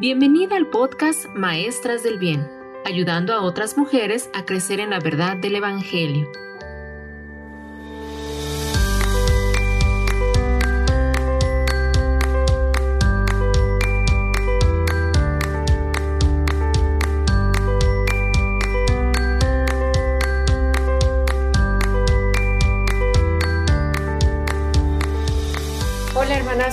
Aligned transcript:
Bienvenida 0.00 0.56
al 0.56 0.66
podcast 0.68 1.26
Maestras 1.34 2.02
del 2.02 2.16
Bien, 2.16 2.48
ayudando 2.86 3.34
a 3.34 3.42
otras 3.42 3.76
mujeres 3.76 4.30
a 4.32 4.46
crecer 4.46 4.80
en 4.80 4.88
la 4.88 4.98
verdad 4.98 5.36
del 5.36 5.56
Evangelio. 5.56 6.26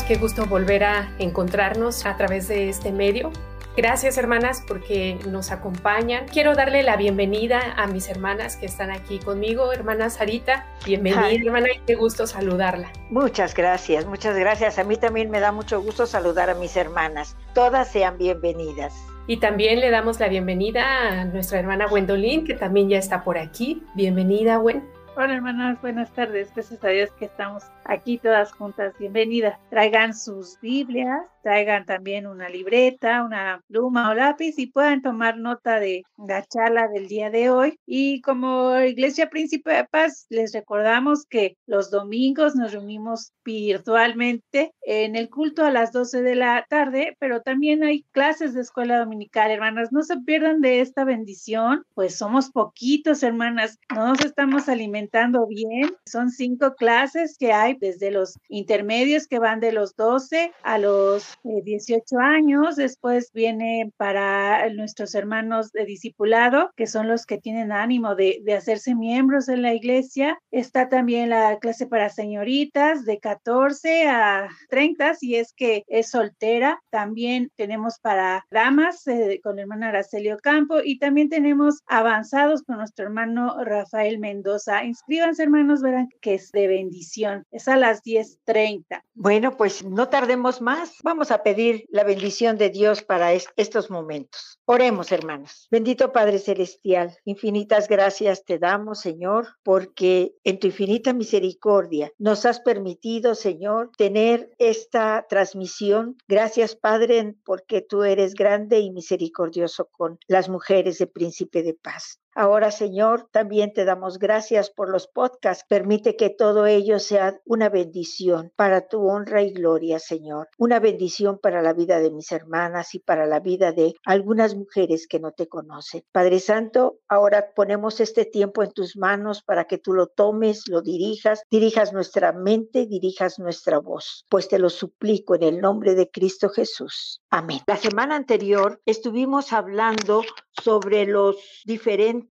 Qué 0.04 0.16
gusto 0.16 0.46
volver 0.46 0.84
a 0.84 1.10
encontrarnos 1.18 2.06
a 2.06 2.18
través 2.18 2.48
de 2.48 2.70
este 2.70 2.92
medio. 2.92 3.32
Gracias 3.76 4.18
hermanas 4.18 4.64
porque 4.68 5.20
nos 5.30 5.52
acompañan. 5.52 6.28
Quiero 6.28 6.56
darle 6.56 6.84
la 6.84 6.98
bienvenida 6.98 7.74
a 7.76 7.88
mis 7.88 8.10
hermanas 8.10 8.58
que 8.58 8.66
están 8.66 8.92
aquí 8.92 9.20
conmigo. 9.20 9.72
Hermana 9.72 10.10
Sarita, 10.10 10.66
bienvenida 10.86 11.30
hermana 11.32 11.68
qué 11.86 11.96
gusto 11.96 12.26
saludarla. 12.26 12.92
Muchas 13.10 13.54
gracias, 13.54 14.06
muchas 14.06 14.38
gracias. 14.38 14.80
A 14.80 14.84
mí 14.84 14.98
también 14.98 15.30
me 15.30 15.40
da 15.40 15.52
mucho 15.52 15.82
gusto 15.82 16.06
saludar 16.06 16.50
a 16.50 16.56
mis 16.56 16.76
hermanas. 16.76 17.36
Todas 17.54 17.92
sean 17.92 18.18
bienvenidas. 18.18 18.96
Y 19.28 19.38
también 19.38 19.80
le 19.80 19.90
damos 19.92 20.20
la 20.20 20.28
bienvenida 20.28 21.22
a 21.22 21.26
nuestra 21.26 21.60
hermana 21.60 21.88
Gwendolyn 21.88 22.46
que 22.46 22.56
también 22.56 22.90
ya 22.90 22.98
está 22.98 23.24
por 23.24 23.38
aquí. 23.38 23.84
Bienvenida, 23.96 24.58
Gwen. 24.58 24.84
Hola 25.16 25.34
hermanas, 25.34 25.82
buenas 25.82 26.12
tardes. 26.14 26.52
Gracias 26.54 26.84
a 26.84 26.90
Dios 26.90 27.10
que 27.18 27.26
estamos 27.26 27.64
aquí 27.88 28.18
todas 28.18 28.52
juntas. 28.52 28.94
Bienvenidas. 29.00 29.58
Traigan 29.70 30.14
sus 30.14 30.60
Biblias, 30.62 31.22
traigan 31.42 31.86
también 31.86 32.28
una 32.28 32.50
libreta, 32.50 33.24
una 33.24 33.62
pluma 33.68 34.10
o 34.12 34.14
lápiz 34.14 34.60
y 34.60 34.68
puedan 34.68 35.02
tomar 35.02 35.38
nota 35.38 35.80
de 35.80 36.04
la 36.18 36.44
charla 36.44 36.88
del 36.90 37.08
día 37.08 37.30
de 37.30 37.50
hoy. 37.50 37.80
Y 37.86 38.22
como 38.22 38.80
Iglesia 38.82 39.30
Príncipe 39.30 39.74
de 39.74 39.86
Paz, 39.86 40.26
les 40.30 40.54
recordamos 40.54 41.26
que 41.26 41.56
los 41.66 41.90
domingos 41.90 42.56
nos 42.56 42.74
reunimos 42.74 43.32
virtualmente 43.46 44.74
en 44.82 45.16
el 45.16 45.30
culto 45.30 45.64
a 45.64 45.72
las 45.72 45.92
12 45.94 46.22
de 46.22 46.36
la 46.36 46.66
tarde, 46.70 47.16
pero 47.20 47.42
también 47.42 47.84
hay 47.84 48.04
clases 48.12 48.54
de 48.54 48.62
escuela 48.62 49.00
dominical, 49.00 49.52
hermanas. 49.52 49.92
No 49.92 50.04
se 50.04 50.18
pierdan 50.18 50.60
de 50.60 50.82
esta 50.82 51.06
bendición, 51.06 51.84
pues 51.94 52.18
somos 52.18 52.52
poquitos, 52.52 53.24
hermanas. 53.24 53.78
No 53.96 54.08
nos 54.08 54.26
estamos 54.26 54.68
alimentando 54.68 55.48
bien. 55.48 55.92
Son 56.06 56.30
cinco 56.30 56.76
clases 56.76 57.38
que 57.40 57.54
hay 57.54 57.77
desde 57.80 58.12
los 58.12 58.40
intermedios 58.50 59.28
que 59.28 59.40
van 59.40 59.60
de 59.60 59.72
los 59.72 59.96
12 59.96 60.52
a 60.64 60.78
los 60.78 61.38
18 61.44 62.04
eh, 62.04 62.24
años. 62.24 62.76
Después 62.76 63.32
viene 63.34 63.92
para 63.98 64.70
nuestros 64.70 65.16
hermanos 65.16 65.72
de 65.72 65.86
discipulado, 65.86 66.72
que 66.76 66.88
son 66.88 67.08
los 67.08 67.26
que 67.26 67.38
tienen 67.38 67.72
ánimo 67.72 68.16
de, 68.16 68.42
de 68.44 68.54
hacerse 68.54 68.96
miembros 68.96 69.46
de 69.46 69.58
la 69.58 69.74
iglesia. 69.74 70.40
Está 70.52 70.90
también 70.90 71.30
la 71.30 71.60
clase 71.60 71.88
para 71.88 72.10
señoritas 72.10 73.06
de 73.06 73.20
14 73.20 74.08
a 74.08 74.50
30, 74.70 75.16
si 75.16 75.36
es 75.36 75.54
que 75.54 75.84
es 75.88 76.10
soltera. 76.10 76.82
También 76.90 77.52
tenemos 77.56 78.00
para 78.00 78.46
damas 78.52 79.08
eh, 79.08 79.40
con 79.44 79.54
el 79.54 79.68
hermano 79.68 79.88
Aracelio 79.88 80.38
Campo 80.38 80.78
y 80.84 81.00
también 81.00 81.30
tenemos 81.30 81.82
avanzados 81.88 82.64
con 82.64 82.78
nuestro 82.78 83.06
hermano 83.06 83.64
Rafael 83.64 84.20
Mendoza. 84.20 84.84
Inscríbanse, 84.84 85.44
hermanos, 85.44 85.82
verán 85.82 86.10
que 86.22 86.36
es 86.36 86.52
de 86.52 86.68
bendición. 86.68 87.46
A 87.68 87.78
las 87.78 88.04
10.30. 88.04 89.04
Bueno, 89.14 89.58
pues 89.58 89.84
no 89.84 90.10
tardemos 90.10 90.62
más. 90.62 90.96
Vamos 91.04 91.32
a 91.32 91.44
pedir 91.44 91.86
la 91.90 92.04
bendición 92.04 92.58
de 92.58 92.70
Dios 92.70 93.04
para 93.04 93.34
estos 93.34 93.90
momentos. 93.90 94.60
Oremos, 94.66 95.12
hermanos. 95.12 95.68
Bendito 95.72 96.12
Padre 96.12 96.40
Celestial, 96.40 97.18
infinitas 97.26 97.88
gracias 97.88 98.44
te 98.44 98.60
damos, 98.60 99.00
Señor, 99.00 99.48
porque 99.64 100.36
en 100.44 100.60
tu 100.60 100.68
infinita 100.68 101.14
misericordia 101.14 102.12
nos 102.18 102.46
has 102.46 102.60
permitido, 102.60 103.36
Señor, 103.36 103.92
tener 103.98 104.52
esta 104.58 105.26
transmisión. 105.30 106.18
Gracias, 106.28 106.76
Padre, 106.76 107.36
porque 107.46 107.82
tú 107.82 108.04
eres 108.04 108.34
grande 108.34 108.80
y 108.80 108.92
misericordioso 108.92 109.90
con 109.92 110.20
las 110.28 110.50
mujeres 110.50 110.98
de 110.98 111.08
Príncipe 111.08 111.64
de 111.64 111.74
Paz. 111.74 112.20
Ahora, 112.40 112.70
Señor, 112.70 113.28
también 113.32 113.74
te 113.74 113.84
damos 113.84 114.20
gracias 114.20 114.70
por 114.70 114.90
los 114.90 115.08
podcasts. 115.08 115.66
Permite 115.68 116.16
que 116.16 116.30
todo 116.30 116.68
ello 116.68 117.00
sea 117.00 117.42
una 117.46 117.68
bendición 117.68 118.54
para 118.56 118.88
tu 118.88 119.10
honra 119.10 119.42
y 119.42 119.50
gloria, 119.50 119.98
Señor. 119.98 120.48
Una 120.60 120.80
bendición 120.80 121.40
para 121.40 121.64
la 121.64 121.74
vida 121.74 122.00
de 122.00 122.12
mis 122.12 122.32
hermanas 122.32 122.94
y 122.94 123.00
para 123.00 123.26
la 123.26 123.40
vida 123.40 123.72
de 123.72 123.96
algunas 124.06 124.54
mujeres 124.54 125.08
que 125.08 125.20
no 125.20 125.32
te 125.32 125.48
conocen. 125.48 126.04
Padre 126.12 126.40
Santo, 126.40 127.00
ahora 127.08 127.54
ponemos 127.56 128.00
este 128.02 128.24
tiempo 128.24 128.62
en 128.62 128.72
tus 128.72 128.98
manos 128.98 129.42
para 129.42 129.66
que 129.66 129.80
tú 129.80 129.94
lo 129.94 130.06
tomes, 130.06 130.68
lo 130.68 130.84
dirijas, 130.84 131.42
dirijas 131.50 131.92
nuestra 131.92 132.34
mente, 132.34 132.86
dirijas 132.86 133.40
nuestra 133.40 133.80
voz, 133.80 134.28
pues 134.30 134.48
te 134.48 134.60
lo 134.60 134.70
suplico 134.70 135.34
en 135.34 135.42
el 135.42 135.60
nombre 135.60 135.96
de 135.96 136.12
Cristo 136.12 136.50
Jesús. 136.50 137.20
Amén. 137.32 137.62
La 137.66 137.78
semana 137.78 138.16
anterior 138.16 138.80
estuvimos 138.86 139.54
hablando 139.54 140.22
sobre 140.64 141.06
los 141.08 141.38
diferentes 141.66 142.27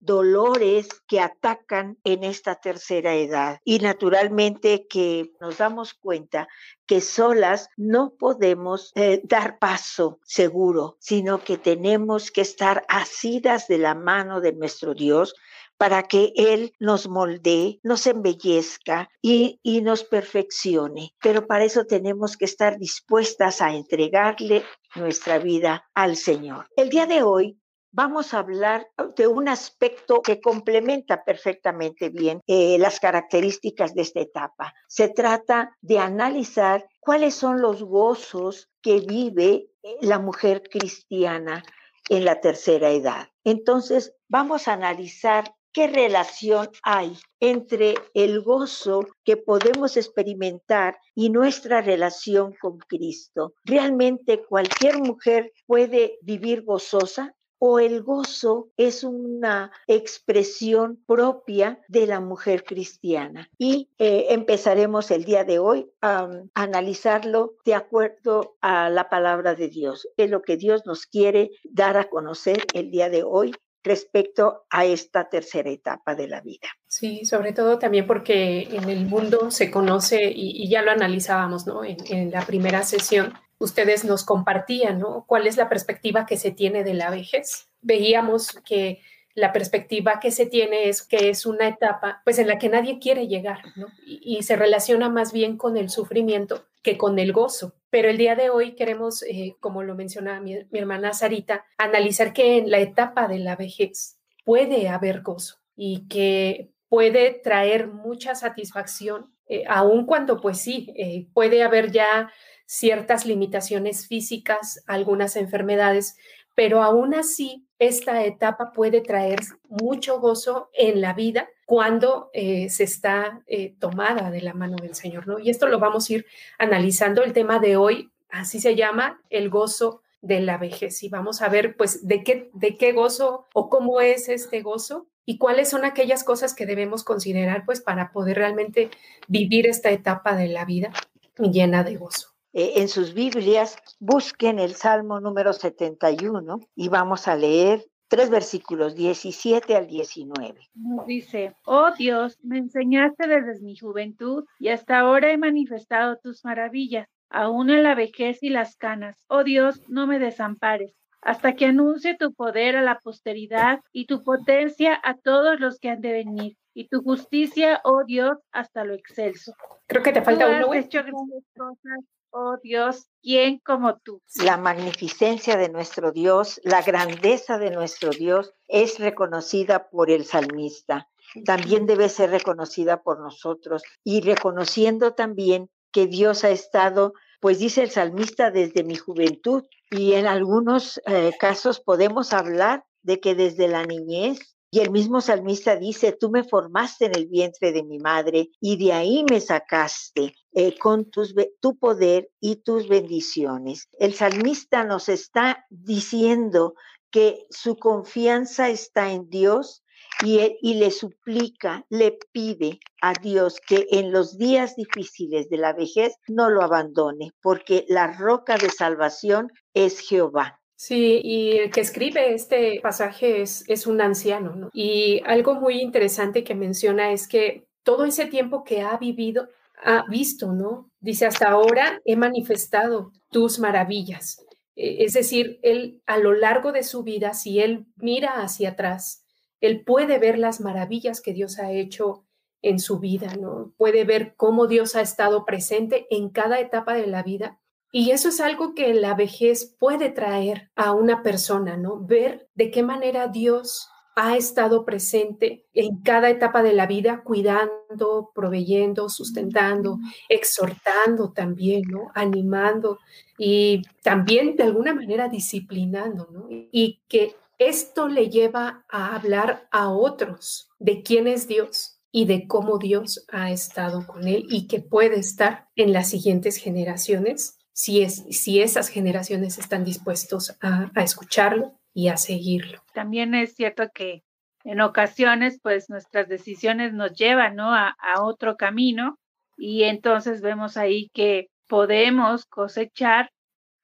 dolores 0.00 0.88
que 1.06 1.20
atacan 1.20 1.98
en 2.04 2.24
esta 2.24 2.56
tercera 2.56 3.14
edad. 3.14 3.60
Y 3.64 3.78
naturalmente 3.78 4.86
que 4.88 5.32
nos 5.40 5.58
damos 5.58 5.94
cuenta 5.94 6.48
que 6.86 7.00
solas 7.00 7.68
no 7.76 8.14
podemos 8.18 8.92
eh, 8.94 9.20
dar 9.24 9.58
paso 9.58 10.20
seguro, 10.24 10.96
sino 11.00 11.42
que 11.42 11.58
tenemos 11.58 12.30
que 12.30 12.40
estar 12.40 12.84
asidas 12.88 13.68
de 13.68 13.78
la 13.78 13.94
mano 13.94 14.40
de 14.40 14.52
nuestro 14.52 14.94
Dios 14.94 15.34
para 15.76 16.04
que 16.04 16.32
Él 16.36 16.72
nos 16.78 17.08
moldee, 17.08 17.80
nos 17.82 18.06
embellezca 18.06 19.10
y, 19.20 19.60
y, 19.62 19.82
nos 19.82 20.04
perfeccione. 20.04 21.14
Pero 21.20 21.46
para 21.46 21.64
eso 21.64 21.84
tenemos 21.84 22.36
que 22.36 22.46
estar 22.46 22.78
dispuestas 22.78 23.60
a 23.60 23.74
entregarle 23.74 24.64
nuestra 24.94 25.38
vida 25.38 25.86
al 25.94 26.16
Señor. 26.16 26.68
El 26.76 26.88
día 26.88 27.06
de 27.06 27.22
hoy 27.22 27.58
vamos 27.96 28.34
a 28.34 28.40
hablar 28.40 28.86
de 29.16 29.26
un 29.26 29.48
aspecto 29.48 30.20
que 30.20 30.38
complementa 30.38 31.24
perfectamente 31.24 32.10
bien 32.10 32.42
eh, 32.46 32.76
las 32.78 33.00
características 33.00 33.94
de 33.94 34.02
esta 34.02 34.20
etapa. 34.20 34.74
Se 34.86 35.08
trata 35.08 35.74
de 35.80 35.98
analizar 35.98 36.86
cuáles 37.00 37.34
son 37.34 37.62
los 37.62 37.82
gozos 37.82 38.68
que 38.82 39.00
vive 39.00 39.70
eh, 39.82 39.96
la 40.02 40.18
mujer 40.18 40.62
cristiana 40.70 41.64
en 42.10 42.26
la 42.26 42.38
tercera 42.42 42.90
edad. 42.90 43.28
Entonces, 43.44 44.12
vamos 44.28 44.68
a 44.68 44.74
analizar 44.74 45.54
qué 45.72 45.86
relación 45.86 46.68
hay 46.82 47.18
entre 47.40 47.94
el 48.12 48.42
gozo 48.42 49.06
que 49.24 49.38
podemos 49.38 49.96
experimentar 49.96 50.98
y 51.14 51.30
nuestra 51.30 51.80
relación 51.80 52.54
con 52.60 52.78
Cristo. 52.78 53.54
¿Realmente 53.64 54.44
cualquier 54.44 54.98
mujer 54.98 55.52
puede 55.66 56.18
vivir 56.22 56.62
gozosa? 56.62 57.35
O 57.58 57.78
el 57.78 58.02
gozo 58.02 58.68
es 58.76 59.04
una 59.04 59.72
expresión 59.86 61.02
propia 61.06 61.80
de 61.88 62.06
la 62.06 62.20
mujer 62.20 62.64
cristiana. 62.64 63.48
Y 63.58 63.88
eh, 63.98 64.26
empezaremos 64.30 65.10
el 65.10 65.24
día 65.24 65.44
de 65.44 65.58
hoy 65.58 65.90
a, 66.02 66.28
analizarlo 66.54 67.54
de 67.64 67.74
acuerdo 67.74 68.56
a 68.60 68.90
la 68.90 69.08
palabra 69.08 69.54
de 69.54 69.68
Dios, 69.68 70.08
es 70.16 70.30
lo 70.30 70.42
que 70.42 70.56
Dios 70.56 70.86
nos 70.86 71.06
quiere 71.06 71.50
dar 71.64 71.96
a 71.96 72.08
conocer 72.08 72.64
el 72.74 72.90
día 72.90 73.08
de 73.08 73.22
hoy 73.22 73.52
respecto 73.82 74.64
a 74.68 74.84
esta 74.84 75.28
tercera 75.28 75.70
etapa 75.70 76.16
de 76.16 76.26
la 76.26 76.40
vida. 76.40 76.68
Sí, 76.88 77.24
sobre 77.24 77.52
todo 77.52 77.78
también 77.78 78.04
porque 78.06 78.62
en 78.62 78.88
el 78.88 79.06
mundo 79.06 79.52
se 79.52 79.70
conoce, 79.70 80.32
y, 80.34 80.68
ya 80.68 80.82
lo 80.82 80.90
analizábamos 80.90 81.68
¿no? 81.68 81.82
en 81.84 82.30
la 82.32 82.44
primera 82.44 82.82
sesión, 82.82 83.32
ustedes 83.58 84.04
nos 84.04 84.24
compartían, 84.24 84.98
¿no? 84.98 85.24
¿Cuál 85.26 85.46
es 85.46 85.56
la 85.56 85.68
perspectiva 85.68 86.26
que 86.26 86.36
se 86.36 86.50
tiene 86.50 86.84
de 86.84 86.94
la 86.94 87.10
vejez? 87.10 87.68
Veíamos 87.80 88.52
que 88.64 89.00
la 89.36 89.52
perspectiva 89.52 90.18
que 90.18 90.30
se 90.30 90.46
tiene 90.46 90.88
es 90.88 91.02
que 91.02 91.28
es 91.28 91.44
una 91.44 91.68
etapa 91.68 92.22
pues 92.24 92.38
en 92.38 92.48
la 92.48 92.58
que 92.58 92.70
nadie 92.70 92.98
quiere 92.98 93.28
llegar, 93.28 93.58
¿no? 93.76 93.88
Y, 94.06 94.42
se 94.42 94.56
relaciona 94.56 95.10
más 95.10 95.32
bien 95.32 95.58
con 95.58 95.76
el 95.76 95.90
sufrimiento 95.90 96.64
que 96.82 96.96
con 96.96 97.18
el 97.18 97.32
gozo. 97.32 97.74
Pero 97.90 98.08
el 98.08 98.16
día 98.16 98.34
de 98.34 98.48
hoy 98.48 98.74
queremos, 98.74 99.22
eh, 99.22 99.54
como 99.60 99.82
lo 99.82 99.94
menciona 99.94 100.40
mi, 100.40 100.66
hermana 100.72 101.12
Sarita, 101.12 101.66
analizar 101.76 102.32
que 102.32 102.56
en 102.56 102.70
la 102.70 102.78
etapa 102.78 103.28
de 103.28 103.38
la 103.38 103.56
vejez 103.56 104.18
puede 104.44 104.88
haber 104.88 105.20
gozo 105.20 105.58
y 105.76 106.08
que 106.08 106.70
puede 106.88 107.32
traer 107.32 107.88
mucha 107.88 108.34
satisfacción, 108.34 109.35
eh, 109.48 109.64
aun 109.68 110.06
cuando 110.06 110.40
pues 110.40 110.58
sí, 110.58 110.92
eh, 110.96 111.28
puede 111.32 111.62
haber 111.62 111.92
ya 111.92 112.30
ciertas 112.66 113.26
limitaciones 113.26 114.06
físicas, 114.08 114.82
algunas 114.86 115.36
enfermedades, 115.36 116.16
pero 116.54 116.82
aún 116.82 117.14
así 117.14 117.66
esta 117.78 118.24
etapa 118.24 118.72
puede 118.72 119.02
traer 119.02 119.40
mucho 119.68 120.18
gozo 120.18 120.70
en 120.72 121.00
la 121.00 121.12
vida 121.12 121.48
cuando 121.66 122.30
eh, 122.32 122.70
se 122.70 122.84
está 122.84 123.42
eh, 123.46 123.76
tomada 123.78 124.30
de 124.30 124.40
la 124.40 124.54
mano 124.54 124.76
del 124.76 124.94
Señor, 124.94 125.26
¿no? 125.26 125.38
Y 125.38 125.50
esto 125.50 125.68
lo 125.68 125.78
vamos 125.78 126.08
a 126.08 126.14
ir 126.14 126.26
analizando. 126.58 127.22
El 127.22 127.34
tema 127.34 127.58
de 127.58 127.76
hoy, 127.76 128.10
así 128.30 128.60
se 128.60 128.74
llama, 128.74 129.20
el 129.28 129.50
gozo 129.50 130.02
de 130.22 130.40
la 130.40 130.56
vejez 130.56 131.02
y 131.02 131.08
vamos 131.08 131.42
a 131.42 131.48
ver 131.48 131.76
pues 131.76 132.06
de 132.06 132.24
qué, 132.24 132.50
de 132.54 132.76
qué 132.76 132.92
gozo 132.92 133.46
o 133.52 133.68
cómo 133.68 134.00
es 134.00 134.28
este 134.28 134.62
gozo 134.62 135.06
y 135.26 135.36
cuáles 135.38 135.68
son 135.68 135.84
aquellas 135.84 136.24
cosas 136.24 136.54
que 136.54 136.64
debemos 136.64 137.04
considerar 137.04 137.64
pues 137.66 137.82
para 137.82 138.12
poder 138.12 138.38
realmente 138.38 138.90
vivir 139.28 139.66
esta 139.66 139.90
etapa 139.90 140.36
de 140.36 140.48
la 140.48 140.64
vida 140.64 140.92
llena 141.38 141.84
de 141.84 141.96
gozo. 141.96 142.28
Eh, 142.52 142.74
en 142.76 142.88
sus 142.88 143.12
Biblias 143.12 143.76
busquen 143.98 144.58
el 144.58 144.74
Salmo 144.74 145.20
número 145.20 145.52
71 145.52 146.60
y 146.74 146.88
vamos 146.88 147.28
a 147.28 147.36
leer 147.36 147.84
tres 148.08 148.30
versículos, 148.30 148.94
17 148.94 149.74
al 149.74 149.88
19. 149.88 150.60
Nos 150.74 151.06
dice, 151.06 151.54
oh 151.66 151.90
Dios, 151.98 152.38
me 152.42 152.58
enseñaste 152.58 153.26
desde 153.26 153.60
mi 153.62 153.76
juventud 153.76 154.44
y 154.60 154.68
hasta 154.68 155.00
ahora 155.00 155.32
he 155.32 155.36
manifestado 155.36 156.16
tus 156.16 156.44
maravillas, 156.44 157.08
aún 157.28 157.68
en 157.68 157.82
la 157.82 157.94
vejez 157.96 158.42
y 158.42 158.48
las 158.48 158.76
canas. 158.76 159.16
Oh 159.26 159.42
Dios, 159.42 159.82
no 159.88 160.06
me 160.06 160.20
desampares 160.20 160.94
hasta 161.22 161.54
que 161.54 161.66
anuncie 161.66 162.16
tu 162.16 162.32
poder 162.34 162.76
a 162.76 162.82
la 162.82 163.00
posteridad 163.00 163.80
y 163.92 164.06
tu 164.06 164.22
potencia 164.22 164.98
a 165.02 165.16
todos 165.16 165.58
los 165.60 165.78
que 165.78 165.90
han 165.90 166.00
de 166.00 166.12
venir, 166.12 166.56
y 166.74 166.88
tu 166.88 167.02
justicia, 167.02 167.80
oh 167.84 168.04
Dios, 168.04 168.36
hasta 168.52 168.84
lo 168.84 168.94
excelso. 168.94 169.54
Creo 169.86 170.02
que 170.02 170.12
te 170.12 170.22
falta 170.22 170.46
uno. 170.46 170.72
Has 170.72 170.84
hecho 170.84 171.02
grandes 171.02 171.44
cosas, 171.56 172.04
oh 172.30 172.58
Dios, 172.62 173.06
¿quién 173.22 173.58
como 173.64 173.96
tú? 173.98 174.20
La 174.44 174.58
magnificencia 174.58 175.56
de 175.56 175.70
nuestro 175.70 176.12
Dios, 176.12 176.60
la 176.64 176.82
grandeza 176.82 177.58
de 177.58 177.70
nuestro 177.70 178.10
Dios 178.10 178.52
es 178.68 178.98
reconocida 178.98 179.88
por 179.88 180.10
el 180.10 180.26
salmista. 180.26 181.08
También 181.44 181.86
debe 181.86 182.08
ser 182.08 182.30
reconocida 182.30 183.02
por 183.02 183.20
nosotros 183.20 183.82
y 184.04 184.20
reconociendo 184.20 185.14
también 185.14 185.70
que 185.92 186.06
Dios 186.06 186.44
ha 186.44 186.50
estado 186.50 187.14
pues 187.40 187.58
dice 187.58 187.82
el 187.82 187.90
salmista 187.90 188.50
desde 188.50 188.84
mi 188.84 188.96
juventud 188.96 189.64
y 189.90 190.14
en 190.14 190.26
algunos 190.26 191.00
eh, 191.06 191.32
casos 191.38 191.80
podemos 191.80 192.32
hablar 192.32 192.84
de 193.02 193.20
que 193.20 193.34
desde 193.34 193.68
la 193.68 193.84
niñez 193.84 194.56
y 194.70 194.80
el 194.80 194.90
mismo 194.90 195.20
salmista 195.20 195.76
dice, 195.76 196.12
tú 196.12 196.30
me 196.30 196.44
formaste 196.44 197.06
en 197.06 197.16
el 197.16 197.28
vientre 197.28 197.72
de 197.72 197.84
mi 197.84 197.98
madre 197.98 198.50
y 198.60 198.76
de 198.76 198.92
ahí 198.92 199.24
me 199.30 199.40
sacaste 199.40 200.34
eh, 200.52 200.76
con 200.76 201.08
tus, 201.08 201.34
tu 201.60 201.78
poder 201.78 202.28
y 202.40 202.56
tus 202.56 202.88
bendiciones. 202.88 203.88
El 203.98 204.12
salmista 204.12 204.84
nos 204.84 205.08
está 205.08 205.64
diciendo 205.70 206.74
que 207.10 207.46
su 207.48 207.76
confianza 207.76 208.68
está 208.68 209.12
en 209.12 209.30
Dios 209.30 209.82
y, 210.24 210.74
le 210.74 210.90
suplica, 210.90 211.84
le 211.90 212.18
pide 212.32 212.80
a 213.02 213.12
Dios 213.12 213.60
que 213.60 213.86
en 213.90 214.12
los 214.12 214.38
días 214.38 214.76
difíciles 214.76 215.48
de 215.48 215.58
la 215.58 215.72
vejez 215.72 216.14
no 216.28 216.48
lo 216.48 216.62
abandone, 216.62 217.32
porque 217.42 217.84
la 217.88 218.16
roca 218.16 218.56
de 218.56 218.70
salvación 218.70 219.50
es 219.74 220.00
Jehová. 220.00 220.60
Sí, 220.74 221.20
y 221.22 221.52
el 221.58 221.70
que 221.70 221.80
escribe 221.80 222.34
este 222.34 222.80
pasaje 222.82 223.40
es, 223.40 223.64
es 223.66 223.86
un 223.86 224.00
anciano, 224.00 224.54
¿no? 224.54 224.68
Y 224.74 225.22
algo 225.24 225.54
muy 225.54 225.80
interesante 225.80 226.44
que 226.44 226.54
menciona 226.54 227.12
es 227.12 227.28
que 227.28 227.66
todo 227.82 228.04
ese 228.04 228.26
tiempo 228.26 228.64
que 228.64 228.82
ha 228.82 228.96
vivido, 228.98 229.48
ha 229.82 230.04
visto, 230.10 230.52
¿no? 230.52 230.90
Dice, 231.00 231.26
hasta 231.26 231.48
ahora 231.48 232.00
he 232.04 232.16
manifestado 232.16 233.12
tus 233.30 233.58
maravillas. 233.58 234.44
E, 234.74 235.04
es 235.04 235.14
decir, 235.14 235.58
él 235.62 236.02
a 236.06 236.18
lo 236.18 236.34
largo 236.34 236.72
de 236.72 236.82
su 236.82 237.02
vida, 237.02 237.32
si 237.32 237.60
él 237.60 237.86
mira 237.96 238.42
hacia 238.42 238.70
atrás, 238.70 239.25
él 239.66 239.82
puede 239.84 240.18
ver 240.18 240.38
las 240.38 240.60
maravillas 240.60 241.20
que 241.20 241.32
Dios 241.32 241.58
ha 241.58 241.72
hecho 241.72 242.24
en 242.62 242.78
su 242.78 242.98
vida, 242.98 243.34
¿no? 243.36 243.72
Puede 243.76 244.04
ver 244.04 244.34
cómo 244.36 244.66
Dios 244.66 244.96
ha 244.96 245.00
estado 245.00 245.44
presente 245.44 246.06
en 246.10 246.30
cada 246.30 246.58
etapa 246.60 246.94
de 246.94 247.06
la 247.06 247.22
vida. 247.22 247.60
Y 247.92 248.10
eso 248.10 248.28
es 248.28 248.40
algo 248.40 248.74
que 248.74 248.92
la 248.94 249.14
vejez 249.14 249.76
puede 249.78 250.10
traer 250.10 250.70
a 250.74 250.92
una 250.92 251.22
persona, 251.22 251.76
¿no? 251.76 252.00
Ver 252.00 252.48
de 252.54 252.70
qué 252.70 252.82
manera 252.82 253.28
Dios 253.28 253.88
ha 254.16 254.36
estado 254.36 254.86
presente 254.86 255.66
en 255.74 256.00
cada 256.00 256.30
etapa 256.30 256.62
de 256.62 256.72
la 256.72 256.86
vida, 256.86 257.22
cuidando, 257.22 258.32
proveyendo, 258.34 259.10
sustentando, 259.10 259.98
exhortando 260.30 261.32
también, 261.32 261.82
¿no? 261.88 262.10
Animando 262.14 262.98
y 263.36 263.82
también 264.02 264.56
de 264.56 264.64
alguna 264.64 264.94
manera 264.94 265.28
disciplinando, 265.28 266.28
¿no? 266.32 266.46
Y 266.48 267.02
que 267.08 267.36
esto 267.58 268.08
le 268.08 268.28
lleva 268.28 268.84
a 268.88 269.14
hablar 269.14 269.68
a 269.70 269.90
otros 269.90 270.68
de 270.78 271.02
quién 271.02 271.26
es 271.26 271.48
Dios 271.48 272.00
y 272.12 272.26
de 272.26 272.46
cómo 272.46 272.78
Dios 272.78 273.26
ha 273.30 273.50
estado 273.50 274.06
con 274.06 274.26
él 274.26 274.46
y 274.48 274.68
que 274.68 274.80
puede 274.80 275.18
estar 275.18 275.68
en 275.76 275.92
las 275.92 276.10
siguientes 276.10 276.56
generaciones 276.56 277.58
si, 277.72 278.02
es, 278.02 278.24
si 278.30 278.60
esas 278.60 278.88
generaciones 278.88 279.58
están 279.58 279.84
dispuestos 279.84 280.56
a, 280.62 280.90
escucharlo 280.96 281.78
y 281.92 282.08
a 282.08 282.16
seguirlo. 282.16 282.82
También 282.94 283.34
es 283.34 283.54
cierto 283.54 283.90
que 283.92 284.22
en 284.64 284.80
ocasiones, 284.80 285.60
pues 285.62 285.90
nuestras 285.90 286.28
decisiones 286.28 286.92
nos 286.92 287.12
llevan 287.12 287.54
¿no? 287.54 287.74
a, 287.74 287.94
a 288.00 288.22
otro 288.22 288.56
camino 288.56 289.18
y 289.56 289.84
entonces 289.84 290.40
vemos 290.40 290.76
ahí 290.76 291.10
que 291.12 291.48
podemos 291.68 292.46
cosechar 292.46 293.30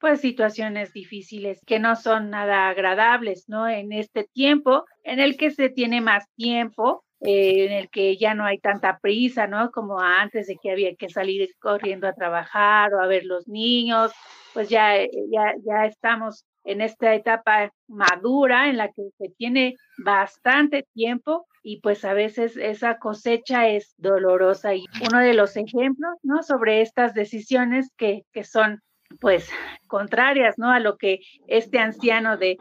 pues 0.02 0.20
situaciones 0.20 0.92
difíciles 0.92 1.60
que 1.64 1.78
no 1.78 1.94
son 1.94 2.28
nada 2.28 2.68
agradables, 2.68 3.44
¿no? 3.48 3.68
En 3.68 3.92
este 3.92 4.24
tiempo 4.24 4.84
en 5.04 5.20
el 5.20 5.36
que 5.36 5.52
se 5.52 5.68
tiene 5.68 6.00
más 6.00 6.24
tiempo, 6.34 7.04
eh, 7.20 7.66
en 7.66 7.72
el 7.72 7.88
que 7.88 8.16
ya 8.16 8.34
no 8.34 8.44
hay 8.44 8.58
tanta 8.58 8.98
prisa, 8.98 9.46
¿no? 9.46 9.70
Como 9.70 10.00
antes 10.00 10.48
de 10.48 10.56
que 10.60 10.72
había 10.72 10.96
que 10.96 11.08
salir 11.08 11.48
corriendo 11.60 12.08
a 12.08 12.14
trabajar 12.14 12.92
o 12.92 13.00
a 13.00 13.06
ver 13.06 13.24
los 13.24 13.46
niños, 13.46 14.10
pues 14.52 14.68
ya, 14.68 14.96
eh, 14.96 15.08
ya, 15.30 15.54
ya 15.64 15.86
estamos 15.86 16.46
en 16.64 16.80
esta 16.80 17.14
etapa 17.14 17.70
madura 17.86 18.68
en 18.70 18.78
la 18.78 18.88
que 18.88 19.04
se 19.18 19.28
tiene 19.38 19.76
bastante 20.04 20.84
tiempo 20.94 21.46
y 21.62 21.80
pues 21.80 22.04
a 22.04 22.12
veces 22.12 22.56
esa 22.56 22.98
cosecha 22.98 23.68
es 23.68 23.94
dolorosa. 23.98 24.74
Y 24.74 24.84
uno 25.08 25.20
de 25.20 25.34
los 25.34 25.56
ejemplos, 25.56 26.14
¿no? 26.24 26.42
Sobre 26.42 26.80
estas 26.80 27.14
decisiones 27.14 27.92
que, 27.96 28.22
que 28.32 28.42
son 28.42 28.80
pues 29.20 29.48
contrarias, 29.86 30.58
¿no? 30.58 30.70
A 30.70 30.80
lo 30.80 30.96
que 30.96 31.20
este 31.46 31.78
anciano 31.78 32.36
de, 32.36 32.58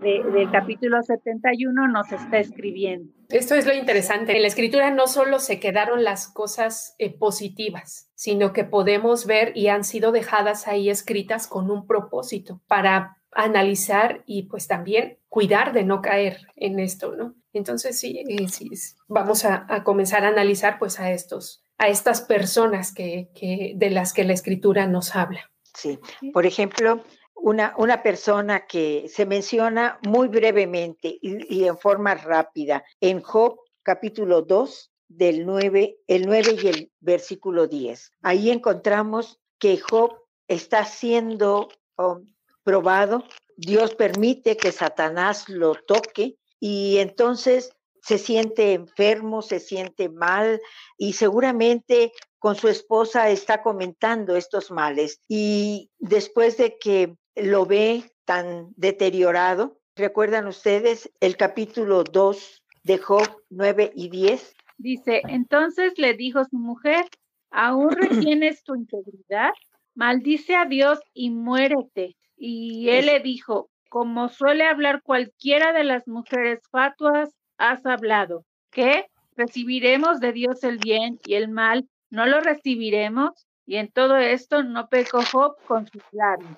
del 0.00 0.50
capítulo 0.50 1.02
71 1.02 1.88
nos 1.88 2.12
está 2.12 2.38
escribiendo. 2.38 3.12
Esto 3.30 3.54
es 3.54 3.66
lo 3.66 3.74
interesante. 3.74 4.36
En 4.36 4.42
la 4.42 4.48
escritura 4.48 4.90
no 4.90 5.06
solo 5.06 5.38
se 5.38 5.58
quedaron 5.58 6.04
las 6.04 6.28
cosas 6.28 6.94
eh, 6.98 7.16
positivas, 7.16 8.10
sino 8.14 8.52
que 8.52 8.64
podemos 8.64 9.26
ver 9.26 9.52
y 9.56 9.68
han 9.68 9.84
sido 9.84 10.12
dejadas 10.12 10.68
ahí 10.68 10.90
escritas 10.90 11.46
con 11.46 11.70
un 11.70 11.86
propósito 11.86 12.60
para 12.66 13.18
analizar 13.32 14.22
y 14.26 14.44
pues 14.44 14.68
también 14.68 15.18
cuidar 15.28 15.72
de 15.72 15.84
no 15.84 16.00
caer 16.02 16.46
en 16.56 16.78
esto, 16.78 17.16
¿no? 17.16 17.34
Entonces 17.52 17.98
sí, 17.98 18.24
eh, 18.28 18.48
sí 18.48 18.70
vamos 19.08 19.44
a, 19.44 19.66
a, 19.68 19.82
comenzar 19.84 20.24
a 20.24 20.28
analizar 20.28 20.78
pues 20.78 21.00
a 21.00 21.10
estos, 21.10 21.64
a 21.78 21.88
estas 21.88 22.20
personas 22.20 22.92
que, 22.92 23.30
que, 23.34 23.72
de 23.76 23.90
las 23.90 24.12
que 24.12 24.24
la 24.24 24.32
escritura 24.32 24.86
nos 24.86 25.16
habla. 25.16 25.50
Sí, 25.74 25.98
por 26.32 26.46
ejemplo, 26.46 27.02
una, 27.34 27.74
una 27.76 28.02
persona 28.02 28.66
que 28.66 29.06
se 29.08 29.26
menciona 29.26 29.98
muy 30.06 30.28
brevemente 30.28 31.18
y, 31.20 31.64
en 31.64 31.76
forma 31.78 32.14
rápida 32.14 32.84
en 33.00 33.20
Job 33.20 33.60
capítulo 33.82 34.42
2 34.42 34.92
del 35.08 35.44
9, 35.44 35.98
el 36.06 36.26
9 36.26 36.56
y 36.62 36.66
el 36.68 36.92
versículo 37.00 37.66
10. 37.66 38.12
Ahí 38.22 38.50
encontramos 38.50 39.40
que 39.58 39.78
Job 39.78 40.16
está 40.48 40.84
siendo 40.84 41.68
um, 41.98 42.24
probado, 42.62 43.24
Dios 43.56 43.94
permite 43.94 44.56
que 44.56 44.72
Satanás 44.72 45.48
lo 45.48 45.74
toque 45.74 46.36
y 46.58 46.98
entonces 46.98 47.76
se 48.02 48.18
siente 48.18 48.74
enfermo, 48.74 49.42
se 49.42 49.60
siente 49.60 50.08
mal 50.08 50.60
y 50.98 51.14
seguramente 51.14 52.12
con 52.44 52.56
su 52.56 52.68
esposa 52.68 53.30
está 53.30 53.62
comentando 53.62 54.36
estos 54.36 54.70
males. 54.70 55.18
Y 55.28 55.90
después 55.98 56.58
de 56.58 56.76
que 56.78 57.16
lo 57.36 57.64
ve 57.64 58.12
tan 58.26 58.68
deteriorado, 58.76 59.78
¿recuerdan 59.96 60.46
ustedes 60.46 61.10
el 61.20 61.38
capítulo 61.38 62.04
2 62.04 62.62
de 62.82 62.98
Job 62.98 63.26
9 63.48 63.92
y 63.94 64.10
10? 64.10 64.56
Dice, 64.76 65.22
entonces 65.26 65.94
le 65.96 66.12
dijo 66.12 66.44
su 66.44 66.58
mujer, 66.58 67.06
¿aún 67.50 67.88
retienes 68.36 68.62
tu 68.62 68.74
integridad? 68.74 69.54
Maldice 69.94 70.54
a 70.54 70.66
Dios 70.66 71.00
y 71.14 71.30
muérete. 71.30 72.14
Y 72.36 72.90
él 72.90 73.06
le 73.06 73.20
dijo, 73.20 73.70
como 73.88 74.28
suele 74.28 74.64
hablar 74.64 75.00
cualquiera 75.02 75.72
de 75.72 75.84
las 75.84 76.06
mujeres 76.06 76.60
fatuas, 76.70 77.30
has 77.56 77.86
hablado, 77.86 78.44
que 78.70 79.06
recibiremos 79.34 80.20
de 80.20 80.32
Dios 80.32 80.62
el 80.62 80.76
bien 80.76 81.18
y 81.24 81.36
el 81.36 81.48
mal, 81.48 81.88
no 82.14 82.26
lo 82.26 82.40
recibiremos, 82.40 83.46
y 83.66 83.76
en 83.76 83.90
todo 83.90 84.16
esto 84.16 84.62
no 84.62 84.88
pecó 84.88 85.20
Job 85.30 85.56
con 85.66 85.86
sus 85.88 86.02
labios. 86.12 86.56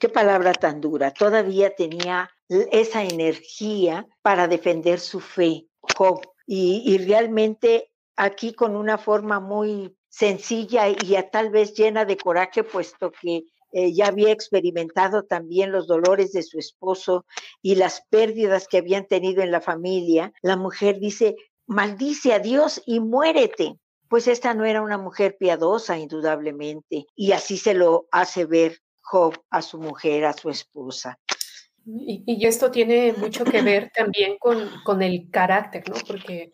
Qué 0.00 0.08
palabra 0.08 0.52
tan 0.52 0.80
dura. 0.80 1.12
Todavía 1.12 1.74
tenía 1.74 2.30
esa 2.48 3.02
energía 3.02 4.06
para 4.22 4.48
defender 4.48 5.00
su 5.00 5.20
fe, 5.20 5.66
Job. 5.96 6.20
Y, 6.46 6.98
realmente 7.06 7.92
aquí 8.16 8.54
con 8.54 8.74
una 8.74 8.98
forma 8.98 9.38
muy 9.38 9.96
sencilla 10.08 10.88
y 10.88 11.14
a 11.14 11.30
tal 11.30 11.50
vez 11.50 11.74
llena 11.74 12.04
de 12.04 12.16
coraje, 12.16 12.64
puesto 12.64 13.12
que 13.12 13.44
eh, 13.72 13.92
ya 13.92 14.08
había 14.08 14.32
experimentado 14.32 15.22
también 15.22 15.70
los 15.70 15.86
dolores 15.86 16.32
de 16.32 16.42
su 16.42 16.58
esposo 16.58 17.24
y 17.62 17.76
las 17.76 18.02
pérdidas 18.10 18.66
que 18.66 18.78
habían 18.78 19.06
tenido 19.06 19.42
en 19.42 19.52
la 19.52 19.60
familia, 19.60 20.32
la 20.42 20.56
mujer 20.56 20.98
dice, 20.98 21.36
maldice 21.66 22.32
a 22.32 22.40
Dios 22.40 22.82
y 22.84 22.98
muérete. 22.98 23.78
Pues 24.10 24.26
esta 24.26 24.54
no 24.54 24.64
era 24.64 24.82
una 24.82 24.98
mujer 24.98 25.36
piadosa, 25.38 25.96
indudablemente, 25.96 27.06
y 27.14 27.30
así 27.30 27.56
se 27.56 27.74
lo 27.74 28.08
hace 28.10 28.44
ver 28.44 28.78
Job 29.00 29.40
a 29.50 29.62
su 29.62 29.78
mujer, 29.78 30.24
a 30.24 30.32
su 30.32 30.50
esposa. 30.50 31.16
Y, 31.86 32.44
esto 32.44 32.72
tiene 32.72 33.12
mucho 33.12 33.44
que 33.44 33.62
ver 33.62 33.92
también 33.94 34.36
con, 34.38 34.68
con, 34.82 35.02
el 35.02 35.30
carácter, 35.30 35.88
¿no? 35.88 35.94
Porque 36.08 36.50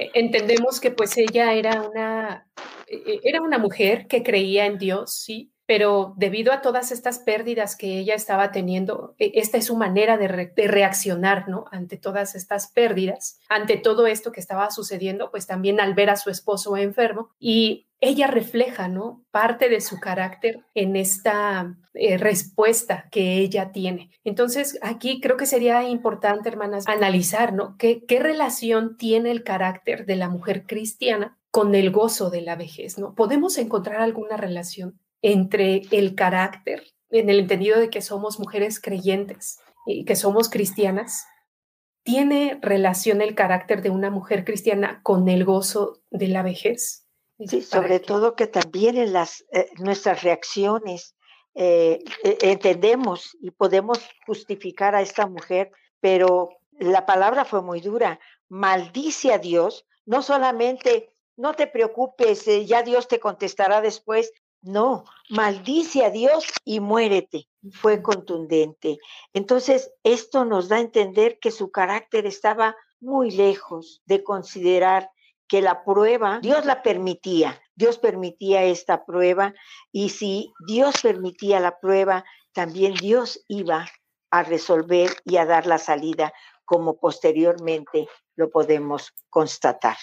eh, 0.00 0.10
entendemos 0.14 0.80
que 0.80 0.92
pues 0.92 1.16
ella 1.18 1.52
era 1.52 1.82
una, 1.82 2.50
eh, 2.86 3.20
era 3.22 3.42
una 3.42 3.58
mujer 3.58 4.06
que 4.06 4.22
creía 4.22 4.64
en 4.64 4.78
Dios, 4.78 5.14
sí, 5.14 5.52
pero 5.66 6.14
debido 6.16 6.52
a 6.52 6.60
todas 6.60 6.92
estas 6.92 7.18
pérdidas 7.18 7.76
que 7.76 7.98
ella 7.98 8.14
estaba 8.14 8.52
teniendo, 8.52 9.14
e, 9.18 9.32
esta 9.34 9.58
es 9.58 9.66
su 9.66 9.76
manera 9.76 10.16
de, 10.18 10.28
reaccionar, 10.28 11.48
¿no? 11.48 11.64
Ante 11.70 11.96
todas 11.96 12.34
estas 12.34 12.70
pérdidas, 12.70 13.38
ante 13.48 13.76
todo 13.76 14.06
esto 14.06 14.32
que 14.32 14.40
estaba 14.40 14.70
sucediendo, 14.70 15.30
pues 15.30 15.46
también 15.46 15.80
al 15.80 15.94
ver 15.94 16.10
a 16.10 16.16
su 16.16 16.30
esposo 16.30 16.76
enfermo 16.76 17.30
y 17.38 17.86
ella 18.00 18.26
refleja, 18.26 18.88
¿no? 18.88 19.24
Parte 19.30 19.70
de 19.70 19.80
su 19.80 19.98
carácter 19.98 20.60
en 20.74 20.96
esta 20.96 21.76
eh, 21.94 22.18
respuesta 22.18 23.08
que 23.10 23.38
ella 23.38 23.72
tiene. 23.72 24.10
Entonces, 24.24 24.78
aquí 24.82 25.20
creo 25.20 25.38
que 25.38 25.46
sería 25.46 25.82
importante, 25.88 26.50
hermanas, 26.50 26.86
analizar, 26.86 27.54
¿no? 27.54 27.76
¿Qué, 27.78 28.04
qué 28.04 28.18
relación 28.18 28.98
tiene 28.98 29.30
el 29.30 29.42
carácter 29.42 30.04
de 30.04 30.16
la 30.16 30.28
mujer 30.28 30.66
cristiana 30.66 31.38
con 31.50 31.74
el 31.74 31.90
gozo 31.90 32.30
de 32.30 32.42
la 32.42 32.56
vejez, 32.56 32.98
¿no? 32.98 33.14
¿Podemos 33.14 33.56
encontrar 33.56 34.02
alguna 34.02 34.36
relación? 34.36 34.98
Entre 35.24 35.80
el 35.90 36.14
carácter, 36.14 36.84
en 37.08 37.30
el 37.30 37.40
entendido 37.40 37.80
de 37.80 37.88
que 37.88 38.02
somos 38.02 38.38
mujeres 38.38 38.78
creyentes 38.78 39.58
y 39.86 40.04
que 40.04 40.16
somos 40.16 40.50
cristianas, 40.50 41.24
¿tiene 42.02 42.58
relación 42.60 43.22
el 43.22 43.34
carácter 43.34 43.80
de 43.80 43.88
una 43.88 44.10
mujer 44.10 44.44
cristiana 44.44 45.00
con 45.02 45.30
el 45.30 45.46
gozo 45.46 46.02
de 46.10 46.28
la 46.28 46.42
vejez? 46.42 47.06
Sí, 47.46 47.62
sobre 47.62 48.00
todo 48.00 48.36
que 48.36 48.46
también 48.46 48.98
en 48.98 49.14
las, 49.14 49.46
eh, 49.50 49.70
nuestras 49.78 50.22
reacciones 50.22 51.16
eh, 51.54 52.04
e, 52.22 52.38
entendemos 52.42 53.34
y 53.40 53.50
podemos 53.50 54.06
justificar 54.26 54.94
a 54.94 55.00
esta 55.00 55.26
mujer, 55.26 55.72
pero 56.00 56.50
la 56.72 57.06
palabra 57.06 57.46
fue 57.46 57.62
muy 57.62 57.80
dura. 57.80 58.20
Maldice 58.50 59.32
a 59.32 59.38
Dios, 59.38 59.86
no 60.04 60.20
solamente, 60.20 61.08
no 61.34 61.54
te 61.54 61.66
preocupes, 61.66 62.46
eh, 62.46 62.66
ya 62.66 62.82
Dios 62.82 63.08
te 63.08 63.20
contestará 63.20 63.80
después, 63.80 64.30
no, 64.64 65.04
maldice 65.28 66.04
a 66.04 66.10
Dios 66.10 66.46
y 66.64 66.80
muérete. 66.80 67.48
Fue 67.72 68.02
contundente. 68.02 68.98
Entonces, 69.34 69.92
esto 70.02 70.44
nos 70.46 70.68
da 70.68 70.76
a 70.76 70.80
entender 70.80 71.38
que 71.38 71.50
su 71.50 71.70
carácter 71.70 72.26
estaba 72.26 72.74
muy 72.98 73.30
lejos 73.30 74.02
de 74.06 74.24
considerar 74.24 75.10
que 75.48 75.60
la 75.60 75.84
prueba, 75.84 76.40
Dios 76.40 76.64
la 76.64 76.82
permitía, 76.82 77.60
Dios 77.74 77.98
permitía 77.98 78.64
esta 78.64 79.04
prueba 79.04 79.52
y 79.92 80.08
si 80.08 80.52
Dios 80.66 80.94
permitía 81.02 81.60
la 81.60 81.78
prueba, 81.78 82.24
también 82.52 82.94
Dios 82.94 83.44
iba 83.48 83.86
a 84.30 84.42
resolver 84.42 85.10
y 85.24 85.36
a 85.36 85.44
dar 85.44 85.66
la 85.66 85.76
salida, 85.76 86.32
como 86.64 86.96
posteriormente 86.96 88.08
lo 88.36 88.48
podemos 88.48 89.12
constatar. 89.28 89.96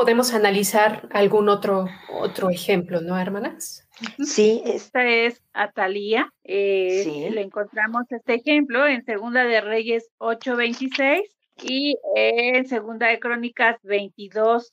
Podemos 0.00 0.32
analizar 0.32 1.06
algún 1.12 1.50
otro, 1.50 1.84
otro 2.08 2.48
ejemplo, 2.48 3.02
¿no, 3.02 3.18
hermanas? 3.18 3.86
Sí, 4.24 4.62
esta 4.64 5.06
es 5.06 5.42
Atalía. 5.52 6.32
Eh, 6.42 7.28
Le 7.30 7.42
encontramos 7.42 8.10
este 8.10 8.36
ejemplo 8.36 8.86
en 8.86 9.04
Segunda 9.04 9.44
de 9.44 9.60
Reyes 9.60 10.08
8:26 10.16 11.20
y 11.62 11.98
en 12.16 12.66
Segunda 12.66 13.08
de 13.08 13.20
Crónicas 13.20 13.76
22 13.82 14.70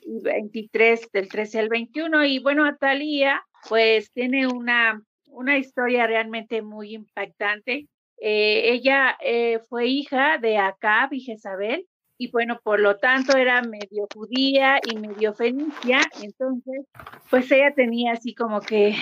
y 0.00 0.22
23 0.22 1.12
del 1.12 1.28
13 1.28 1.58
al 1.58 1.68
21. 1.68 2.24
Y 2.24 2.38
bueno, 2.38 2.64
Atalía 2.64 3.44
pues 3.68 4.10
tiene 4.10 4.46
una, 4.46 5.02
una 5.26 5.58
historia 5.58 6.06
realmente 6.06 6.62
muy 6.62 6.94
impactante. 6.94 7.88
Eh, 8.22 8.72
ella 8.72 9.18
eh, 9.20 9.58
fue 9.68 9.84
hija 9.88 10.38
de 10.38 10.56
Acab 10.56 11.12
y 11.12 11.20
Jezabel 11.20 11.86
y 12.18 12.30
bueno, 12.30 12.60
por 12.62 12.80
lo 12.80 12.96
tanto 12.96 13.36
era 13.36 13.62
medio 13.62 14.06
judía 14.14 14.80
y 14.84 14.96
medio 14.96 15.34
fenicia, 15.34 16.00
entonces 16.22 16.86
pues 17.30 17.50
ella 17.50 17.72
tenía 17.74 18.12
así 18.12 18.34
como 18.34 18.60
que 18.60 18.94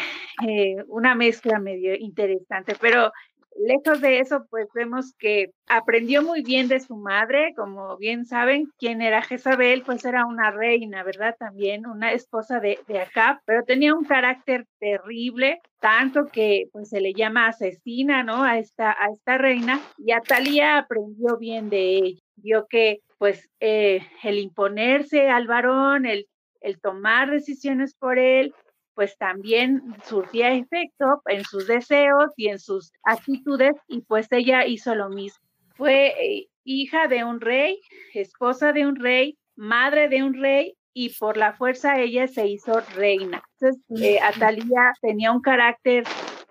eh, 0.47 0.77
una 0.89 1.15
mezcla 1.15 1.59
medio 1.59 1.95
interesante, 1.95 2.75
pero 2.81 3.13
lejos 3.57 4.01
de 4.01 4.19
eso 4.19 4.47
pues 4.51 4.67
vemos 4.75 5.15
que 5.19 5.53
aprendió 5.69 6.23
muy 6.23 6.43
bien 6.43 6.69
de 6.69 6.81
su 6.81 6.97
madre, 6.97 7.55
como 7.57 7.97
bien 7.97 8.27
saben, 8.27 8.73
quién 8.79 9.01
era 9.01 9.23
Jezabel, 9.23 9.83
pues 9.83 10.05
era 10.05 10.27
una 10.27 10.51
reina, 10.51 11.03
¿verdad? 11.03 11.37
También 11.39 11.87
una 11.87 12.13
esposa 12.13 12.61
de, 12.61 12.79
de 12.89 13.01
Acab, 13.01 13.39
pero 13.47 13.63
tenía 13.65 13.95
un 13.95 14.05
carácter 14.05 14.67
terrible, 14.79 15.61
tanto 15.81 16.27
que 16.27 16.69
pues 16.73 16.89
se 16.89 17.01
le 17.01 17.15
llama 17.15 17.47
asesina, 17.47 18.25
¿no? 18.25 18.43
A 18.43 18.59
esta, 18.59 18.91
a 18.91 19.11
esta 19.13 19.39
reina, 19.39 19.81
y 19.99 20.13
Atalia 20.13 20.79
aprendió 20.79 21.39
bien 21.39 21.71
de 21.71 21.97
ella 21.97 22.24
vio 22.37 22.67
que 22.69 23.01
pues 23.19 23.49
eh, 23.61 24.07
el 24.23 24.39
imponerse 24.39 25.29
al 25.29 25.47
varón, 25.47 26.07
el, 26.07 26.27
el 26.61 26.81
tomar 26.81 27.31
decisiones 27.31 27.95
por 27.95 28.19
él, 28.19 28.55
pues 28.95 29.17
también 29.19 29.83
surtía 30.05 30.53
efecto 30.53 31.23
en 31.27 31.45
sus 31.45 31.67
deseos 31.67 32.33
y 32.37 32.49
en 32.49 32.59
sus 32.59 32.93
actitudes 33.03 33.75
y 33.89 34.03
pues 34.03 34.29
ella 34.31 34.67
hizo 34.67 34.95
lo 34.95 35.09
mismo. 35.09 35.45
Fue 35.77 36.15
eh, 36.21 36.49
hija 36.65 37.09
de 37.09 37.25
un 37.25 37.41
rey, 37.41 37.81
esposa 38.15 38.73
de 38.73 38.87
un 38.87 38.97
rey, 38.97 39.37
madre 39.57 40.09
de 40.09 40.23
un 40.23 40.35
rey 40.35 40.77
y 40.93 41.11
por 41.11 41.37
la 41.37 41.53
fuerza 41.55 42.01
ella 42.01 42.29
se 42.29 42.47
hizo 42.47 42.81
reina. 42.95 43.43
Entonces, 43.59 43.83
eh, 44.01 44.21
Atalía 44.21 44.93
tenía 45.03 45.33
un 45.33 45.41
carácter, 45.41 46.05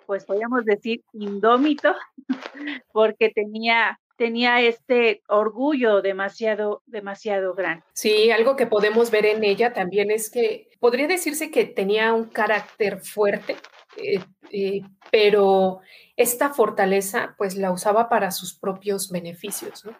pues 0.06 0.26
podríamos 0.26 0.66
decir, 0.66 1.02
indómito, 1.14 1.96
porque 2.92 3.30
tenía 3.30 4.00
tenía 4.16 4.62
este 4.62 5.24
orgullo 5.28 6.02
demasiado, 6.02 6.84
demasiado 6.86 7.54
grande. 7.54 7.84
Sí, 7.94 8.32
algo 8.32 8.56
que 8.56 8.68
podemos 8.68 9.12
ver 9.12 9.26
en 9.26 9.44
ella 9.44 9.74
también 9.74 10.12
es 10.12 10.30
que 10.30 10.70
podría 10.80 11.08
decirse 11.08 11.52
que 11.52 11.66
tenía 11.66 12.14
un 12.14 12.26
carácter 12.26 13.00
fuerte, 13.00 13.56
eh, 13.98 14.20
eh, 14.52 14.82
pero 15.12 15.80
esta 16.16 16.54
fortaleza 16.54 17.36
pues 17.38 17.56
la 17.56 17.72
usaba 17.72 18.10
para 18.10 18.32
sus 18.32 18.54
propios 18.54 19.10
beneficios, 19.10 19.86
¿no? 19.86 19.96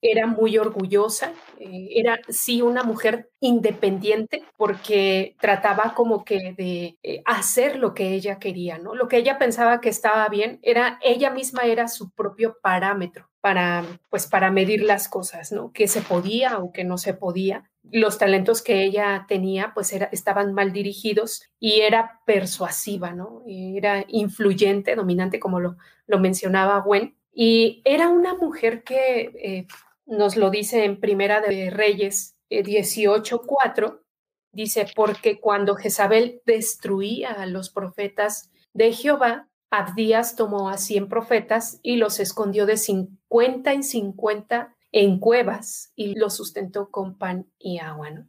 Era 0.00 0.26
muy 0.26 0.58
orgullosa, 0.58 1.32
eh, 1.58 1.88
era 1.96 2.18
sí 2.28 2.62
una 2.62 2.82
mujer 2.84 3.30
independiente 3.40 4.44
porque 4.56 5.36
trataba 5.40 5.94
como 5.94 6.24
que 6.24 6.54
de 6.56 6.98
eh, 7.02 7.22
hacer 7.24 7.76
lo 7.76 7.94
que 7.94 8.12
ella 8.14 8.38
quería, 8.38 8.78
¿no? 8.78 8.94
Lo 8.94 9.08
que 9.08 9.16
ella 9.16 9.38
pensaba 9.38 9.80
que 9.80 9.88
estaba 9.88 10.28
bien, 10.28 10.60
era 10.62 10.98
ella 11.02 11.30
misma 11.30 11.62
era 11.64 11.88
su 11.88 12.10
propio 12.10 12.58
parámetro 12.62 13.28
para 13.40 13.84
pues 14.10 14.26
para 14.26 14.50
medir 14.50 14.82
las 14.82 15.08
cosas, 15.08 15.52
¿no? 15.52 15.72
Que 15.72 15.88
se 15.88 16.00
podía 16.02 16.58
o 16.58 16.72
que 16.72 16.84
no 16.84 16.98
se 16.98 17.14
podía. 17.14 17.64
Los 17.90 18.18
talentos 18.18 18.62
que 18.62 18.84
ella 18.84 19.24
tenía 19.28 19.72
pues 19.74 19.92
era, 19.92 20.06
estaban 20.12 20.52
mal 20.52 20.72
dirigidos 20.72 21.42
y 21.58 21.80
era 21.80 22.20
persuasiva, 22.26 23.12
¿no? 23.12 23.42
Era 23.46 24.04
influyente, 24.08 24.94
dominante 24.94 25.40
como 25.40 25.60
lo, 25.60 25.76
lo 26.06 26.18
mencionaba 26.18 26.80
Gwen. 26.80 27.16
Y 27.32 27.82
era 27.84 28.08
una 28.08 28.34
mujer 28.34 28.82
que 28.82 29.30
eh, 29.42 29.66
nos 30.08 30.36
lo 30.36 30.50
dice 30.50 30.84
en 30.84 30.98
Primera 30.98 31.40
de 31.40 31.70
Reyes 31.70 32.36
18:4, 32.50 33.86
eh, 33.86 34.04
dice, 34.52 34.86
porque 34.94 35.38
cuando 35.40 35.76
Jezabel 35.76 36.42
destruía 36.46 37.32
a 37.32 37.46
los 37.46 37.70
profetas 37.70 38.50
de 38.72 38.92
Jehová, 38.92 39.48
Abdías 39.70 40.34
tomó 40.34 40.70
a 40.70 40.78
cien 40.78 41.08
profetas 41.08 41.78
y 41.82 41.96
los 41.96 42.20
escondió 42.20 42.64
de 42.64 42.78
cincuenta 42.78 43.72
en 43.72 43.82
cincuenta 43.82 44.74
en 44.92 45.18
cuevas 45.18 45.92
y 45.94 46.14
los 46.14 46.34
sustentó 46.36 46.90
con 46.90 47.18
pan 47.18 47.46
y 47.58 47.78
agua. 47.78 48.26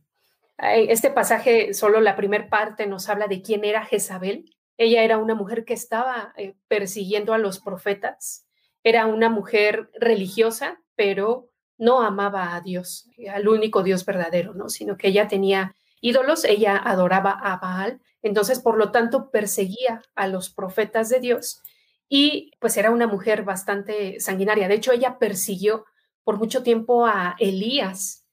Este 0.57 1.09
pasaje, 1.09 1.73
solo 1.73 2.01
la 2.01 2.17
primera 2.17 2.49
parte, 2.49 2.85
nos 2.85 3.07
habla 3.07 3.27
de 3.27 3.41
quién 3.41 3.63
era 3.63 3.85
Jezabel. 3.85 4.57
Ella 4.77 5.03
era 5.03 5.17
una 5.17 5.33
mujer 5.33 5.63
que 5.63 5.73
estaba 5.73 6.33
eh, 6.35 6.55
persiguiendo 6.67 7.33
a 7.33 7.37
los 7.37 7.61
profetas. 7.61 8.45
Era 8.83 9.05
una 9.05 9.29
mujer 9.29 9.89
religiosa, 9.93 10.81
pero 10.95 11.48
no 11.79 12.01
amaba 12.01 12.55
a 12.55 12.61
Dios, 12.61 13.09
al 13.33 13.47
único 13.47 13.81
Dios 13.81 14.05
verdadero, 14.05 14.53
¿no? 14.53 14.69
Sino 14.69 14.97
que 14.97 15.07
ella 15.07 15.27
tenía 15.27 15.75
ídolos, 16.01 16.45
ella 16.45 16.77
adoraba 16.77 17.31
a 17.31 17.57
Baal, 17.57 17.99
entonces 18.21 18.59
por 18.59 18.77
lo 18.77 18.91
tanto 18.91 19.31
perseguía 19.31 20.03
a 20.13 20.27
los 20.27 20.51
profetas 20.51 21.09
de 21.09 21.19
Dios 21.19 21.61
y 22.07 22.51
pues 22.59 22.77
era 22.77 22.91
una 22.91 23.07
mujer 23.07 23.43
bastante 23.43 24.19
sanguinaria. 24.19 24.67
De 24.67 24.75
hecho, 24.75 24.91
ella 24.91 25.17
persiguió 25.17 25.85
por 26.23 26.37
mucho 26.37 26.61
tiempo 26.63 27.05
a 27.07 27.35
Elías, 27.39 28.25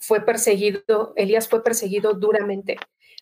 fue 0.00 0.20
perseguido, 0.24 1.12
Elías 1.16 1.48
fue 1.48 1.62
perseguido 1.62 2.14
duramente 2.14 2.78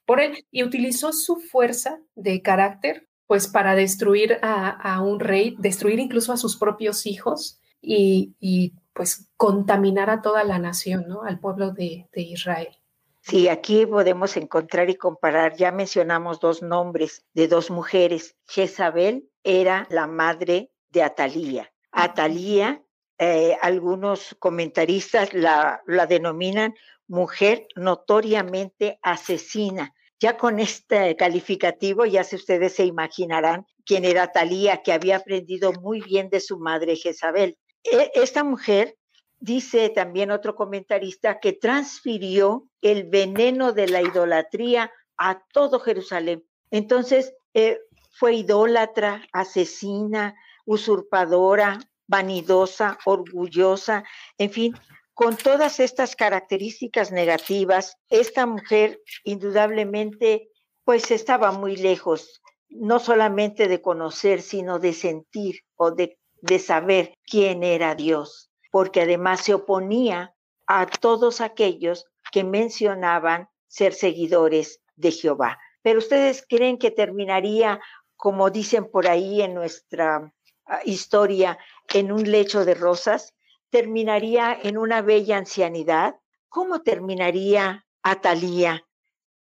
por 0.06 0.20
él 0.20 0.46
y 0.50 0.62
utilizó 0.62 1.12
su 1.12 1.36
fuerza 1.36 2.00
de 2.14 2.40
carácter 2.40 3.08
pues 3.26 3.48
para 3.48 3.74
destruir 3.74 4.38
a, 4.42 5.00
un 5.00 5.18
rey, 5.18 5.56
destruir 5.58 5.98
incluso 5.98 6.32
a 6.34 6.36
sus 6.36 6.56
propios 6.56 7.06
hijos 7.06 7.58
y, 7.80 8.74
pues 8.92 9.30
contaminar 9.36 10.10
a 10.10 10.22
toda 10.22 10.44
la 10.44 10.58
nación, 10.58 11.06
¿no? 11.08 11.22
Al 11.22 11.40
pueblo 11.40 11.72
de, 11.72 12.08
Israel. 12.14 12.76
Sí, 13.20 13.48
aquí 13.48 13.86
podemos 13.86 14.36
encontrar 14.36 14.90
y 14.90 14.96
comparar, 14.96 15.56
ya 15.56 15.70
mencionamos 15.70 16.40
dos 16.40 16.62
nombres 16.62 17.24
de 17.34 17.48
dos 17.48 17.70
mujeres. 17.70 18.36
Jezabel 18.46 19.28
era 19.44 19.86
la 19.90 20.06
madre 20.06 20.72
de 20.90 21.02
Atalía. 21.02 21.72
Atalía, 21.92 22.82
eh, 23.18 23.56
algunos 23.62 24.34
comentaristas 24.40 25.32
la, 25.32 25.82
la 25.86 26.06
denominan 26.06 26.74
mujer 27.06 27.66
notoriamente 27.76 28.98
asesina. 29.02 29.94
Ya 30.18 30.36
con 30.36 30.60
este 30.60 31.16
calificativo, 31.16 32.06
ya 32.06 32.24
si 32.24 32.36
ustedes 32.36 32.74
se 32.74 32.86
imaginarán 32.86 33.66
quién 33.84 34.04
era 34.04 34.24
Atalía, 34.24 34.82
que 34.82 34.92
había 34.92 35.16
aprendido 35.16 35.72
muy 35.72 36.00
bien 36.00 36.30
de 36.30 36.40
su 36.40 36.58
madre 36.58 36.96
Jezabel. 36.96 37.58
E, 37.84 38.10
esta 38.14 38.44
mujer 38.44 38.96
dice 39.40 39.88
también 39.90 40.30
otro 40.30 40.54
comentarista 40.54 41.40
que 41.40 41.52
transfirió 41.52 42.68
el 42.80 43.04
veneno 43.04 43.72
de 43.72 43.88
la 43.88 44.02
idolatría 44.02 44.92
a 45.16 45.42
todo 45.52 45.80
Jerusalén. 45.80 46.44
Entonces, 46.70 47.34
eh, 47.54 47.80
fue 48.12 48.34
idólatra, 48.34 49.26
asesina, 49.32 50.34
usurpadora, 50.64 51.78
vanidosa, 52.06 52.98
orgullosa, 53.04 54.04
en 54.38 54.50
fin, 54.50 54.74
con 55.14 55.36
todas 55.36 55.80
estas 55.80 56.16
características 56.16 57.12
negativas, 57.12 57.96
esta 58.08 58.46
mujer 58.46 59.00
indudablemente 59.24 60.48
pues 60.84 61.10
estaba 61.10 61.52
muy 61.52 61.76
lejos, 61.76 62.42
no 62.68 62.98
solamente 62.98 63.68
de 63.68 63.80
conocer, 63.80 64.42
sino 64.42 64.78
de 64.78 64.92
sentir 64.92 65.60
o 65.76 65.90
de, 65.90 66.18
de 66.42 66.58
saber 66.58 67.14
quién 67.24 67.62
era 67.62 67.94
Dios 67.94 68.52
porque 68.72 69.02
además 69.02 69.42
se 69.42 69.54
oponía 69.54 70.34
a 70.66 70.86
todos 70.86 71.40
aquellos 71.40 72.06
que 72.32 72.42
mencionaban 72.42 73.48
ser 73.68 73.92
seguidores 73.92 74.80
de 74.96 75.12
Jehová. 75.12 75.58
Pero 75.82 75.98
ustedes 75.98 76.44
creen 76.48 76.78
que 76.78 76.90
terminaría, 76.90 77.80
como 78.16 78.50
dicen 78.50 78.90
por 78.90 79.06
ahí 79.06 79.42
en 79.42 79.54
nuestra 79.54 80.32
ah, 80.64 80.80
historia, 80.84 81.58
en 81.92 82.10
un 82.10 82.30
lecho 82.30 82.64
de 82.64 82.74
rosas, 82.74 83.34
terminaría 83.68 84.58
en 84.60 84.78
una 84.78 85.02
bella 85.02 85.36
ancianidad. 85.36 86.16
¿Cómo 86.48 86.80
terminaría 86.80 87.84
Atalía 88.02 88.86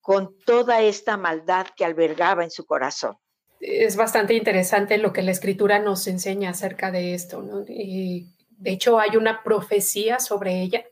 con 0.01 0.35
toda 0.39 0.81
esta 0.81 1.17
maldad 1.17 1.67
que 1.75 1.85
albergaba 1.85 2.43
en 2.43 2.49
su 2.51 2.65
corazón? 2.65 3.15
Es 3.59 3.95
bastante 3.95 4.33
interesante 4.33 4.97
lo 4.97 5.11
que 5.13 5.21
la 5.21 5.31
escritura 5.31 5.79
nos 5.79 6.07
enseña 6.07 6.51
acerca 6.51 6.91
de 6.91 7.13
esto, 7.13 7.41
¿no? 7.41 7.61
de 7.61 8.71
hecho, 8.71 8.99
hay 8.99 9.15
una 9.15 9.41
profecía 9.41 10.19
sobre 10.19 10.61
ella 10.61 10.83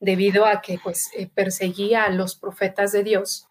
debido 0.00 0.46
a 0.46 0.60
que 0.60 0.78
pues, 0.82 1.10
eh, 1.16 1.28
perseguía 1.32 2.04
a 2.04 2.10
los 2.10 2.36
profetas 2.36 2.92
de 2.92 3.02
Dios. 3.02 3.48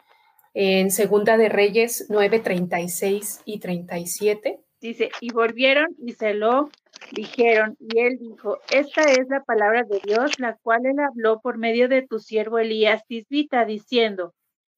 En 0.54 0.92
Segunda 0.92 1.38
de 1.38 1.50
Reyes 1.50 2.06
9, 2.10 2.40
36 2.40 3.42
y 3.44 3.60
37. 3.60 4.60
Dice, 4.80 5.10
y 5.20 5.34
volvieron 5.34 5.88
y 5.98 6.14
se 6.14 6.34
lo 6.34 6.70
dijeron, 7.12 7.76
y 7.80 8.00
él 8.00 8.18
dijo, 8.20 8.60
esta 8.72 9.02
es 9.02 9.28
la 9.28 9.44
palabra 9.44 9.84
de 9.84 10.00
Dios, 10.04 10.40
la 10.40 10.56
cual 10.62 10.86
él 10.86 11.00
habló 11.00 11.42
por 11.42 11.58
medio 11.58 11.90
de 11.90 12.04
tu 12.04 12.20
siervo 12.20 12.60
Elías 12.60 13.06
Tisbita, 13.06 13.66
diciendo, 13.66 14.34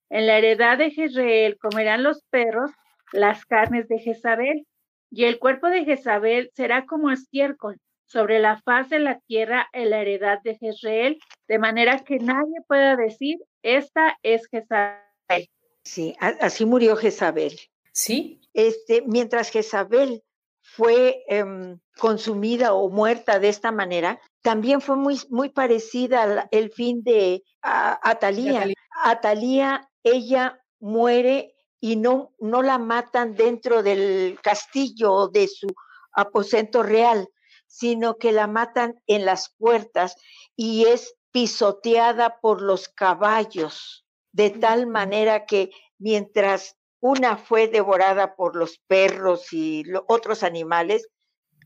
en 0.09 0.25
la 0.25 0.37
heredad 0.37 0.77
de 0.77 0.91
Jezreel 0.91 1.57
comerán 1.57 2.03
los 2.03 2.23
perros 2.31 2.71
las 3.11 3.45
carnes 3.45 3.87
de 3.87 3.99
Jezabel, 3.99 4.65
y 5.09 5.25
el 5.25 5.39
cuerpo 5.39 5.67
de 5.67 5.85
Jezabel 5.85 6.51
será 6.53 6.85
como 6.85 7.11
estiércol, 7.11 7.77
sobre 8.05 8.39
la 8.39 8.61
faz 8.61 8.89
de 8.89 8.99
la 8.99 9.19
tierra 9.27 9.67
en 9.73 9.89
la 9.89 10.01
heredad 10.01 10.39
de 10.43 10.57
Jezreel, 10.57 11.19
de 11.47 11.59
manera 11.59 11.99
que 11.99 12.19
nadie 12.19 12.61
pueda 12.67 12.95
decir, 12.95 13.37
esta 13.63 14.17
es 14.23 14.47
Jezabel. 14.47 15.49
Sí, 15.83 16.15
así 16.19 16.65
murió 16.65 16.95
Jezabel. 16.95 17.57
Sí. 17.93 18.41
Este, 18.53 19.03
mientras 19.05 19.49
Jezabel 19.49 20.23
fue 20.61 21.23
em, 21.27 21.79
consumida 21.97 22.73
o 22.73 22.89
muerta 22.89 23.39
de 23.39 23.49
esta 23.49 23.71
manera, 23.71 24.19
también 24.41 24.81
fue 24.81 24.95
muy, 24.95 25.19
muy 25.29 25.49
parecida 25.49 26.23
al 26.23 26.47
el 26.51 26.71
fin 26.71 27.03
de 27.03 27.43
Atalía. 27.61 28.67
Atalía, 29.03 29.89
ella 30.03 30.59
muere 30.79 31.53
y 31.79 31.95
no, 31.95 32.33
no 32.39 32.61
la 32.61 32.77
matan 32.77 33.35
dentro 33.35 33.83
del 33.83 34.39
castillo 34.41 35.27
de 35.27 35.47
su 35.47 35.67
aposento 36.11 36.83
real, 36.83 37.29
sino 37.67 38.17
que 38.17 38.31
la 38.31 38.47
matan 38.47 39.01
en 39.05 39.25
las 39.25 39.53
puertas 39.57 40.15
y 40.55 40.85
es 40.85 41.15
pisoteada 41.31 42.39
por 42.39 42.61
los 42.61 42.89
caballos, 42.89 44.05
de 44.31 44.49
tal 44.49 44.87
manera 44.87 45.45
que 45.45 45.69
mientras 45.99 46.77
una 46.99 47.37
fue 47.37 47.67
devorada 47.67 48.35
por 48.35 48.55
los 48.55 48.79
perros 48.87 49.53
y 49.53 49.83
otros 50.07 50.41
animales, 50.41 51.07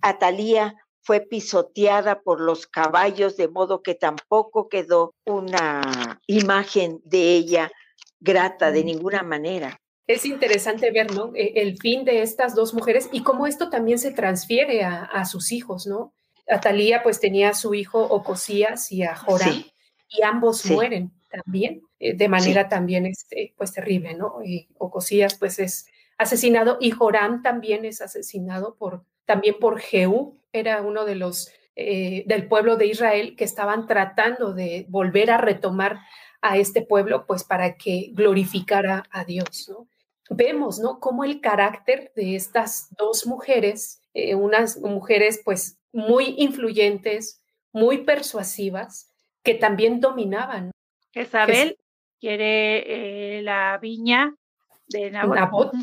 Atalía 0.01 0.75
fue 1.03 1.21
pisoteada 1.21 2.21
por 2.21 2.41
los 2.41 2.67
caballos, 2.67 3.37
de 3.37 3.47
modo 3.47 3.81
que 3.81 3.95
tampoco 3.95 4.67
quedó 4.67 5.15
una 5.25 6.19
imagen 6.27 6.99
de 7.05 7.35
ella 7.35 7.71
grata 8.19 8.71
de 8.71 8.83
ninguna 8.83 9.23
manera 9.23 9.79
es 10.07 10.25
interesante 10.25 10.91
ver, 10.91 11.11
¿no? 11.13 11.31
E, 11.35 11.53
el 11.61 11.77
fin 11.77 12.05
de 12.05 12.21
estas 12.21 12.55
dos 12.55 12.73
mujeres 12.73 13.09
y 13.11 13.23
cómo 13.23 13.47
esto 13.47 13.69
también 13.69 13.99
se 13.99 14.11
transfiere 14.11 14.83
a, 14.83 15.25
sus 15.25 15.51
hijos, 15.51 15.87
¿no? 15.87 16.13
Atalía 16.49 17.01
pues 17.03 17.19
tenía 17.19 17.49
a 17.49 17.53
su 17.53 17.73
hijo 17.73 18.01
Ocosías 18.01 18.91
y 18.91 19.03
a 19.03 19.15
Joram 19.15 19.63
y 20.09 20.23
ambos 20.23 20.65
mueren 20.65 21.11
también 21.29 21.81
eh, 21.99 22.13
de 22.13 22.27
manera 22.27 22.67
también 22.67 23.05
este, 23.05 23.53
pues 23.57 23.71
terrible, 23.71 24.15
¿no? 24.15 24.43
Y 24.43 24.67
Ocosías 24.77 25.35
pues 25.35 25.59
es 25.59 25.87
asesinado 26.17 26.77
y 26.81 26.91
Joram 26.91 27.41
también 27.41 27.85
es 27.85 28.01
asesinado 28.01 28.75
por 28.75 29.05
también 29.25 29.55
por 29.59 29.79
Jehú, 29.79 30.39
era 30.51 30.81
uno 30.81 31.05
de 31.05 31.15
los 31.15 31.51
eh, 31.75 32.23
del 32.27 32.47
pueblo 32.47 32.75
de 32.75 32.87
Israel 32.87 33.35
que 33.37 33.45
estaban 33.45 33.87
tratando 33.87 34.53
de 34.53 34.85
volver 34.89 35.31
a 35.31 35.37
retomar 35.37 35.99
a 36.41 36.57
este 36.57 36.81
pueblo 36.81 37.25
pues 37.25 37.43
para 37.43 37.77
que 37.77 38.09
glorificara 38.13 39.03
a 39.09 39.23
Dios, 39.23 39.69
¿no? 39.69 39.87
Vemos, 40.31 40.79
¿no? 40.79 40.99
Cómo 40.99 41.23
el 41.23 41.41
carácter 41.41 42.11
de 42.15 42.35
estas 42.35 42.87
dos 42.97 43.27
mujeres, 43.27 44.01
eh, 44.13 44.35
unas 44.35 44.79
mujeres 44.79 45.41
pues 45.43 45.79
muy 45.91 46.35
influyentes, 46.37 47.43
muy 47.73 47.99
persuasivas, 47.99 49.11
que 49.43 49.55
también 49.55 49.99
dominaban. 49.99 50.71
Isabel 51.13 51.77
quiere 52.19 53.37
eh, 53.37 53.41
la 53.41 53.77
viña 53.81 54.35
de 54.87 55.11
Nabot. 55.11 55.73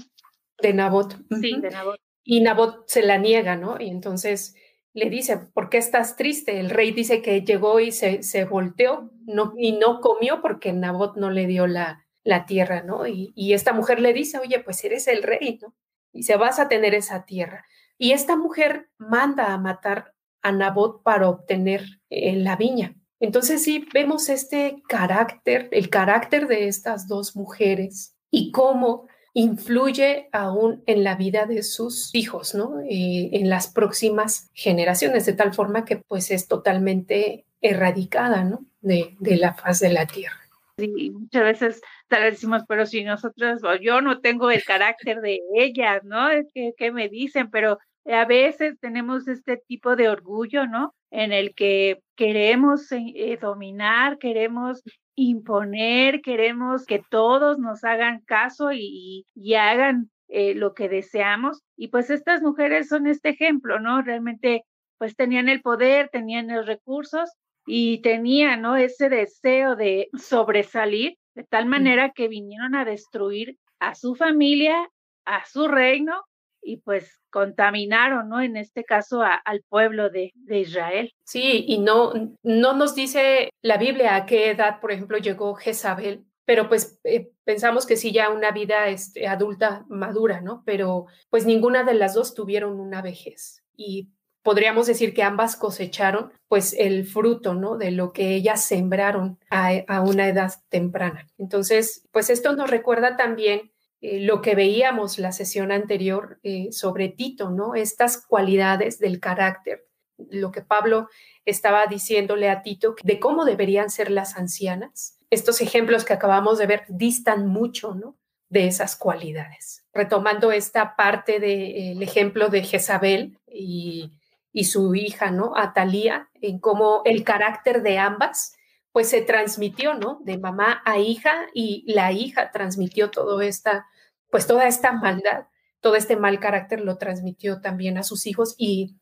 de 0.62 0.72
Nabot. 0.72 1.16
Sí, 1.40 1.61
de 1.61 1.70
Nabot. 1.70 2.00
Y 2.24 2.40
Nabot 2.40 2.88
se 2.88 3.02
la 3.02 3.18
niega, 3.18 3.56
¿no? 3.56 3.80
Y 3.80 3.88
entonces 3.88 4.54
le 4.94 5.11
dice, 5.11 5.38
¿por 5.52 5.68
qué 5.68 5.78
estás 5.78 6.16
triste? 6.16 6.58
El 6.58 6.70
rey 6.70 6.92
dice 6.92 7.22
que 7.22 7.42
llegó 7.42 7.80
y 7.80 7.92
se, 7.92 8.22
se 8.22 8.44
volteó 8.44 9.11
no, 9.26 9.52
y 9.56 9.72
no 9.72 10.00
comió 10.00 10.40
porque 10.40 10.72
Nabot 10.72 11.16
no 11.16 11.30
le 11.30 11.46
dio 11.46 11.66
la, 11.66 12.06
la 12.29 12.45
tierra, 12.45 12.83
¿no? 12.83 13.07
Y, 13.07 13.55
esta 13.55 13.73
mujer 13.73 14.01
le 14.01 14.12
dice, 14.12 14.38
oye, 14.38 14.61
pues 14.61 14.85
eres 14.85 15.09
el 15.09 15.23
rey, 15.23 15.59
¿no? 15.62 15.75
Y 16.12 16.25
se 16.25 16.37
vas 16.37 16.59
a 16.59 16.69
tener 16.69 16.95
esa 16.95 17.25
tierra. 17.25 17.64
Y 17.97 18.12
esta 18.12 18.37
mujer 18.37 18.91
manda 18.99 19.53
a 19.53 19.59
matar 19.59 20.12
a 20.43 20.53
Nabot 20.53 21.03
para 21.03 21.29
obtener 21.29 21.85
eh, 22.11 22.37
la 22.37 22.57
viña. 22.57 22.95
Entonces 23.19 23.64
sí, 23.64 23.88
vemos 23.95 24.29
este 24.29 24.83
carácter, 24.88 25.69
el 25.73 25.88
carácter 25.88 26.49
de 26.49 26.69
estas 26.69 27.09
dos 27.09 27.35
mujeres 27.35 28.14
y 28.31 28.53
cómo 28.53 29.09
influye 29.33 30.29
aún 30.31 30.83
en 30.87 31.05
la 31.05 31.17
vida 31.17 31.47
de 31.47 31.62
sus 31.62 32.14
hijos, 32.14 32.55
¿no? 32.55 32.81
Eh, 32.81 33.31
en 33.33 33.49
las 33.49 33.69
próximas 33.69 34.51
generaciones, 34.53 35.25
de 35.25 35.33
tal 35.33 35.55
forma 35.55 35.87
que 35.87 35.97
pues 35.97 36.31
es 36.31 36.47
totalmente 36.47 37.47
erradicada, 37.62 38.45
¿no? 38.45 38.67
De, 38.83 39.17
de 39.19 39.37
la 39.37 39.55
faz 39.55 39.81
de 39.81 39.88
la 39.88 40.07
tierra. 40.07 40.47
Sí, 40.79 41.11
muchas 41.11 41.43
veces 41.43 41.81
tal 42.07 42.23
vez 42.23 42.35
decimos, 42.35 42.62
pero 42.69 42.87
si 42.87 43.03
nosotros, 43.03 43.61
yo 43.81 44.01
no 44.01 44.21
tengo 44.21 44.49
el 44.53 44.62
carácter 44.62 45.21
de 45.21 45.41
ellas, 45.57 46.05
¿no? 46.05 46.29
Es 46.31 46.47
que, 46.55 46.73
¿qué 46.77 46.93
me 46.93 47.09
dicen? 47.09 47.51
Pero 47.51 47.79
a 48.07 48.25
veces 48.27 48.79
tenemos 48.79 49.27
este 49.27 49.57
tipo 49.57 49.97
de 49.97 50.09
orgullo, 50.09 50.69
¿no? 50.69 50.95
En 51.11 51.33
el 51.33 51.53
que 51.57 52.01
queremos 52.14 52.93
eh, 52.93 53.37
dominar, 53.41 54.19
queremos 54.19 54.85
imponer, 55.17 56.21
queremos 56.21 56.87
que 56.87 57.03
todos 57.11 57.59
nos 57.59 57.83
hagan 57.83 58.21
caso 58.21 58.71
y, 58.73 59.27
y 59.35 59.55
hagan 59.55 60.11
eh, 60.29 60.55
lo 60.55 60.75
que 60.75 60.88
deseamos. 60.88 61.61
Y 61.77 61.88
pues 61.88 62.09
estas 62.09 62.41
mujeres 62.41 62.88
son 62.88 63.09
este 63.09 63.31
ejemplo, 63.31 63.81
¿no? 63.81 64.01
Realmente 64.03 64.62
pues 64.97 65.17
tenían 65.17 65.49
el 65.49 65.61
poder, 65.61 66.09
tenían 66.09 66.47
los 66.49 66.67
recursos 66.67 67.31
y 67.68 68.00
tenían, 68.00 68.62
¿no? 68.62 68.76
Ese 68.76 69.09
deseo 69.09 69.76
de 69.76 70.09
sobresalir 70.18 71.18
de 71.35 71.44
tal 71.44 71.66
manera 71.66 72.12
que 72.12 72.26
vinieron 72.26 72.74
a 72.74 72.85
destruir 72.85 73.59
a 73.78 73.94
su 73.94 74.16
familia, 74.16 74.90
a 75.24 75.46
su 75.46 75.68
reino 75.68 76.24
y 76.62 76.78
pues 76.78 77.20
contaminaron, 77.31 78.28
¿no? 78.28 78.40
En 78.40 78.57
este 78.57 78.85
caso 78.85 79.22
al 79.22 79.62
pueblo 79.68 80.11
de, 80.11 80.33
de, 80.35 80.61
Israel. 80.61 81.12
Sí, 81.24 81.64
y 81.68 81.78
no, 81.78 82.12
no 82.42 82.72
nos 82.72 82.94
dice 82.94 83.50
la 83.62 83.76
Biblia 83.76 84.16
a 84.16 84.26
qué 84.26 84.50
edad, 84.50 84.81
por 84.81 84.90
ejemplo, 84.90 85.18
llegó 85.18 85.54
Jezabel, 85.54 86.24
pero 86.44 86.68
pues 86.68 86.98
eh, 87.04 87.31
pensamos 87.44 87.87
que 87.87 87.96
sí 87.96 88.11
ya 88.11 88.31
una 88.31 88.50
vida 88.50 88.88
este, 88.88 89.28
adulta 89.28 89.85
madura, 89.88 90.40
¿no? 90.40 90.62
Pero 90.64 91.07
pues 91.31 91.46
ninguna 91.46 91.85
de 91.85 91.94
las 91.94 92.14
dos 92.14 92.35
tuvieron 92.35 92.81
una 92.81 93.02
vejez 93.02 93.62
y 93.76 94.09
podríamos 94.42 94.87
decir 94.87 95.14
que 95.14 95.22
ambas 95.22 95.57
cosecharon 95.57 96.33
pues 96.48 96.74
el 96.79 97.07
fruto, 97.07 97.55
¿no? 97.55 97.77
De 97.77 97.90
lo 97.90 98.12
que 98.12 98.35
ellas 98.35 98.64
sembraron 98.64 99.38
a, 99.51 100.01
una 100.01 100.29
edad 100.29 100.53
temprana. 100.68 101.27
Entonces, 101.38 102.07
pues 102.12 102.31
esto 102.31 102.55
nos 102.57 102.70
recuerda 102.70 103.16
también 103.16 103.70
eh, 104.01 104.20
lo 104.20 104.40
que 104.40 104.55
veíamos 104.55 105.18
la 105.18 105.33
sesión 105.33 105.72
anterior 105.72 106.38
eh, 106.42 106.68
sobre 106.72 107.09
Tito, 107.09 107.51
¿no? 107.51 107.74
Estas 107.74 108.24
cualidades 108.24 108.98
del 108.98 109.20
carácter, 109.20 109.87
lo 110.16 110.51
que 110.51 110.62
Pablo 110.62 111.09
estaba 111.44 111.87
diciéndole 111.87 112.48
a 112.48 112.62
Tito 112.62 112.94
de 113.03 113.20
cómo 113.20 113.44
deberían 113.44 113.90
ser 113.90 114.11
las 114.11 114.37
ancianas. 114.37 115.18
Estos 115.31 115.61
ejemplos 115.61 116.05
que 116.05 116.14
acabamos 116.14 116.59
de 116.59 116.66
ver 116.66 116.85
distan 116.88 117.46
mucho, 117.46 117.94
¿no? 117.94 118.16
De 118.48 118.66
esas 118.66 118.96
cualidades. 118.96 119.85
Retomando 119.92 120.53
esta 120.53 120.96
parte 120.96 121.38
del 121.38 122.03
ejemplo 122.03 122.48
de 122.48 122.62
Jezabel 122.62 123.37
y, 123.46 124.12
y 124.59 124.64
su 124.64 124.92
hija, 124.97 125.31
¿no? 125.31 125.53
Atalía, 125.57 126.31
en 126.40 126.59
cómo 126.59 127.03
el 127.05 127.23
carácter 127.23 127.81
de 127.83 127.99
ambas 127.99 128.57
pues 128.90 129.09
se 129.09 129.23
transmitió, 129.23 129.94
¿no? 129.94 130.18
De 130.25 130.37
mamá 130.37 130.83
a 130.85 130.99
hija 130.99 131.47
y 131.55 131.85
la 131.87 132.11
hija 132.11 132.51
transmitió 132.51 133.09
todo 133.12 133.40
esta, 133.40 133.87
pues 134.31 134.49
toda 134.49 134.66
esta 134.66 134.90
maldad, 134.90 135.44
todo 135.79 135.94
este 135.94 136.16
mal 136.16 136.40
carácter 136.40 136.81
lo 136.81 136.99
transmitió 136.99 137.61
también 137.61 137.99
a 137.99 138.03
sus 138.03 138.27
hijos 138.27 138.57
y 138.59 138.97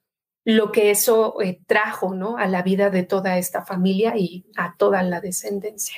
lo 0.44 0.72
que 0.72 0.90
eso 0.90 1.40
eh, 1.40 1.58
trajo, 1.66 2.14
¿no? 2.14 2.36
A 2.36 2.46
la 2.48 2.60
vida 2.60 2.90
de 2.90 3.04
toda 3.04 3.38
esta 3.38 3.64
familia 3.64 4.12
y 4.14 4.44
a 4.58 4.76
toda 4.76 5.02
la 5.02 5.22
descendencia. 5.22 5.96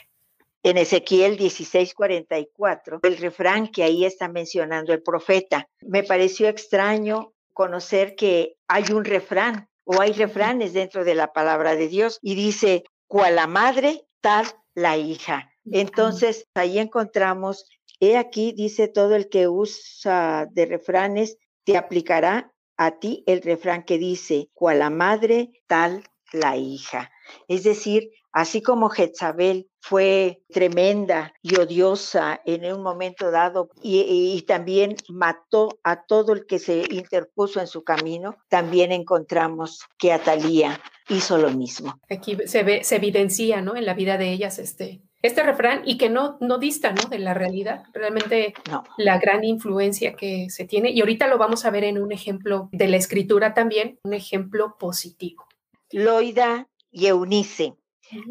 En 0.63 0.79
Ezequiel 0.79 1.37
16:44, 1.37 3.01
el 3.03 3.17
refrán 3.17 3.67
que 3.67 3.83
ahí 3.83 4.05
está 4.05 4.29
mencionando 4.29 4.93
el 4.93 5.03
profeta, 5.03 5.69
me 5.81 6.05
pareció 6.05 6.49
extraño 6.49 7.33
conocer 7.59 8.15
que 8.15 8.55
hay 8.69 8.85
un 8.93 9.05
refrán 9.05 9.69
o 9.83 10.01
hay 10.01 10.13
refranes 10.13 10.75
dentro 10.75 11.05
de 11.05 11.17
la 11.17 11.33
palabra 11.33 11.75
de 11.75 11.89
Dios 11.89 12.21
y 12.23 12.37
dice, 12.37 12.85
cual 13.09 13.35
la 13.35 13.49
madre, 13.49 14.07
tal 14.21 14.47
la 14.77 14.97
hija. 14.97 15.51
Entonces, 15.65 16.47
ahí 16.55 16.79
encontramos, 16.79 17.69
he 17.99 18.17
aquí, 18.17 18.53
dice 18.57 18.87
todo 18.87 19.17
el 19.17 19.29
que 19.29 19.49
usa 19.49 20.47
de 20.53 20.67
refranes, 20.67 21.37
te 21.65 21.77
aplicará 21.77 22.53
a 22.77 23.01
ti 23.01 23.25
el 23.27 23.43
refrán 23.43 23.83
que 23.83 23.99
dice, 23.99 24.51
cual 24.55 24.79
la 24.79 24.91
madre, 24.91 25.51
tal 25.67 26.05
la 26.33 26.57
hija. 26.57 27.11
Es 27.49 27.65
decir, 27.65 28.13
así 28.39 28.63
como 28.63 28.89
Jezabel 28.89 29.69
fue 29.81 30.43
tremenda 30.49 31.35
y 31.43 31.57
odiosa 31.57 32.41
en 32.47 32.73
un 32.73 32.85
momento 32.85 33.33
dado 33.33 33.69
y, 33.83 34.45
también 34.47 34.95
mató 35.09 35.81
a 35.83 36.05
todo 36.05 36.35
el 36.35 36.47
que 36.47 36.61
se 36.61 36.85
interpuso 36.89 37.59
en 37.59 37.67
su 37.67 37.83
camino, 37.83 38.37
también 38.49 38.93
encontramos 38.93 39.81
que 39.99 40.13
Atalía 40.13 40.81
hizo 41.09 41.37
lo 41.37 41.51
mismo. 41.51 41.99
Aquí 42.09 42.39
se 42.47 42.63
ve, 42.63 42.85
se 42.85 42.97
evidencia, 42.97 43.61
¿no? 43.61 43.75
En 43.75 43.85
la 43.85 43.95
vida 43.95 44.19
de 44.19 44.31
ellas 44.31 44.61
este, 44.61 45.03
este 45.21 45.43
refrán 45.43 45.83
y 45.85 45.99
que 45.99 46.09
no, 46.09 46.39
no 46.41 46.59
dista, 46.59 46.93
¿no? 46.93 47.09
De 47.09 47.19
la 47.19 47.35
realidad, 47.35 47.83
realmente 47.93 48.55
la 48.99 49.19
gran 49.19 49.43
influencia 49.43 50.15
que 50.15 50.49
se 50.49 50.65
tiene. 50.65 50.91
Y 50.91 51.01
ahorita 51.01 51.27
lo 51.27 51.39
vamos 51.39 51.65
a 51.65 51.71
ver 51.71 51.83
en 51.83 52.01
un 52.01 52.13
ejemplo 52.13 52.69
de 52.71 52.87
la 52.87 52.99
escritura 52.99 53.53
también, 53.53 53.99
un 54.05 54.15
ejemplo 54.15 54.77
positivo. 54.79 55.45
Loida 55.91 56.69
y 56.93 57.07
Eunice. 57.07 57.75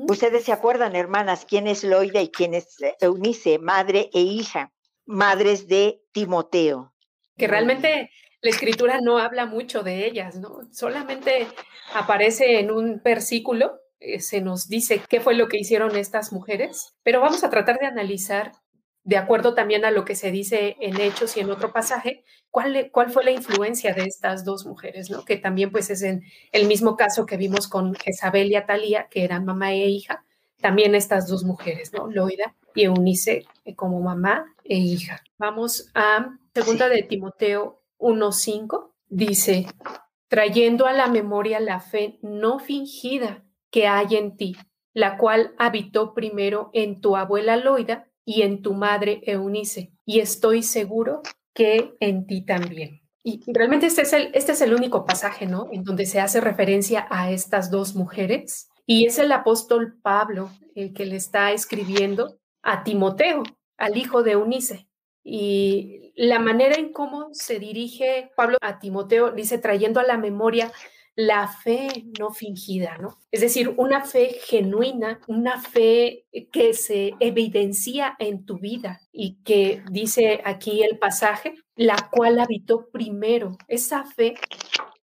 Ustedes 0.09 0.43
se 0.43 0.51
acuerdan, 0.51 0.95
hermanas, 0.95 1.45
quién 1.47 1.67
es 1.67 1.83
Loida 1.83 2.21
y 2.21 2.29
quién 2.29 2.53
es 2.53 2.77
Eunice, 2.99 3.59
madre 3.59 4.09
e 4.13 4.21
hija, 4.21 4.71
madres 5.05 5.67
de 5.67 6.01
Timoteo. 6.11 6.93
Que 7.37 7.47
realmente 7.47 8.09
la 8.41 8.49
escritura 8.49 8.99
no 9.01 9.17
habla 9.17 9.45
mucho 9.45 9.83
de 9.83 10.05
ellas, 10.05 10.35
¿no? 10.35 10.59
Solamente 10.71 11.47
aparece 11.93 12.59
en 12.59 12.71
un 12.71 13.01
versículo, 13.03 13.79
eh, 13.99 14.19
se 14.19 14.41
nos 14.41 14.67
dice 14.67 15.01
qué 15.09 15.19
fue 15.19 15.33
lo 15.33 15.47
que 15.47 15.57
hicieron 15.57 15.95
estas 15.95 16.31
mujeres, 16.31 16.95
pero 17.03 17.21
vamos 17.21 17.43
a 17.43 17.49
tratar 17.49 17.79
de 17.79 17.87
analizar, 17.87 18.51
de 19.07 19.15
acuerdo 19.15 19.53
también 19.53 19.85
a 19.85 19.91
lo 19.91 20.03
que 20.03 20.15
se 20.15 20.31
dice 20.31 20.75
en 20.81 20.99
Hechos 20.99 21.37
y 21.37 21.39
en 21.39 21.49
otro 21.49 21.71
pasaje, 21.71 22.25
cuál, 22.51 22.89
cuál 22.91 23.09
fue 23.09 23.23
la 23.23 23.31
influencia 23.31 23.93
de 23.93 24.03
estas 24.03 24.43
dos 24.43 24.65
mujeres, 24.65 25.09
¿no? 25.09 25.23
Que 25.23 25.37
también 25.37 25.71
pues 25.71 25.89
es 25.89 26.01
en 26.01 26.23
el 26.51 26.67
mismo 26.67 26.97
caso 26.97 27.25
que 27.25 27.37
vimos 27.37 27.69
con 27.69 27.95
Jezabel 27.95 28.51
y 28.51 28.55
Atalía, 28.55 29.07
que 29.09 29.23
eran 29.23 29.45
mamá 29.45 29.71
e 29.71 29.87
hija, 29.87 30.25
también 30.59 30.93
estas 30.93 31.25
dos 31.29 31.45
mujeres, 31.45 31.93
¿no? 31.93 32.07
Loida 32.07 32.53
y 32.75 32.83
Eunice 32.83 33.45
eh, 33.63 33.75
como 33.75 34.01
mamá 34.01 34.53
e 34.65 34.75
hija. 34.75 35.23
Vamos 35.37 35.89
a 35.95 36.37
segunda 36.53 36.89
de 36.89 37.03
Timoteo 37.03 37.81
1.5 37.99 38.91
dice, 39.07 39.67
trayendo 40.27 40.85
a 40.85 40.91
la 40.91 41.07
memoria 41.07 41.61
la 41.61 41.79
fe 41.79 42.19
no 42.21 42.59
fingida 42.59 43.45
que 43.71 43.87
hay 43.87 44.17
en 44.17 44.35
ti, 44.35 44.57
la 44.91 45.17
cual 45.17 45.55
habitó 45.57 46.13
primero 46.13 46.71
en 46.73 46.99
tu 46.99 47.15
abuela 47.15 47.55
Loida 47.55 48.09
y 48.27 48.41
en 48.41 48.61
tu 48.61 48.73
madre 48.73 49.21
Eunice, 49.23 49.93
y 50.05 50.19
estoy 50.19 50.61
seguro 50.61 51.21
que 51.53 51.95
en 52.01 52.27
ti 52.27 52.45
también. 52.45 53.01
Y 53.23 53.41
realmente 53.47 53.85
este 53.85 54.01
es 54.01 54.11
el, 54.11 54.31
este 54.33 54.51
es 54.51 54.59
el 54.59 54.73
único 54.73 55.05
pasaje, 55.05 55.45
¿no? 55.45 55.69
En 55.71 55.85
donde 55.85 56.05
se 56.05 56.19
hace 56.19 56.41
referencia 56.41 57.07
a 57.09 57.31
estas 57.31 57.71
dos 57.71 57.95
mujeres. 57.95 58.67
Y 58.85 59.05
es 59.05 59.17
el 59.17 59.31
apóstol 59.31 59.97
Pablo 60.01 60.51
el 60.75 60.93
que 60.93 61.05
le 61.05 61.15
está 61.15 61.53
escribiendo 61.53 62.37
a 62.63 62.83
Timoteo, 62.83 63.43
al 63.77 63.95
hijo 63.95 64.23
de 64.23 64.33
Eunice. 64.33 64.89
Y 65.23 66.11
la 66.17 66.39
manera 66.39 66.75
en 66.75 66.91
cómo 66.91 67.29
se 67.31 67.59
dirige 67.59 68.29
Pablo 68.35 68.57
a 68.59 68.79
Timoteo, 68.79 69.31
dice, 69.31 69.57
trayendo 69.57 70.01
a 70.01 70.03
la 70.03 70.17
memoria 70.17 70.69
la 71.17 71.47
fe 71.47 72.05
no 72.19 72.31
fingida, 72.31 72.99
¿no? 72.99 73.17
Es 73.31 73.41
decir, 73.41 73.73
una 73.77 74.03
fe 74.05 74.37
genuina, 74.45 75.19
una 75.27 75.59
fe 75.59 76.27
que 76.51 76.75
se 76.75 77.15
evidencia 77.19 78.15
en 78.19 78.45
tu 78.45 78.59
vida 78.59 79.01
y 79.11 79.41
que 79.43 79.83
dice 79.89 80.41
aquí 80.45 80.83
el 80.83 80.99
pasaje, 80.99 81.55
la 81.75 82.09
cual 82.11 82.39
habitó 82.39 82.89
primero. 82.91 83.57
Esa 83.67 84.03
fe 84.03 84.35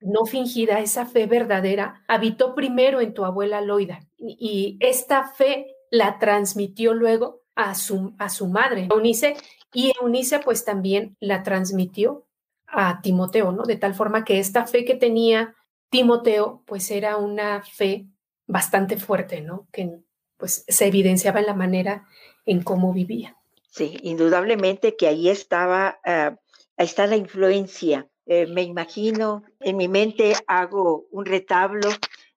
no 0.00 0.24
fingida, 0.26 0.80
esa 0.80 1.06
fe 1.06 1.26
verdadera, 1.26 2.02
habitó 2.08 2.56
primero 2.56 3.00
en 3.00 3.14
tu 3.14 3.24
abuela 3.24 3.60
Loida 3.60 4.00
y 4.18 4.78
esta 4.80 5.28
fe 5.28 5.68
la 5.88 6.18
transmitió 6.18 6.94
luego 6.94 7.42
a 7.54 7.76
su, 7.76 8.14
a 8.18 8.28
su 8.28 8.48
madre, 8.48 8.88
Eunice, 8.90 9.36
y 9.72 9.92
Eunice 10.00 10.40
pues 10.40 10.64
también 10.64 11.16
la 11.20 11.44
transmitió 11.44 12.26
a 12.66 13.00
Timoteo, 13.02 13.52
¿no? 13.52 13.62
De 13.62 13.76
tal 13.76 13.94
forma 13.94 14.24
que 14.24 14.40
esta 14.40 14.66
fe 14.66 14.84
que 14.84 14.94
tenía 14.96 15.54
Timoteo 15.92 16.62
pues 16.66 16.90
era 16.90 17.18
una 17.18 17.62
fe 17.62 18.06
bastante 18.46 18.96
fuerte, 18.96 19.42
¿no? 19.42 19.68
Que 19.70 20.00
pues 20.38 20.64
se 20.66 20.86
evidenciaba 20.86 21.40
en 21.40 21.46
la 21.46 21.54
manera 21.54 22.08
en 22.46 22.62
cómo 22.62 22.94
vivía. 22.94 23.36
Sí, 23.70 23.98
indudablemente 24.02 24.96
que 24.96 25.06
ahí 25.06 25.28
estaba, 25.28 26.00
uh, 26.06 26.34
ahí 26.78 26.86
está 26.86 27.06
la 27.06 27.16
influencia. 27.16 28.08
Eh, 28.24 28.46
me 28.46 28.62
imagino, 28.62 29.44
en 29.60 29.76
mi 29.76 29.86
mente 29.86 30.32
hago 30.46 31.06
un 31.10 31.26
retablo 31.26 31.90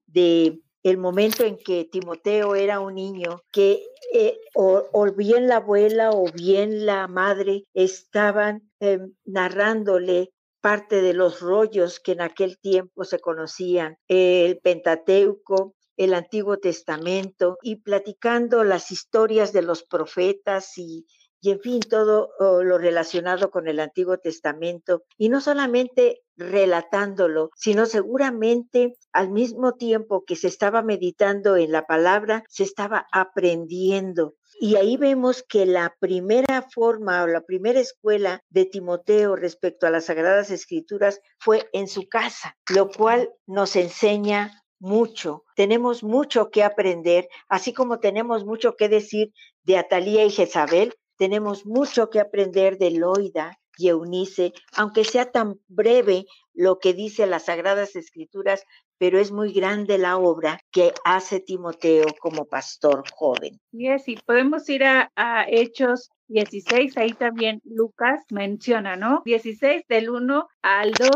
de 0.06 0.60
el 0.84 0.98
momento 0.98 1.46
en 1.46 1.58
que 1.58 1.86
Timoteo 1.86 2.56
era 2.56 2.82
un 2.82 2.96
niño, 2.96 3.42
que 3.54 3.84
eh, 4.14 4.38
o, 4.54 4.84
bien 5.16 5.48
la 5.48 5.58
abuela 5.58 6.12
o 6.12 6.26
bien 6.32 6.86
la 6.86 7.08
madre 7.08 7.64
estaban 7.74 8.70
em, 8.82 9.14
narrándole 9.24 10.32
parte 10.66 11.04
de 11.04 11.14
los 11.14 11.42
rollos 11.42 12.00
que 12.00 12.14
en 12.14 12.22
aquel 12.22 12.58
tiempo 12.58 13.04
se 13.04 13.20
conocían, 13.20 14.00
el 14.08 14.58
Pentateuco, 14.64 15.76
el 15.96 16.16
Antiguo 16.16 16.58
Testamento, 16.58 17.60
y 17.62 17.84
platicando 17.84 18.64
las 18.64 18.90
historias 18.90 19.54
de 19.54 19.62
los 19.62 19.84
profetas 19.84 20.76
y 20.80 21.06
y 21.46 21.52
en 21.52 21.60
fin, 21.60 21.80
todo 21.80 22.32
lo 22.40 22.80
relacionado 22.80 23.52
con 23.52 23.68
el 23.68 23.80
Antiguo 23.80 24.18
Testamento, 24.18 25.04
y 25.16 25.30
no 25.30 25.42
solamente 25.42 26.24
relatándolo, 26.36 27.52
sino 27.56 27.86
seguramente 27.86 28.96
al 29.12 29.30
mismo 29.30 29.74
tiempo 29.74 30.24
que 30.26 30.36
se 30.36 30.48
estaba 30.48 30.82
meditando 30.82 31.56
en 31.56 31.72
la 31.72 31.86
palabra, 31.86 32.44
se 32.50 32.64
estaba 32.64 33.06
aprendiendo. 33.12 34.34
Y 34.60 34.78
ahí 34.78 34.98
vemos 34.98 35.44
que 35.44 35.66
la 35.66 35.96
primera 36.00 36.68
forma 36.74 37.24
o 37.24 37.28
la 37.28 37.42
primera 37.42 37.80
escuela 37.80 38.42
de 38.50 38.66
Timoteo 38.66 39.36
respecto 39.36 39.86
a 39.86 39.90
las 39.90 40.06
Sagradas 40.06 40.50
Escrituras 40.50 41.20
fue 41.40 41.70
en 41.74 41.88
su 41.88 42.08
casa, 42.08 42.58
lo 42.70 42.90
cual 42.90 43.34
nos 43.46 43.76
enseña 43.76 44.64
mucho. 44.80 45.44
Tenemos 45.56 46.04
mucho 46.04 46.50
que 46.52 46.64
aprender, 46.64 47.28
así 47.50 47.74
como 47.74 48.00
tenemos 48.00 48.46
mucho 48.46 48.76
que 48.76 48.90
decir 48.90 49.34
de 49.64 49.78
Atalía 49.78 50.24
y 50.26 50.32
Jezabel, 50.32 50.94
tenemos 51.18 51.66
mucho 51.66 52.10
que 52.10 52.20
aprender 52.20 52.78
de 52.78 52.92
Loida 52.92 53.58
y 53.78 53.90
Eunice, 53.90 54.54
aunque 54.76 55.04
sea 55.04 55.32
tan 55.32 55.60
breve 55.68 56.26
lo 56.54 56.80
que 56.80 56.94
dice 56.94 57.28
las 57.28 57.46
Sagradas 57.46 57.96
Escrituras, 57.96 58.64
pero 58.98 59.20
es 59.20 59.32
muy 59.32 59.52
grande 59.52 59.98
la 59.98 60.18
obra 60.18 60.60
que 60.72 60.94
hace 61.04 61.40
Timoteo 61.40 62.06
como 62.20 62.46
pastor 62.46 63.04
joven. 63.14 63.60
Y 63.72 63.90
así 63.90 64.18
podemos 64.26 64.68
ir 64.70 64.84
a, 64.86 65.10
Hechos 65.48 66.12
16, 66.28 66.98
ahí 66.98 67.14
también 67.14 67.62
Lucas 67.66 68.22
menciona, 68.30 68.96
¿no? 68.96 69.22
16 69.26 69.84
del 69.88 70.10
1 70.10 70.48
al 70.62 70.92
2. 70.92 71.10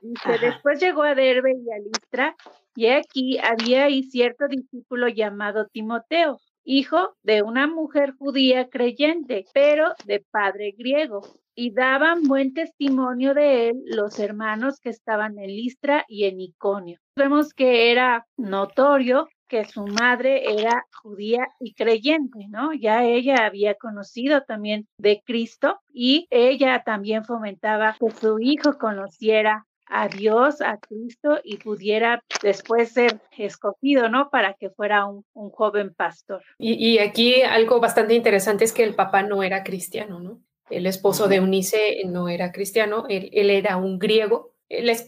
Dice, 0.00 0.38
después 0.40 0.80
llegó 0.80 1.02
a 1.02 1.16
Derbe 1.16 1.52
y 1.52 1.72
a 1.72 1.78
Listra, 1.78 2.36
y 2.76 2.86
aquí 2.86 3.38
había 3.38 3.86
ahí 3.86 4.04
cierto 4.04 4.46
discípulo 4.46 5.08
llamado 5.08 5.66
Timoteo, 5.66 6.38
hijo 6.62 7.16
de 7.24 7.42
una 7.42 7.66
mujer 7.66 8.14
judía 8.16 8.68
creyente, 8.68 9.44
pero 9.52 9.94
de 10.04 10.24
padre 10.30 10.72
griego 10.78 11.22
y 11.60 11.72
daban 11.72 12.22
buen 12.22 12.54
testimonio 12.54 13.34
de 13.34 13.70
él 13.70 13.82
los 13.86 14.20
hermanos 14.20 14.78
que 14.78 14.90
estaban 14.90 15.40
en 15.40 15.48
Listra 15.48 16.04
y 16.06 16.26
en 16.26 16.40
Iconio. 16.40 17.00
Vemos 17.16 17.52
que 17.52 17.90
era 17.90 18.24
notorio 18.36 19.28
que 19.48 19.64
su 19.64 19.84
madre 19.84 20.52
era 20.52 20.86
judía 21.02 21.48
y 21.58 21.74
creyente, 21.74 22.46
¿no? 22.48 22.72
Ya 22.74 23.02
ella 23.02 23.44
había 23.44 23.74
conocido 23.74 24.42
también 24.42 24.86
de 24.98 25.20
Cristo 25.26 25.80
y 25.92 26.28
ella 26.30 26.84
también 26.86 27.24
fomentaba 27.24 27.96
que 27.98 28.12
su 28.12 28.38
hijo 28.38 28.78
conociera 28.78 29.66
a 29.88 30.06
Dios, 30.06 30.60
a 30.60 30.76
Cristo 30.76 31.40
y 31.42 31.56
pudiera 31.56 32.22
después 32.40 32.92
ser 32.92 33.20
escogido, 33.36 34.08
¿no? 34.08 34.30
Para 34.30 34.54
que 34.54 34.70
fuera 34.70 35.06
un, 35.06 35.24
joven 35.32 35.92
pastor. 35.92 36.40
Y, 36.56 36.74
y, 36.74 36.98
aquí 37.00 37.42
algo 37.42 37.80
bastante 37.80 38.14
interesante 38.14 38.64
es 38.64 38.72
que 38.72 38.84
el 38.84 38.94
papá 38.94 39.24
no 39.24 39.42
era 39.42 39.64
cristiano, 39.64 40.20
¿no? 40.20 40.40
El 40.70 40.86
esposo 40.86 41.28
de 41.28 41.36
Eunice 41.36 42.02
no 42.06 42.28
era 42.28 42.52
cristiano, 42.52 43.04
él, 43.08 43.30
era 43.32 43.76
un 43.76 43.98
griego. 43.98 44.52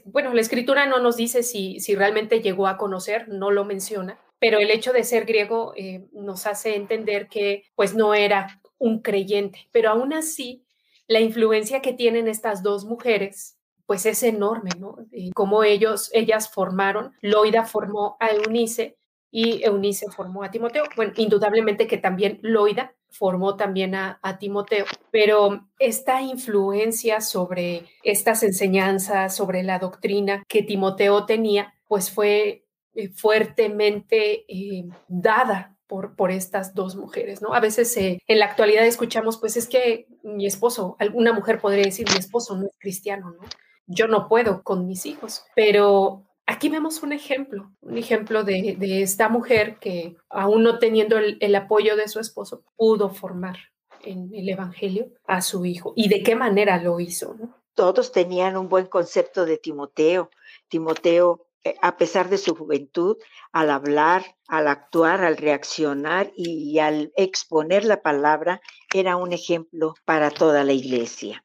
bueno, 0.05 0.35
la 0.35 0.41
escritura 0.41 0.87
no 0.87 1.01
nos 1.01 1.17
dice 1.17 1.43
si, 1.43 1.81
si, 1.81 1.95
realmente 1.95 2.41
llegó 2.41 2.67
a 2.67 2.77
conocer, 2.77 3.29
no 3.29 3.51
lo 3.51 3.65
menciona, 3.65 4.19
pero 4.39 4.59
el 4.59 4.71
hecho 4.71 4.93
de 4.93 5.05
ser 5.05 5.27
griego 5.27 5.73
eh, 5.77 6.07
nos 6.13 6.47
hace 6.47 6.77
entender 6.77 7.29
que 7.29 7.65
pues 7.75 7.95
no 7.95 8.15
era 8.15 8.61
un 8.79 9.01
creyente, 9.01 9.69
pero 9.73 9.91
aún 9.91 10.13
así 10.13 10.65
la 11.07 11.21
influencia 11.21 11.83
que 11.83 11.93
tienen 11.93 12.29
estas 12.29 12.63
dos 12.63 12.85
mujeres 12.85 13.59
pues 13.91 14.07
es 14.07 14.23
enorme, 14.23 14.71
¿no? 14.79 14.99
Y 15.11 15.33
como 15.33 15.65
ellos, 15.65 16.11
ellas 16.13 16.49
formaron, 16.49 17.13
Loida 17.23 17.65
formó 17.65 18.17
a 18.21 18.29
Eunice 18.29 18.97
y 19.33 19.65
Eunice 19.65 20.07
formó 20.11 20.45
a 20.45 20.53
Timoteo. 20.53 20.85
Bueno, 20.95 21.13
indudablemente 21.17 21.89
que 21.89 21.99
también 21.99 22.39
Loida 22.43 22.95
formó 23.11 23.57
también 23.57 23.95
a, 23.95 24.19
Timoteo, 24.39 24.87
pero 25.11 25.69
esta 25.79 26.23
influencia 26.23 27.21
sobre 27.21 27.87
estas 28.03 28.43
enseñanzas, 28.43 29.35
sobre 29.35 29.63
la 29.63 29.79
doctrina 29.79 30.45
que 30.49 30.63
Timoteo 30.63 31.27
tenía, 31.27 31.75
pues 31.89 32.11
fue 32.11 32.65
eh, 32.95 33.09
fuertemente 33.11 34.45
eh, 34.49 34.85
dada 35.09 35.77
por, 35.87 36.15
por, 36.15 36.31
estas 36.31 36.75
dos 36.75 36.95
mujeres, 36.95 37.43
¿no? 37.43 37.53
A 37.53 37.61
veces 37.61 37.97
en 37.97 38.39
la 38.39 38.47
actualidad 38.47 38.87
escuchamos, 38.87 39.39
pues 39.39 39.57
es 39.57 39.69
que 39.69 40.07
mi 40.23 40.47
esposo, 40.47 40.97
alguna 41.01 41.33
mujer 41.33 41.61
podría 41.61 41.85
decir, 41.85 42.07
mi 42.09 42.19
esposo 42.19 42.57
no 42.57 42.67
es 42.67 42.77
cristiano, 42.79 43.33
¿no? 43.33 43.49
Yo 43.87 44.07
no 44.07 44.29
puedo 44.29 44.63
con 44.63 44.87
mis 44.87 45.05
hijos, 45.05 45.45
pero 45.57 46.30
Aquí 46.51 46.69
vemos 46.69 47.05
un 47.05 47.13
ejemplo, 47.13 47.71
un 47.81 47.97
ejemplo 47.97 48.43
de, 48.43 48.77
esta 49.03 49.29
mujer 49.29 49.79
que, 49.79 50.17
aún 50.29 50.65
no 50.65 50.81
teniendo 50.81 51.17
el, 51.17 51.55
apoyo 51.55 51.95
de 51.95 52.09
su 52.09 52.19
esposo, 52.19 52.65
pudo 52.77 53.09
formar 53.11 53.57
en 54.03 54.35
el 54.35 54.49
Evangelio 54.49 55.13
a 55.29 55.43
su 55.43 55.65
hijo. 55.65 55.93
¿Y 55.95 56.09
de 56.09 56.25
qué 56.25 56.35
manera 56.35 56.83
lo 56.83 56.99
hizo? 56.99 57.37
Todos 57.75 58.11
tenían 58.11 58.57
un 58.57 58.69
buen 58.69 58.87
concepto 58.87 59.45
de 59.47 59.59
Timoteo. 59.59 60.29
Timoteo, 60.67 61.47
eh, 61.63 61.77
a 61.83 61.97
pesar 61.97 62.29
de 62.29 62.39
su 62.39 62.57
juventud, 62.57 63.17
al 63.53 63.71
hablar, 63.71 64.25
al 64.49 64.67
actuar, 64.67 65.23
al 65.23 65.37
reaccionar 65.37 66.33
y 66.35 66.81
al 66.81 67.13
exponer 67.15 67.85
la 67.85 68.03
palabra, 68.03 68.61
era 68.93 69.17
un 69.17 69.33
ejemplo 69.33 69.95
para 70.05 70.33
toda 70.33 70.65
la 70.65 70.73
iglesia. 70.73 71.45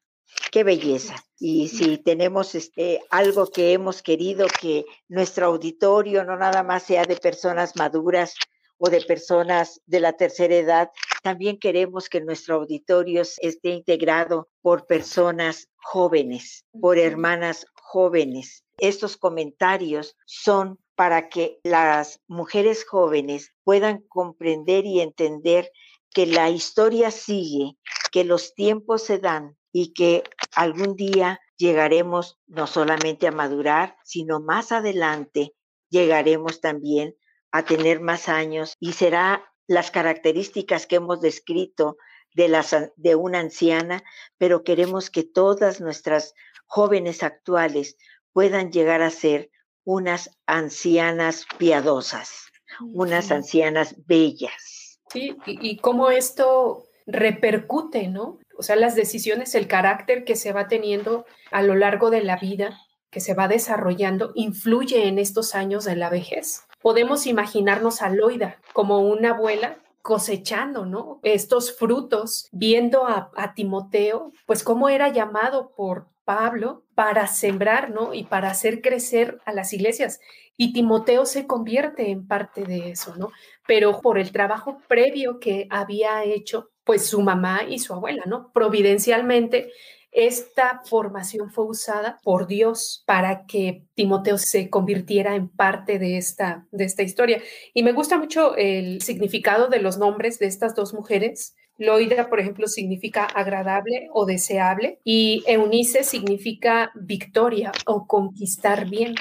Qué 0.51 0.63
belleza. 0.63 1.15
Y 1.37 1.67
si 1.67 1.97
tenemos 1.97 2.55
este, 2.55 3.01
algo 3.09 3.47
que 3.47 3.73
hemos 3.73 4.01
querido 4.01 4.47
que 4.61 4.85
nuestro 5.07 5.47
auditorio 5.47 6.23
no 6.23 6.37
nada 6.37 6.63
más 6.63 6.83
sea 6.83 7.03
de 7.03 7.17
personas 7.17 7.75
maduras 7.75 8.35
o 8.77 8.89
de 8.89 9.01
personas 9.01 9.81
de 9.85 9.99
la 9.99 10.13
tercera 10.13 10.55
edad, 10.55 10.91
también 11.23 11.59
queremos 11.59 12.09
que 12.09 12.21
nuestro 12.21 12.55
auditorio 12.55 13.21
esté 13.21 13.69
integrado 13.69 14.49
por 14.61 14.85
personas 14.85 15.69
jóvenes, 15.77 16.65
por 16.79 16.97
hermanas 16.97 17.65
jóvenes. 17.73 18.63
Estos 18.77 19.17
comentarios 19.17 20.15
son 20.25 20.79
para 20.95 21.29
que 21.29 21.59
las 21.63 22.21
mujeres 22.27 22.85
jóvenes 22.85 23.51
puedan 23.63 24.01
comprender 24.07 24.85
y 24.85 25.01
entender 25.01 25.69
que 26.13 26.25
la 26.25 26.49
historia 26.49 27.11
sigue, 27.11 27.77
que 28.11 28.23
los 28.23 28.53
tiempos 28.53 29.03
se 29.03 29.19
dan 29.19 29.57
y 29.77 29.91
que 29.91 30.23
algún 30.55 30.95
día 30.95 31.41
llegaremos 31.57 32.39
no 32.47 32.65
solamente 32.65 33.27
a 33.27 33.33
madurar, 33.33 33.97
sino 34.05 34.39
más 34.39 34.71
adelante 34.71 35.53
llegaremos 35.89 36.61
también 36.61 37.17
a 37.51 37.65
tener 37.65 37.99
más 37.99 38.29
años 38.29 38.77
y 38.79 38.93
será 38.93 39.51
las 39.67 39.91
características 39.91 40.87
que 40.87 40.95
hemos 40.95 41.19
descrito 41.19 41.97
de, 42.33 42.47
las, 42.47 42.73
de 42.95 43.15
una 43.15 43.41
anciana, 43.41 44.01
pero 44.37 44.63
queremos 44.63 45.09
que 45.09 45.23
todas 45.23 45.81
nuestras 45.81 46.35
jóvenes 46.67 47.21
actuales 47.21 47.97
puedan 48.31 48.71
llegar 48.71 49.01
a 49.01 49.09
ser 49.09 49.51
unas 49.83 50.29
ancianas 50.45 51.45
piadosas, 51.57 52.45
unas 52.93 53.29
ancianas 53.29 53.93
bellas. 54.05 55.01
Sí, 55.11 55.35
y, 55.45 55.71
y 55.71 55.77
cómo 55.79 56.11
esto 56.11 56.85
repercute, 57.05 58.07
¿no? 58.07 58.39
O 58.57 58.63
sea, 58.63 58.75
las 58.75 58.95
decisiones, 58.95 59.55
el 59.55 59.67
carácter 59.67 60.23
que 60.23 60.35
se 60.35 60.53
va 60.53 60.67
teniendo 60.67 61.25
a 61.51 61.61
lo 61.61 61.75
largo 61.75 62.09
de 62.09 62.23
la 62.23 62.37
vida, 62.37 62.79
que 63.09 63.19
se 63.19 63.33
va 63.33 63.47
desarrollando, 63.47 64.31
influye 64.35 65.07
en 65.07 65.19
estos 65.19 65.55
años 65.55 65.85
de 65.85 65.95
la 65.95 66.09
vejez. 66.09 66.65
Podemos 66.81 67.27
imaginarnos 67.27 68.01
a 68.01 68.09
Loida 68.09 68.59
como 68.73 68.99
una 68.99 69.31
abuela 69.31 69.79
cosechando, 70.05 70.85
¿no? 70.85 71.19
Estos 71.23 71.75
frutos, 71.75 72.47
viendo 72.51 73.07
a, 73.07 73.31
Timoteo, 73.55 74.31
pues 74.45 74.63
cómo 74.63 74.87
era 74.87 75.09
llamado 75.09 75.73
por 75.75 76.09
Pablo 76.25 76.83
para 76.93 77.25
sembrar, 77.25 77.89
¿no? 77.89 78.13
Y 78.13 78.23
para 78.23 78.51
hacer 78.51 78.81
crecer 78.81 79.39
a 79.45 79.51
las 79.51 79.73
iglesias. 79.73 80.19
Y 80.57 80.73
Timoteo 80.73 81.25
se 81.25 81.47
convierte 81.47 82.11
en 82.11 82.27
parte 82.27 82.65
de 82.65 82.91
eso, 82.91 83.15
¿no? 83.15 83.31
Pero 83.65 83.99
por 84.01 84.19
el 84.19 84.31
trabajo 84.31 84.77
previo 84.87 85.39
que 85.39 85.67
había 85.71 86.23
hecho 86.23 86.69
pues 86.85 87.07
su 87.07 87.21
mamá 87.21 87.63
y 87.67 87.79
su 87.79 87.93
abuela, 87.93 88.23
¿no? 88.25 88.51
Providencialmente, 88.53 89.71
esta 90.15 90.81
formación 90.85 91.51
fue 91.51 91.65
usada 91.65 92.19
por 92.23 92.47
Dios 92.47 93.03
para 93.05 93.45
que 93.45 93.83
Timoteo 93.95 94.37
se 94.37 94.69
convirtiera 94.69 95.35
en 95.35 95.49
parte 95.49 95.99
de 95.99 96.17
esta, 96.17 96.65
de 96.71 96.85
esta 96.85 97.03
historia. 97.03 97.41
Y 97.73 97.83
me 97.83 97.91
gusta 97.91 98.17
mucho 98.17 98.55
el 98.55 99.01
significado 99.01 99.67
de 99.67 99.81
los 99.81 99.97
nombres 99.97 100.39
de 100.39 100.45
estas 100.45 100.73
dos 100.73 100.93
mujeres. 100.93 101.53
Loida, 101.77 102.29
por 102.29 102.39
ejemplo, 102.39 102.67
significa 102.67 103.25
agradable 103.25 104.07
o 104.13 104.25
deseable 104.25 104.99
y 105.03 105.43
Eunice 105.47 106.05
significa 106.05 106.91
victoria 106.95 107.73
o 107.85 108.07
conquistar 108.07 108.89
bien. 108.89 109.15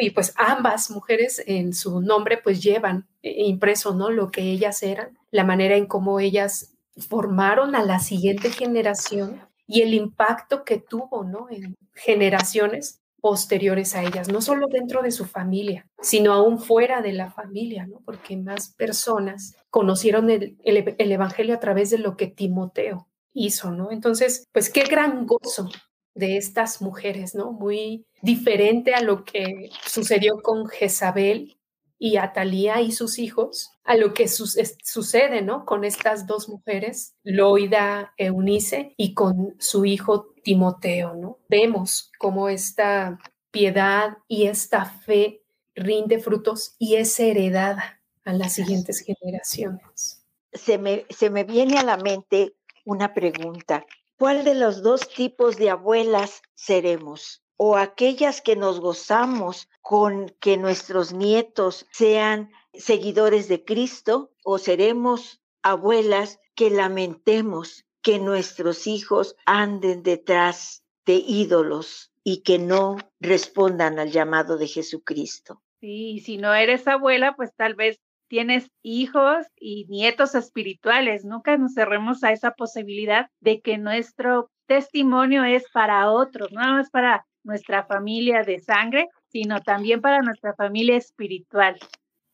Y 0.00 0.10
pues 0.10 0.34
ambas 0.36 0.90
mujeres 0.90 1.42
en 1.46 1.72
su 1.72 2.00
nombre 2.00 2.38
pues 2.42 2.62
llevan 2.62 3.06
eh, 3.22 3.44
impreso, 3.46 3.94
¿no? 3.94 4.10
Lo 4.10 4.30
que 4.30 4.42
ellas 4.42 4.82
eran, 4.82 5.18
la 5.30 5.44
manera 5.44 5.76
en 5.76 5.86
cómo 5.86 6.20
ellas 6.20 6.74
formaron 6.96 7.74
a 7.74 7.84
la 7.84 7.98
siguiente 7.98 8.50
generación 8.50 9.40
y 9.66 9.82
el 9.82 9.94
impacto 9.94 10.64
que 10.64 10.78
tuvo, 10.78 11.24
¿no? 11.24 11.48
En 11.50 11.74
generaciones 11.94 13.00
posteriores 13.20 13.94
a 13.94 14.02
ellas, 14.02 14.28
no 14.28 14.42
solo 14.42 14.66
dentro 14.68 15.02
de 15.02 15.10
su 15.10 15.24
familia, 15.24 15.86
sino 16.02 16.34
aún 16.34 16.58
fuera 16.58 17.00
de 17.00 17.12
la 17.12 17.30
familia, 17.30 17.86
¿no? 17.86 18.02
Porque 18.04 18.36
más 18.36 18.74
personas 18.74 19.56
conocieron 19.70 20.28
el, 20.30 20.58
el 20.62 21.12
Evangelio 21.12 21.54
a 21.54 21.60
través 21.60 21.88
de 21.90 21.98
lo 21.98 22.16
que 22.16 22.26
Timoteo 22.26 23.08
hizo, 23.32 23.70
¿no? 23.70 23.90
Entonces, 23.90 24.44
pues 24.52 24.70
qué 24.70 24.82
gran 24.82 25.26
gozo 25.26 25.70
de 26.14 26.36
estas 26.36 26.80
mujeres, 26.80 27.34
¿no? 27.34 27.52
Muy 27.52 28.06
diferente 28.22 28.94
a 28.94 29.00
lo 29.00 29.24
que 29.24 29.70
sucedió 29.84 30.40
con 30.42 30.66
Jezabel 30.66 31.56
y 31.98 32.16
Atalía 32.16 32.80
y 32.80 32.92
sus 32.92 33.18
hijos, 33.18 33.72
a 33.84 33.96
lo 33.96 34.14
que 34.14 34.28
sucede, 34.28 35.42
¿no? 35.42 35.64
Con 35.64 35.84
estas 35.84 36.26
dos 36.26 36.48
mujeres, 36.48 37.14
Loida 37.22 38.12
Eunice 38.16 38.94
y 38.96 39.14
con 39.14 39.54
su 39.58 39.84
hijo 39.84 40.34
Timoteo, 40.42 41.14
¿no? 41.14 41.38
Vemos 41.48 42.10
cómo 42.18 42.48
esta 42.48 43.18
piedad 43.50 44.18
y 44.28 44.46
esta 44.46 44.84
fe 44.84 45.42
rinde 45.74 46.18
frutos 46.18 46.74
y 46.78 46.96
es 46.96 47.18
heredada 47.18 48.00
a 48.24 48.32
las 48.32 48.54
siguientes 48.54 49.00
generaciones. 49.00 50.24
Se 50.52 50.78
me, 50.78 51.06
se 51.10 51.30
me 51.30 51.44
viene 51.44 51.78
a 51.78 51.84
la 51.84 51.96
mente 51.96 52.54
una 52.84 53.12
pregunta 53.12 53.84
¿Cuál 54.16 54.44
de 54.44 54.54
los 54.54 54.82
dos 54.82 55.08
tipos 55.08 55.56
de 55.56 55.70
abuelas 55.70 56.42
seremos? 56.54 57.42
¿O 57.56 57.76
aquellas 57.76 58.40
que 58.40 58.54
nos 58.54 58.78
gozamos 58.78 59.68
con 59.80 60.28
que 60.40 60.56
nuestros 60.56 61.12
nietos 61.12 61.86
sean 61.92 62.50
seguidores 62.72 63.48
de 63.48 63.64
Cristo? 63.64 64.32
¿O 64.44 64.58
seremos 64.58 65.40
abuelas 65.62 66.38
que 66.54 66.70
lamentemos 66.70 67.86
que 68.02 68.20
nuestros 68.20 68.86
hijos 68.86 69.34
anden 69.46 70.02
detrás 70.02 70.84
de 71.04 71.14
ídolos 71.14 72.12
y 72.22 72.42
que 72.42 72.58
no 72.58 72.96
respondan 73.18 73.98
al 73.98 74.12
llamado 74.12 74.56
de 74.58 74.68
Jesucristo? 74.68 75.60
Sí, 75.80 76.20
si 76.20 76.36
no 76.38 76.54
eres 76.54 76.86
abuela, 76.86 77.34
pues 77.34 77.52
tal 77.54 77.74
vez 77.74 78.00
tienes 78.28 78.70
hijos 78.82 79.46
y 79.56 79.86
nietos 79.88 80.34
espirituales. 80.34 81.24
Nunca 81.24 81.56
nos 81.56 81.74
cerremos 81.74 82.24
a 82.24 82.32
esa 82.32 82.52
posibilidad 82.52 83.28
de 83.40 83.60
que 83.60 83.78
nuestro 83.78 84.50
testimonio 84.66 85.44
es 85.44 85.64
para 85.72 86.10
otros, 86.10 86.50
no 86.52 86.80
es 86.80 86.90
para 86.90 87.26
nuestra 87.42 87.84
familia 87.84 88.42
de 88.42 88.58
sangre, 88.60 89.08
sino 89.28 89.60
también 89.60 90.00
para 90.00 90.22
nuestra 90.22 90.54
familia 90.54 90.96
espiritual. 90.96 91.78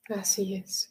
Así 0.09 0.55
es. 0.57 0.91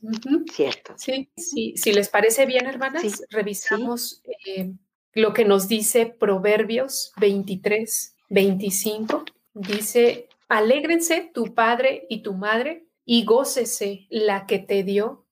Cierto. 0.53 0.93
Sí, 0.97 1.29
sí. 1.35 1.73
Si 1.75 1.91
les 1.91 2.09
parece 2.09 2.45
bien, 2.45 2.65
hermanas, 2.67 3.23
revisamos 3.29 4.21
eh, 4.45 4.73
lo 5.13 5.33
que 5.33 5.45
nos 5.45 5.67
dice 5.67 6.05
Proverbios 6.05 7.11
23, 7.17 8.15
25. 8.29 9.25
Dice, 9.53 10.29
alégrense 10.47 11.29
tu 11.33 11.53
padre 11.53 12.05
y 12.09 12.21
tu 12.21 12.33
madre 12.33 12.88
y 13.11 13.25
gócese 13.25 14.05
la 14.11 14.45
que 14.45 14.59
te 14.59 14.83
dio 14.83 15.25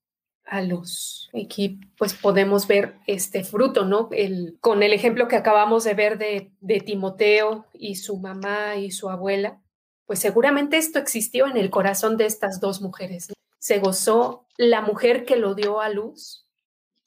a 0.46 0.64
luz. 0.64 1.30
Aquí 1.32 1.80
pues 1.96 2.16
podemos 2.16 2.66
ver 2.66 2.96
este 3.06 3.44
fruto, 3.44 3.86
¿no? 3.86 4.10
El, 4.12 4.58
con 4.62 4.82
el 4.82 4.94
ejemplo 4.94 5.28
que 5.28 5.36
acabamos 5.36 5.84
de 5.84 5.94
ver 5.94 6.18
de, 6.18 6.52
de 6.60 6.80
Timoteo 6.80 7.68
y 7.74 7.98
su 7.98 8.18
mamá 8.18 8.78
y 8.78 8.90
su 8.90 9.12
abuela, 9.12 9.62
pues 10.08 10.18
seguramente 10.18 10.78
esto 10.78 10.98
existió 10.98 11.46
en 11.46 11.56
el 11.56 11.70
corazón 11.70 12.18
de 12.18 12.26
estas 12.26 12.60
dos 12.60 12.82
mujeres. 12.82 13.32
Se 13.60 13.78
gozó 13.78 14.48
la 14.58 14.82
mujer 14.82 15.24
que 15.24 15.36
lo 15.36 15.54
dio 15.54 15.80
a 15.80 15.90
luz, 15.90 16.48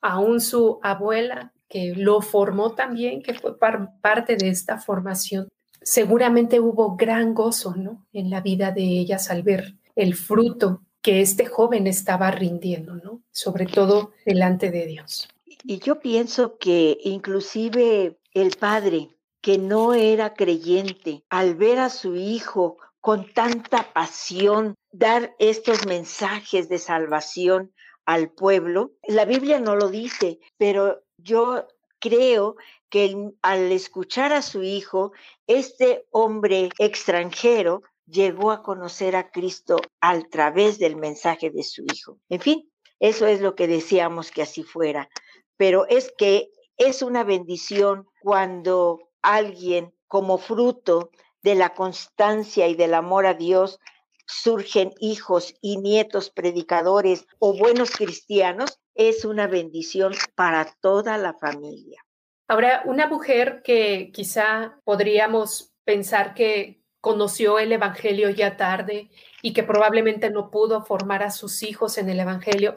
aún 0.01 0.41
su 0.41 0.79
abuela 0.85 1.53
que 1.69 1.95
lo 1.97 2.21
formó 2.21 2.77
también, 2.77 3.25
que 3.25 3.35
fue 3.35 3.59
parte 3.59 4.37
de 4.37 4.49
esta 4.51 4.79
formación. 4.79 5.49
Seguramente 5.83 6.61
hubo 6.61 6.95
gran 6.95 7.35
gozo, 7.35 7.75
¿no? 7.75 8.07
En 8.13 8.31
la 8.31 8.41
vida 8.41 8.71
de 8.71 8.83
ellas 8.83 9.33
al 9.33 9.43
ver 9.43 9.80
el 10.01 10.15
fruto 10.15 10.83
que 11.03 11.21
este 11.21 11.47
joven 11.47 11.87
estaba 11.87 12.31
rindiendo, 12.31 12.95
¿no? 12.95 13.23
Sobre 13.31 13.67
todo 13.67 14.13
delante 14.25 14.71
de 14.71 14.87
Dios. 14.87 15.29
Y 15.65 15.79
yo 15.79 16.01
pienso 16.01 16.57
que 16.59 16.99
inclusive 17.05 18.19
el 18.33 18.57
padre 18.57 19.11
que 19.43 19.59
no 19.59 19.93
era 19.95 20.35
creyente, 20.35 21.25
al 21.29 21.55
ver 21.55 21.79
a 21.79 21.91
su 21.91 22.17
hijo 22.17 22.79
con 23.01 23.33
tanta 23.33 23.93
pasión 23.93 24.75
dar 24.91 25.35
estos 25.39 25.87
mensajes 25.87 26.69
de 26.69 26.79
salvación 26.79 27.73
al 28.05 28.31
pueblo, 28.31 28.93
la 29.07 29.25
Biblia 29.25 29.61
no 29.61 29.77
lo 29.77 29.89
dice, 29.89 30.41
pero 30.57 31.03
yo 31.17 31.67
creo 31.99 32.57
que 32.89 33.33
al 33.43 33.73
escuchar 33.73 34.33
a 34.33 34.43
su 34.43 34.63
hijo, 34.63 35.13
este 35.47 36.07
hombre 36.11 36.71
extranjero 36.79 37.83
llegó 38.11 38.51
a 38.51 38.63
conocer 38.63 39.17
a 39.17 39.31
Cristo 39.31 39.81
a 40.01 40.21
través 40.23 40.79
del 40.79 40.97
mensaje 40.97 41.51
de 41.51 41.63
su 41.63 41.85
Hijo. 41.93 42.19
En 42.29 42.41
fin, 42.41 42.71
eso 42.99 43.27
es 43.27 43.41
lo 43.41 43.55
que 43.55 43.67
deseamos 43.67 44.31
que 44.31 44.43
así 44.43 44.63
fuera. 44.63 45.09
Pero 45.57 45.87
es 45.87 46.13
que 46.17 46.51
es 46.77 47.03
una 47.03 47.25
bendición 47.25 48.07
cuando 48.23 48.99
alguien, 49.23 49.95
como 50.07 50.39
fruto 50.39 51.11
de 51.43 51.55
la 51.55 51.75
constancia 51.75 52.69
y 52.69 52.75
del 52.75 52.95
amor 52.95 53.27
a 53.27 53.35
Dios, 53.35 53.79
surgen 54.27 54.93
hijos 55.01 55.55
y 55.61 55.79
nietos 55.79 56.31
predicadores 56.31 57.27
o 57.39 57.57
buenos 57.57 57.91
cristianos, 57.91 58.79
es 58.95 59.25
una 59.25 59.47
bendición 59.47 60.13
para 60.35 60.67
toda 60.81 61.19
la 61.19 61.35
familia. 61.35 62.05
Ahora, 62.49 62.83
una 62.85 63.07
mujer 63.07 63.63
que 63.63 64.11
quizá 64.13 64.81
podríamos 64.85 65.73
pensar 65.85 66.35
que, 66.35 66.80
conoció 67.01 67.59
el 67.59 67.73
Evangelio 67.73 68.31
ya 68.31 68.57
tarde 68.57 69.11
y 69.43 69.53
que 69.53 69.63
probablemente 69.63 70.31
no 70.31 70.51
pudo 70.51 70.85
formar 70.85 71.23
a 71.23 71.31
sus 71.31 71.63
hijos 71.63 71.99
en 71.99 72.09
el 72.11 72.21
Evangelio. 72.21 72.75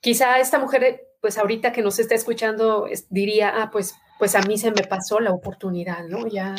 Quizá 0.00 0.38
esta 0.40 0.58
mujer, 0.58 1.08
pues 1.20 1.38
ahorita 1.38 1.72
que 1.72 1.82
nos 1.82 1.98
está 1.98 2.14
escuchando, 2.14 2.86
diría, 3.08 3.62
ah, 3.62 3.70
pues, 3.70 3.94
pues 4.18 4.34
a 4.34 4.42
mí 4.42 4.58
se 4.58 4.70
me 4.70 4.82
pasó 4.82 5.20
la 5.20 5.32
oportunidad, 5.32 6.04
¿no? 6.06 6.26
Ya, 6.26 6.54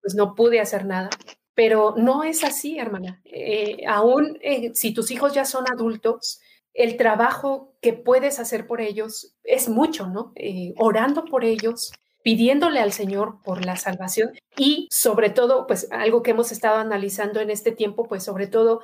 pues 0.00 0.14
no 0.14 0.34
pude 0.34 0.60
hacer 0.60 0.84
nada. 0.86 1.10
Pero 1.54 1.94
no 1.96 2.24
es 2.24 2.42
así, 2.42 2.78
hermana. 2.78 3.20
Eh, 3.24 3.84
aún 3.86 4.38
eh, 4.40 4.70
si 4.74 4.94
tus 4.94 5.10
hijos 5.10 5.34
ya 5.34 5.44
son 5.44 5.64
adultos, 5.70 6.40
el 6.72 6.96
trabajo 6.96 7.74
que 7.80 7.92
puedes 7.92 8.38
hacer 8.38 8.66
por 8.66 8.80
ellos 8.80 9.34
es 9.44 9.68
mucho, 9.68 10.06
¿no? 10.06 10.32
Eh, 10.36 10.72
orando 10.78 11.24
por 11.24 11.44
ellos, 11.44 11.92
pidiéndole 12.22 12.80
al 12.80 12.92
Señor 12.92 13.42
por 13.42 13.64
la 13.64 13.76
salvación 13.76 14.32
y 14.56 14.88
sobre 14.90 15.30
todo, 15.30 15.66
pues 15.66 15.88
algo 15.90 16.22
que 16.22 16.32
hemos 16.32 16.52
estado 16.52 16.76
analizando 16.76 17.40
en 17.40 17.50
este 17.50 17.72
tiempo, 17.72 18.06
pues 18.06 18.22
sobre 18.24 18.46
todo 18.46 18.80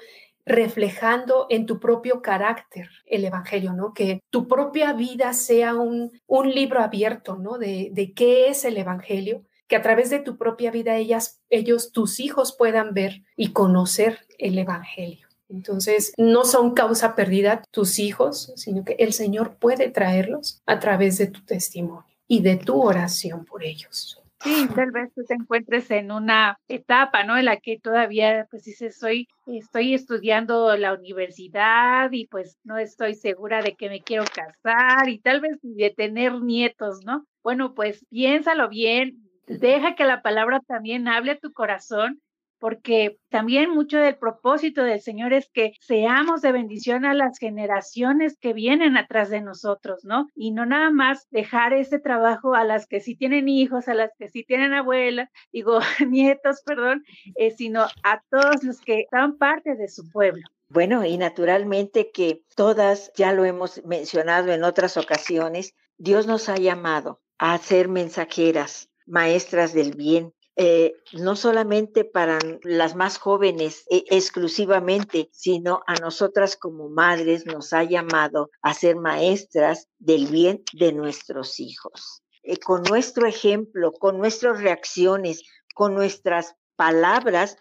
reflejando 0.46 1.46
en 1.50 1.66
tu 1.66 1.80
propio 1.80 2.22
carácter 2.22 2.88
el 3.04 3.24
Evangelio, 3.24 3.72
¿no? 3.72 3.92
Que 3.92 4.20
tu 4.30 4.46
propia 4.46 4.92
vida 4.92 5.32
sea 5.32 5.74
un, 5.74 6.12
un 6.26 6.50
libro 6.50 6.80
abierto, 6.80 7.36
¿no? 7.36 7.58
De, 7.58 7.90
de 7.92 8.14
qué 8.14 8.48
es 8.48 8.64
el 8.64 8.76
Evangelio, 8.76 9.42
que 9.66 9.74
a 9.74 9.82
través 9.82 10.08
de 10.08 10.20
tu 10.20 10.38
propia 10.38 10.70
vida 10.70 10.96
ellas, 10.96 11.40
ellos, 11.50 11.90
tus 11.90 12.20
hijos 12.20 12.54
puedan 12.56 12.94
ver 12.94 13.24
y 13.36 13.52
conocer 13.52 14.20
el 14.38 14.56
Evangelio. 14.56 15.26
Entonces, 15.48 16.12
no 16.16 16.44
son 16.44 16.74
causa 16.74 17.14
perdida 17.16 17.62
tus 17.70 17.98
hijos, 17.98 18.52
sino 18.56 18.84
que 18.84 18.96
el 18.98 19.12
Señor 19.12 19.56
puede 19.58 19.90
traerlos 19.90 20.60
a 20.66 20.78
través 20.78 21.18
de 21.18 21.26
tu 21.26 21.44
testimonio 21.44 22.15
y 22.28 22.42
de 22.42 22.56
tu 22.56 22.80
oración 22.80 23.44
por 23.44 23.62
ellos. 23.62 24.22
Sí, 24.42 24.68
tal 24.74 24.90
vez 24.90 25.12
tú 25.14 25.24
te 25.24 25.34
encuentres 25.34 25.90
en 25.90 26.12
una 26.12 26.58
etapa, 26.68 27.24
¿no? 27.24 27.38
En 27.38 27.46
la 27.46 27.56
que 27.56 27.78
todavía, 27.78 28.46
pues 28.50 28.64
dices, 28.64 28.98
soy, 28.98 29.28
estoy 29.46 29.94
estudiando 29.94 30.76
la 30.76 30.92
universidad 30.92 32.12
y 32.12 32.26
pues 32.26 32.58
no 32.62 32.76
estoy 32.76 33.14
segura 33.14 33.62
de 33.62 33.74
que 33.74 33.88
me 33.88 34.02
quiero 34.02 34.24
casar 34.24 35.08
y 35.08 35.18
tal 35.18 35.40
vez 35.40 35.58
de 35.62 35.90
tener 35.90 36.40
nietos, 36.40 37.00
¿no? 37.04 37.26
Bueno, 37.42 37.74
pues 37.74 38.04
piénsalo 38.10 38.68
bien, 38.68 39.26
deja 39.46 39.94
que 39.94 40.04
la 40.04 40.22
palabra 40.22 40.60
también 40.60 41.08
hable 41.08 41.32
a 41.32 41.38
tu 41.38 41.52
corazón 41.52 42.20
porque 42.58 43.18
también 43.28 43.70
mucho 43.70 43.98
del 43.98 44.16
propósito 44.16 44.82
del 44.82 45.00
Señor 45.00 45.32
es 45.32 45.48
que 45.52 45.72
seamos 45.80 46.42
de 46.42 46.52
bendición 46.52 47.04
a 47.04 47.14
las 47.14 47.38
generaciones 47.38 48.36
que 48.38 48.52
vienen 48.52 48.96
atrás 48.96 49.30
de 49.30 49.40
nosotros, 49.40 50.04
¿no? 50.04 50.26
Y 50.34 50.52
no 50.52 50.66
nada 50.66 50.90
más 50.90 51.26
dejar 51.30 51.72
ese 51.72 51.98
trabajo 51.98 52.54
a 52.54 52.64
las 52.64 52.86
que 52.86 53.00
sí 53.00 53.16
tienen 53.16 53.48
hijos, 53.48 53.88
a 53.88 53.94
las 53.94 54.10
que 54.18 54.28
sí 54.28 54.44
tienen 54.44 54.74
abuelas, 54.74 55.30
digo, 55.52 55.78
nietos, 56.08 56.62
perdón, 56.64 57.04
eh, 57.36 57.50
sino 57.50 57.86
a 58.02 58.22
todos 58.30 58.62
los 58.64 58.80
que 58.80 59.06
son 59.10 59.38
parte 59.38 59.76
de 59.76 59.88
su 59.88 60.10
pueblo. 60.10 60.42
Bueno, 60.68 61.04
y 61.04 61.16
naturalmente 61.16 62.10
que 62.10 62.42
todas, 62.56 63.12
ya 63.16 63.32
lo 63.32 63.44
hemos 63.44 63.84
mencionado 63.84 64.52
en 64.52 64.64
otras 64.64 64.96
ocasiones, 64.96 65.74
Dios 65.96 66.26
nos 66.26 66.48
ha 66.48 66.56
llamado 66.56 67.20
a 67.38 67.56
ser 67.58 67.88
mensajeras, 67.88 68.90
maestras 69.06 69.72
del 69.72 69.94
bien, 69.94 70.34
eh, 70.58 70.94
no 71.12 71.36
solamente 71.36 72.06
para 72.06 72.38
las 72.62 72.96
más 72.96 73.18
jóvenes 73.18 73.84
eh, 73.90 74.04
exclusivamente, 74.08 75.28
sino 75.30 75.82
a 75.86 75.96
nosotras 75.96 76.56
como 76.56 76.88
madres 76.88 77.44
nos 77.44 77.74
ha 77.74 77.84
llamado 77.84 78.50
a 78.62 78.72
ser 78.72 78.96
maestras 78.96 79.88
del 79.98 80.28
bien 80.28 80.64
de 80.72 80.92
nuestros 80.92 81.60
hijos. 81.60 82.22
Eh, 82.42 82.56
con 82.56 82.82
nuestro 82.84 83.26
ejemplo, 83.26 83.92
con 83.92 84.16
nuestras 84.16 84.62
reacciones, 84.62 85.42
con 85.74 85.94
nuestras 85.94 86.54
palabras, 86.74 87.58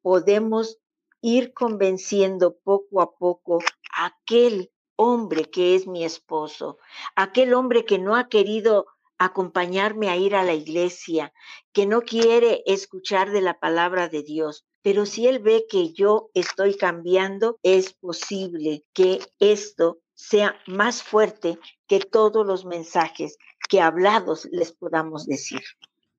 podemos 0.00 0.78
ir 1.20 1.52
convenciendo 1.52 2.56
poco 2.64 3.02
a 3.02 3.14
poco 3.14 3.58
a 3.94 4.06
aquel 4.06 4.70
hombre 4.96 5.44
que 5.44 5.74
es 5.74 5.86
mi 5.86 6.02
esposo, 6.02 6.78
aquel 7.14 7.52
hombre 7.52 7.84
que 7.84 7.98
no 7.98 8.16
ha 8.16 8.28
querido 8.28 8.86
acompañarme 9.18 10.08
a 10.08 10.16
ir 10.16 10.34
a 10.34 10.44
la 10.44 10.54
iglesia, 10.54 11.32
que 11.72 11.86
no 11.86 12.02
quiere 12.02 12.62
escuchar 12.66 13.30
de 13.30 13.40
la 13.40 13.58
palabra 13.58 14.08
de 14.08 14.22
Dios. 14.22 14.64
Pero 14.82 15.06
si 15.06 15.26
Él 15.26 15.40
ve 15.40 15.66
que 15.68 15.92
yo 15.92 16.30
estoy 16.34 16.76
cambiando, 16.76 17.58
es 17.62 17.92
posible 17.94 18.84
que 18.92 19.20
esto 19.40 19.98
sea 20.14 20.56
más 20.66 21.02
fuerte 21.02 21.58
que 21.86 22.00
todos 22.00 22.46
los 22.46 22.64
mensajes 22.64 23.38
que 23.68 23.80
hablados 23.80 24.48
les 24.50 24.72
podamos 24.72 25.26
decir. 25.26 25.60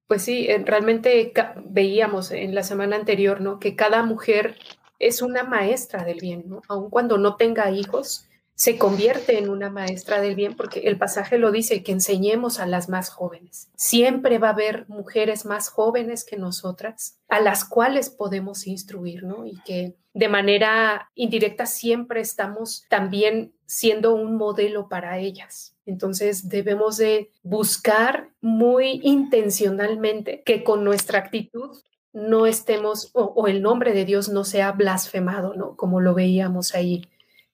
Pues 0.08 0.24
sí, 0.24 0.48
eh, 0.48 0.64
realmente 0.66 1.34
veíamos 1.66 2.32
en 2.32 2.56
la 2.56 2.64
semana 2.64 2.96
anterior, 2.96 3.42
¿no? 3.42 3.60
Que 3.60 3.76
cada 3.76 4.04
mujer 4.04 4.58
es 5.00 5.22
una 5.22 5.44
maestra 5.44 6.04
del 6.04 6.20
bien, 6.20 6.44
¿no? 6.48 6.62
Aun 6.68 6.90
cuando 6.90 7.18
no 7.18 7.36
tenga 7.36 7.72
hijos, 7.72 8.29
se 8.60 8.78
convierte 8.78 9.38
en 9.38 9.50
una 9.50 9.70
maestra 9.70 10.20
del 10.20 10.36
bien, 10.36 10.54
porque 10.54 10.82
el 10.82 10.98
pasaje 10.98 11.38
lo 11.38 11.50
dice, 11.50 11.82
que 11.82 11.94
enseñemos 11.94 12.60
a 12.60 12.66
las 12.66 12.90
más 12.90 13.10
jóvenes. 13.10 13.70
Siempre 13.78 14.38
va 14.38 14.50
a 14.50 14.52
haber 14.52 14.84
mujeres 14.90 15.46
más 15.46 15.70
jóvenes 15.70 16.26
que 16.26 16.36
nosotras, 16.36 17.18
a 17.30 17.40
las 17.40 17.64
cuales 17.64 18.10
podemos 18.10 18.68
instruir, 18.68 19.24
¿no? 19.24 19.46
Y 19.46 19.62
que 19.64 19.96
de 20.14 20.28
manera 20.28 21.10
indirecta 21.16 21.66
siempre 21.68 22.20
estamos 22.20 22.84
también 22.90 23.54
siendo 23.66 24.14
un 24.14 24.36
modelo 24.36 24.90
para 24.90 25.20
ellas. 25.20 25.78
Entonces 25.86 26.50
debemos 26.50 26.98
de 26.98 27.32
buscar 27.44 28.28
muy 28.42 29.00
intencionalmente 29.06 30.44
que 30.46 30.66
con 30.66 30.84
nuestra 30.84 31.20
actitud 31.20 31.78
no 32.12 32.46
estemos 32.46 33.10
o, 33.14 33.24
o 33.24 33.48
el 33.48 33.62
nombre 33.62 33.94
de 33.94 34.04
Dios 34.04 34.28
no 34.28 34.44
sea 34.44 34.74
blasfemado, 34.74 35.54
¿no? 35.54 35.78
Como 35.78 36.02
lo 36.02 36.14
veíamos 36.14 36.76
ahí 36.76 37.06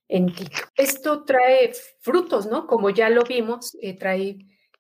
en 0.08 0.34
Esto 0.76 1.24
trae 1.24 1.74
frutos, 2.00 2.46
¿no? 2.46 2.68
Como 2.68 2.90
ya 2.90 3.10
lo 3.10 3.24
vimos, 3.24 3.76
eh, 3.82 3.98
trae 3.98 4.38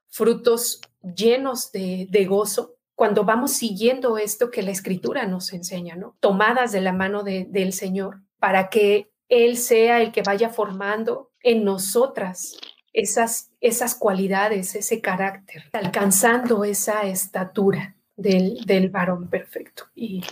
frutos 0.07 0.81
llenos 1.01 1.71
de, 1.71 2.25
gozo 2.27 2.75
cuando 2.95 3.25
vamos 3.25 3.51
siguiendo 3.51 4.17
esto 4.17 4.49
que 4.49 4.63
la 4.63 4.71
escritura 4.71 5.25
nos 5.25 5.51
enseña, 5.51 5.95
¿no? 5.95 6.15
Tomadas 6.19 6.71
de 6.71 6.81
la 6.81 6.93
mano 6.93 7.23
del 7.23 7.73
Señor 7.73 8.21
para 8.39 8.69
que 8.69 9.11
Él 9.27 9.57
sea 9.57 10.01
el 10.01 10.11
que 10.11 10.21
vaya 10.21 10.49
formando 10.49 11.31
en 11.41 11.63
nosotras 11.65 12.57
esas, 12.93 13.51
esas 13.59 13.95
cualidades, 13.95 14.75
ese 14.75 15.01
carácter, 15.01 15.63
alcanzando 15.73 16.63
esa 16.63 17.03
estatura 17.03 17.97
del, 18.15 18.63
del 18.65 18.89
varón 18.89 19.29
perfecto. 19.29 19.87
Y 19.93 20.23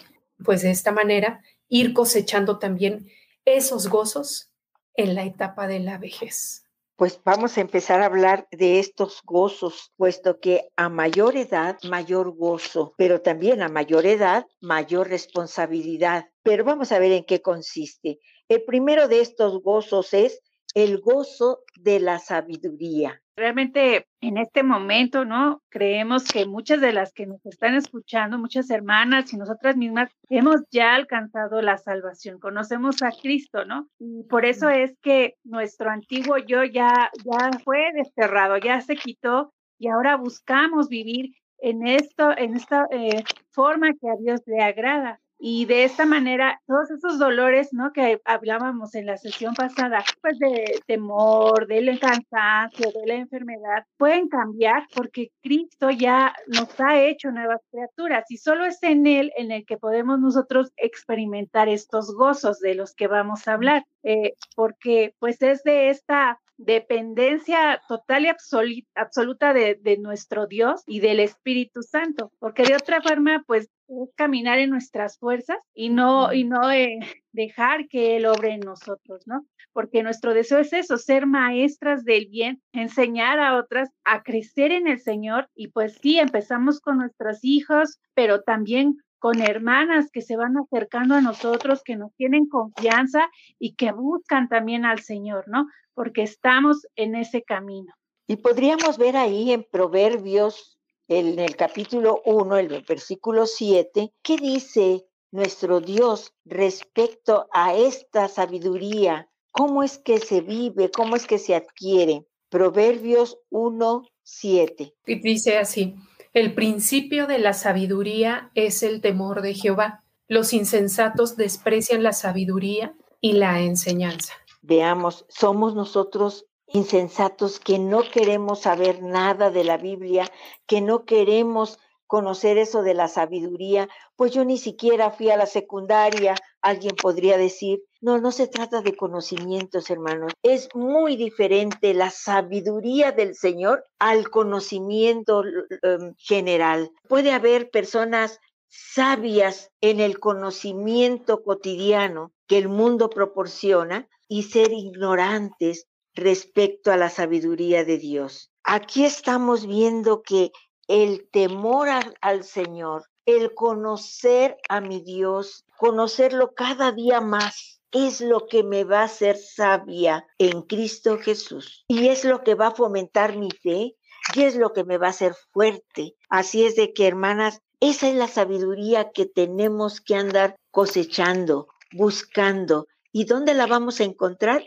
pues 0.43 0.61
de 0.61 0.71
esta 0.71 0.91
manera 0.93 1.41
ir 1.67 1.93
cosechando 1.93 2.59
también 2.59 3.07
esos 3.43 3.89
gozos 3.89 4.53
en 4.95 5.15
la 5.15 5.23
etapa 5.23 5.67
de 5.67 5.79
la 5.79 5.97
vejez? 5.97 6.63
Pues 6.95 7.19
vamos 7.25 7.57
a 7.57 7.61
empezar 7.61 8.01
a 8.01 8.05
hablar 8.05 8.47
de 8.51 8.79
estos 8.79 9.21
gozos, 9.23 9.91
puesto 9.97 10.39
que 10.39 10.69
a 10.75 10.89
mayor 10.89 11.35
edad, 11.35 11.77
mayor 11.89 12.35
gozo, 12.35 12.93
pero 12.97 13.21
también 13.21 13.63
a 13.63 13.67
mayor 13.67 14.05
edad, 14.05 14.45
mayor 14.61 15.09
responsabilidad. 15.09 16.29
Pero 16.43 16.63
vamos 16.63 16.91
a 16.91 16.99
ver 16.99 17.11
en 17.11 17.23
qué 17.23 17.41
consiste. 17.41 18.19
El 18.47 18.63
primero 18.63 19.07
de 19.07 19.21
estos 19.21 19.63
gozos 19.63 20.13
es 20.13 20.39
el 20.75 20.99
gozo 20.99 21.63
de 21.75 21.99
la 21.99 22.19
sabiduría. 22.19 23.22
Realmente 23.36 24.05
en 24.21 24.38
este 24.38 24.61
momento, 24.61 25.25
¿no? 25.25 25.61
Creemos 25.69 26.25
que 26.25 26.45
muchas 26.45 26.81
de 26.81 26.93
las 26.93 27.13
que 27.13 27.25
nos 27.25 27.43
están 27.45 27.73
escuchando, 27.73 28.38
muchas 28.38 28.69
hermanas 28.69 29.34
y 29.34 29.38
nosotras 29.38 29.75
mismas, 29.75 30.11
hemos 30.29 30.61
ya 30.69 30.93
alcanzado 30.93 31.61
la 31.61 31.77
salvación, 31.77 32.39
conocemos 32.39 33.01
a 33.01 33.09
Cristo, 33.11 33.65
¿no? 33.65 33.88
Y 33.99 34.23
por 34.23 34.45
eso 34.45 34.69
es 34.69 34.95
que 35.01 35.36
nuestro 35.43 35.89
antiguo 35.89 36.38
yo 36.38 36.63
ya, 36.63 37.09
ya 37.25 37.49
fue 37.63 37.91
desterrado, 37.93 38.57
ya 38.57 38.81
se 38.81 38.95
quitó 38.95 39.51
y 39.79 39.88
ahora 39.88 40.15
buscamos 40.15 40.88
vivir 40.88 41.34
en 41.57 41.88
esto, 41.88 42.38
en 42.38 42.55
esta 42.55 42.88
eh, 42.91 43.23
forma 43.51 43.93
que 43.93 44.09
a 44.09 44.15
Dios 44.15 44.41
le 44.45 44.61
agrada. 44.61 45.19
Y 45.45 45.65
de 45.65 45.83
esta 45.83 46.05
manera, 46.05 46.61
todos 46.67 46.89
esos 46.89 47.19
dolores, 47.19 47.73
¿no? 47.73 47.91
Que 47.91 48.21
hablábamos 48.23 48.95
en 48.95 49.05
la 49.05 49.17
sesión 49.17 49.53
pasada, 49.53 50.01
pues 50.21 50.39
de 50.39 50.79
temor, 50.85 51.67
del 51.67 51.99
cansancio, 51.99 52.93
de 52.93 53.05
la 53.05 53.15
enfermedad, 53.15 53.85
pueden 53.97 54.29
cambiar 54.29 54.87
porque 54.95 55.33
Cristo 55.41 55.89
ya 55.91 56.33
nos 56.47 56.79
ha 56.79 57.01
hecho 57.01 57.29
nuevas 57.31 57.59
criaturas 57.69 58.23
y 58.31 58.37
solo 58.37 58.63
es 58.63 58.81
en 58.83 59.05
Él 59.05 59.33
en 59.35 59.51
el 59.51 59.65
que 59.65 59.75
podemos 59.75 60.17
nosotros 60.17 60.71
experimentar 60.77 61.67
estos 61.67 62.15
gozos 62.15 62.61
de 62.61 62.75
los 62.75 62.95
que 62.95 63.07
vamos 63.07 63.45
a 63.45 63.55
hablar, 63.55 63.83
eh, 64.03 64.35
porque 64.55 65.13
pues 65.19 65.41
es 65.41 65.61
de 65.63 65.89
esta 65.89 66.39
dependencia 66.55 67.81
total 67.89 68.25
y 68.25 68.85
absoluta 68.95 69.53
de, 69.53 69.75
de, 69.75 69.97
nuestro 69.97 70.47
Dios 70.47 70.83
y 70.85 71.01
del 71.01 71.19
Espíritu 71.19 71.81
Santo, 71.81 72.31
porque 72.39 72.63
de 72.63 72.75
otra 72.75 73.01
forma, 73.01 73.43
pues 73.45 73.69
caminar 74.15 74.59
en 74.59 74.69
nuestras 74.69 75.17
fuerzas 75.17 75.57
y 75.73 75.89
no, 75.89 76.33
y 76.33 76.43
no 76.43 76.71
eh, 76.71 76.99
dejar 77.31 77.87
que 77.87 78.17
Él 78.17 78.25
obre 78.25 78.53
en 78.53 78.61
nosotros, 78.61 79.23
¿no? 79.25 79.45
Porque 79.71 80.03
nuestro 80.03 80.33
deseo 80.33 80.59
es 80.59 80.73
eso, 80.73 80.97
ser 80.97 81.25
maestras 81.25 82.03
del 82.03 82.27
bien, 82.27 82.61
enseñar 82.73 83.39
a 83.39 83.57
otras 83.57 83.89
a 84.03 84.23
crecer 84.23 84.71
en 84.71 84.87
el 84.87 84.99
Señor 84.99 85.49
y 85.55 85.69
pues 85.69 85.97
sí, 86.01 86.19
empezamos 86.19 86.79
con 86.79 86.97
nuestros 86.97 87.43
hijos, 87.43 87.99
pero 88.13 88.41
también 88.41 88.97
con 89.23 89.41
hermanas 89.41 90.11
que 90.11 90.21
se 90.21 90.35
van 90.35 90.57
acercando 90.57 91.15
a 91.15 91.21
nosotros, 91.21 91.81
que 91.83 91.95
nos 91.95 92.13
tienen 92.15 92.47
confianza 92.49 93.29
y 93.57 93.75
que 93.75 93.93
buscan 93.93 94.49
también 94.49 94.83
al 94.83 94.99
Señor, 94.99 95.45
¿no? 95.47 95.67
Porque 95.93 96.23
estamos 96.23 96.85
en 96.97 97.15
ese 97.15 97.41
camino. 97.41 97.93
Y 98.27 98.35
podríamos 98.35 98.97
ver 98.97 99.15
ahí 99.15 99.53
en 99.53 99.63
Proverbios, 99.63 100.77
en 101.08 101.39
el 101.39 101.56
capítulo 101.56 102.22
1, 102.26 102.58
el 102.58 102.84
versículo 102.88 103.45
7, 103.45 104.14
¿qué 104.22 104.38
dice 104.38 105.06
nuestro 105.32 105.82
Dios 105.82 106.34
respecto 106.45 107.47
a 107.51 107.76
esta 107.76 108.28
sabiduría? 108.28 109.30
¿Cómo 109.51 109.84
es 109.84 109.97
que 109.97 110.20
se 110.20 110.41
vive? 110.41 110.89
¿Cómo 110.91 111.16
es 111.16 111.28
que 111.28 111.39
se 111.39 111.56
adquiere? 111.56 112.26
Proverbios 112.49 113.38
1, 113.49 114.04
7. 114.24 114.93
Y 115.06 115.20
dice 115.20 115.58
así, 115.58 115.95
el 116.34 116.56
principio 116.56 117.28
de 117.28 117.39
la 117.39 117.54
sabiduría 117.54 118.51
es 118.56 118.82
el 118.82 119.01
temor 119.01 119.41
de 119.41 119.54
Jehová. 119.54 120.04
Los 120.28 120.54
insensatos 120.54 121.36
desprecian 121.36 122.01
la 122.01 122.14
sabiduría 122.14 122.95
y 123.22 123.34
la 123.34 123.62
enseñanza. 123.62 124.34
Veamos, 124.62 125.26
somos 125.30 125.76
nosotros 125.76 126.45
insensatos 126.68 127.59
que 127.59 127.80
no 127.80 128.01
queremos 128.09 128.61
saber 128.61 129.01
nada 129.01 129.49
de 129.49 129.64
la 129.64 129.78
Biblia, 129.78 130.30
que 130.66 130.82
no 130.82 131.05
queremos 131.05 131.80
conocer 132.07 132.59
eso 132.59 132.84
de 132.84 132.93
la 132.93 133.07
sabiduría, 133.07 133.89
pues 134.16 134.32
yo 134.32 134.45
ni 134.45 134.59
siquiera 134.59 135.09
fui 135.09 135.32
a 135.32 135.38
la 135.38 135.47
secundaria, 135.47 136.36
alguien 136.61 136.95
podría 136.95 137.39
decir, 137.39 137.82
no, 138.01 138.20
no 138.20 138.32
se 138.32 138.47
trata 138.47 138.82
de 138.82 138.95
conocimientos, 138.95 139.89
hermanos, 139.89 140.32
es 140.43 140.70
muy 140.76 141.16
diferente 141.16 141.93
la 141.95 142.11
sabiduría 142.11 143.14
del 143.14 143.34
Señor 143.34 143.86
al 143.97 144.30
conocimiento 144.30 145.43
em, 145.43 146.14
general. 146.18 146.91
Puede 147.07 147.32
haber 147.32 147.72
personas 147.72 148.39
sabias 148.68 149.72
en 149.82 149.99
el 149.99 150.20
conocimiento 150.20 151.41
cotidiano 151.41 152.32
que 152.47 152.59
el 152.59 152.70
mundo 152.70 153.09
proporciona 153.09 154.07
y 154.28 154.43
ser 154.43 154.72
ignorantes 154.72 155.88
respecto 156.14 156.91
a 156.91 156.97
la 156.97 157.09
sabiduría 157.09 157.84
de 157.84 157.97
Dios. 157.97 158.51
Aquí 158.64 159.05
estamos 159.05 159.66
viendo 159.66 160.22
que 160.22 160.51
el 160.88 161.28
temor 161.32 161.88
al 162.22 162.43
Señor, 162.43 163.05
el 163.26 163.53
conocer 163.53 164.57
a 164.70 164.82
mi 164.82 165.01
Dios, 165.01 165.66
conocerlo 165.78 166.53
cada 166.53 166.91
día 166.91 167.22
más, 167.22 167.82
es 167.91 168.22
lo 168.22 168.47
que 168.47 168.64
me 168.64 168.84
va 168.84 169.01
a 169.01 169.05
hacer 169.05 169.38
sabia 169.38 170.26
en 170.39 170.64
Cristo 170.64 171.20
Jesús. 171.20 171.86
Y 171.88 172.07
es 172.07 172.26
lo 172.26 172.43
que 172.43 172.55
va 172.55 172.68
a 172.68 172.76
fomentar 172.76 173.38
mi 173.38 173.51
fe 173.51 173.95
y 174.36 174.41
es 174.41 174.55
lo 174.55 174.74
que 174.74 174.84
me 174.84 174.97
va 174.97 175.07
a 175.07 175.11
hacer 175.11 175.36
fuerte. 175.51 176.16
Así 176.30 176.66
es 176.66 176.76
de 176.76 176.93
que, 176.93 177.07
hermanas, 177.07 177.61
esa 177.80 178.09
es 178.09 178.16
la 178.16 178.28
sabiduría 178.28 179.11
que 179.11 179.26
tenemos 179.26 180.01
que 180.01 180.16
andar 180.16 180.55
cosechando, 180.72 181.68
buscando. 181.91 182.88
¿Y 183.11 183.26
dónde 183.26 183.53
la 183.53 183.68
vamos 183.68 183.99
a 183.99 184.05
encontrar? 184.05 184.64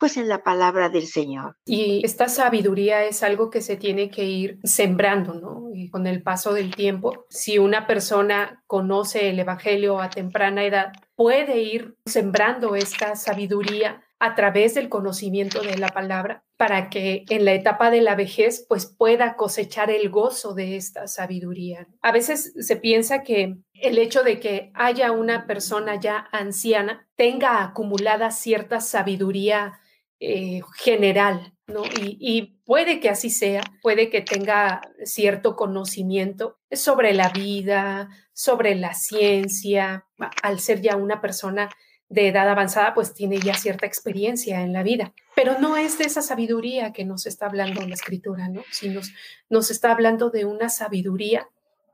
Pues 0.00 0.16
en 0.16 0.28
la 0.28 0.42
palabra 0.42 0.88
del 0.88 1.06
Señor. 1.06 1.56
Y 1.66 2.00
esta 2.04 2.28
sabiduría 2.28 3.04
es 3.04 3.22
algo 3.22 3.50
que 3.50 3.60
se 3.60 3.76
tiene 3.76 4.10
que 4.10 4.24
ir 4.24 4.58
sembrando, 4.64 5.34
¿no? 5.34 5.68
Y 5.74 5.90
con 5.90 6.06
el 6.06 6.22
paso 6.22 6.54
del 6.54 6.74
tiempo, 6.74 7.26
si 7.28 7.58
una 7.58 7.86
persona 7.86 8.64
conoce 8.66 9.28
el 9.28 9.38
Evangelio 9.38 10.00
a 10.00 10.08
temprana 10.08 10.64
edad, 10.64 10.92
puede 11.14 11.60
ir 11.60 11.96
sembrando 12.06 12.76
esta 12.76 13.14
sabiduría 13.14 14.02
a 14.18 14.34
través 14.34 14.74
del 14.74 14.88
conocimiento 14.88 15.60
de 15.62 15.76
la 15.76 15.88
palabra 15.88 16.44
para 16.56 16.90
que 16.90 17.24
en 17.30 17.46
la 17.46 17.52
etapa 17.52 17.90
de 17.90 18.02
la 18.02 18.14
vejez 18.14 18.64
pues 18.68 18.84
pueda 18.84 19.34
cosechar 19.34 19.90
el 19.90 20.10
gozo 20.10 20.54
de 20.54 20.76
esta 20.76 21.06
sabiduría. 21.08 21.88
A 22.02 22.12
veces 22.12 22.52
se 22.58 22.76
piensa 22.76 23.22
que 23.22 23.56
el 23.72 23.96
hecho 23.96 24.22
de 24.22 24.38
que 24.40 24.70
haya 24.74 25.10
una 25.10 25.46
persona 25.46 25.98
ya 25.98 26.28
anciana 26.32 27.08
tenga 27.16 27.64
acumulada 27.64 28.30
cierta 28.30 28.80
sabiduría 28.80 29.79
eh, 30.22 30.60
general, 30.76 31.54
¿no? 31.66 31.82
Y, 31.98 32.58
puede 32.66 33.00
que 33.00 33.08
así 33.08 33.30
sea, 33.30 33.62
puede 33.82 34.10
que 34.10 34.20
tenga 34.20 34.82
cierto 35.02 35.56
conocimiento 35.56 36.58
sobre 36.70 37.14
la 37.14 37.30
vida, 37.30 38.10
sobre 38.32 38.74
la 38.74 38.92
ciencia, 38.92 40.06
al 40.42 40.60
ser 40.60 40.82
ya 40.82 40.96
una 40.96 41.22
persona 41.22 41.70
de 42.10 42.28
edad 42.28 42.48
avanzada, 42.48 42.92
pues 42.92 43.14
tiene 43.14 43.40
ya 43.40 43.54
cierta 43.54 43.86
experiencia 43.86 44.60
en 44.60 44.74
la 44.74 44.82
vida. 44.82 45.14
Pero 45.34 45.58
no 45.58 45.78
es 45.78 45.96
de 45.96 46.04
esa 46.04 46.20
sabiduría 46.20 46.92
que 46.92 47.06
nos 47.06 47.24
está 47.24 47.46
hablando 47.46 47.80
la 47.80 47.94
escritura, 47.94 48.48
¿no? 48.48 48.62
Sino 48.70 49.00
nos 49.48 49.70
está 49.70 49.90
hablando 49.90 50.28
de 50.28 50.44
una 50.44 50.68
sabiduría 50.68 51.48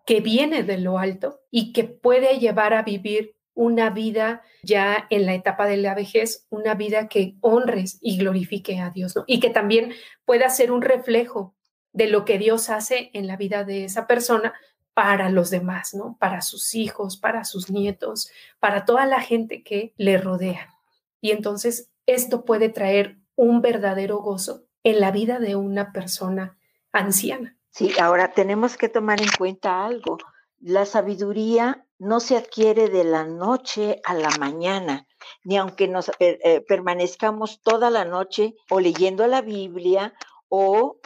que 0.04 0.20
viene 0.20 0.64
de 0.64 0.78
lo 0.78 0.98
alto 0.98 1.42
y 1.50 1.72
que 1.72 1.84
puede 1.84 2.40
llevar 2.40 2.74
a 2.74 2.82
vivir 2.82 3.35
una 3.56 3.88
vida 3.90 4.42
ya 4.62 5.06
en 5.10 5.26
la 5.26 5.34
etapa 5.34 5.66
de 5.66 5.78
la 5.78 5.94
vejez, 5.94 6.46
una 6.50 6.74
vida 6.74 7.08
que 7.08 7.36
honres 7.40 7.98
y 8.02 8.18
glorifique 8.18 8.78
a 8.78 8.90
Dios, 8.90 9.16
¿no? 9.16 9.24
Y 9.26 9.40
que 9.40 9.50
también 9.50 9.92
pueda 10.24 10.48
ser 10.50 10.70
un 10.70 10.82
reflejo 10.82 11.56
de 11.92 12.06
lo 12.06 12.26
que 12.26 12.38
Dios 12.38 12.68
hace 12.68 13.10
en 13.14 13.26
la 13.26 13.36
vida 13.36 13.64
de 13.64 13.84
esa 13.84 14.06
persona 14.06 14.54
para 14.92 15.30
los 15.30 15.48
demás, 15.48 15.94
¿no? 15.94 16.16
Para 16.20 16.42
sus 16.42 16.74
hijos, 16.74 17.16
para 17.16 17.44
sus 17.44 17.70
nietos, 17.70 18.30
para 18.60 18.84
toda 18.84 19.06
la 19.06 19.22
gente 19.22 19.62
que 19.62 19.94
le 19.96 20.18
rodea. 20.18 20.74
Y 21.22 21.30
entonces 21.30 21.90
esto 22.04 22.44
puede 22.44 22.68
traer 22.68 23.16
un 23.36 23.62
verdadero 23.62 24.18
gozo 24.18 24.66
en 24.84 25.00
la 25.00 25.10
vida 25.10 25.38
de 25.38 25.56
una 25.56 25.92
persona 25.92 26.58
anciana. 26.92 27.56
Sí, 27.70 27.90
ahora 27.98 28.32
tenemos 28.32 28.76
que 28.76 28.90
tomar 28.90 29.22
en 29.22 29.28
cuenta 29.38 29.86
algo. 29.86 30.18
La 30.60 30.84
sabiduría 30.84 31.85
no 31.98 32.20
se 32.20 32.36
adquiere 32.36 32.88
de 32.88 33.04
la 33.04 33.24
noche 33.24 34.00
a 34.04 34.14
la 34.14 34.30
mañana, 34.38 35.06
ni 35.44 35.56
aunque 35.56 35.88
nos 35.88 36.08
eh, 36.08 36.38
eh, 36.42 36.60
permanezcamos 36.60 37.60
toda 37.62 37.90
la 37.90 38.04
noche 38.04 38.54
o 38.70 38.80
leyendo 38.80 39.26
la 39.26 39.40
Biblia 39.40 40.14
o 40.48 40.98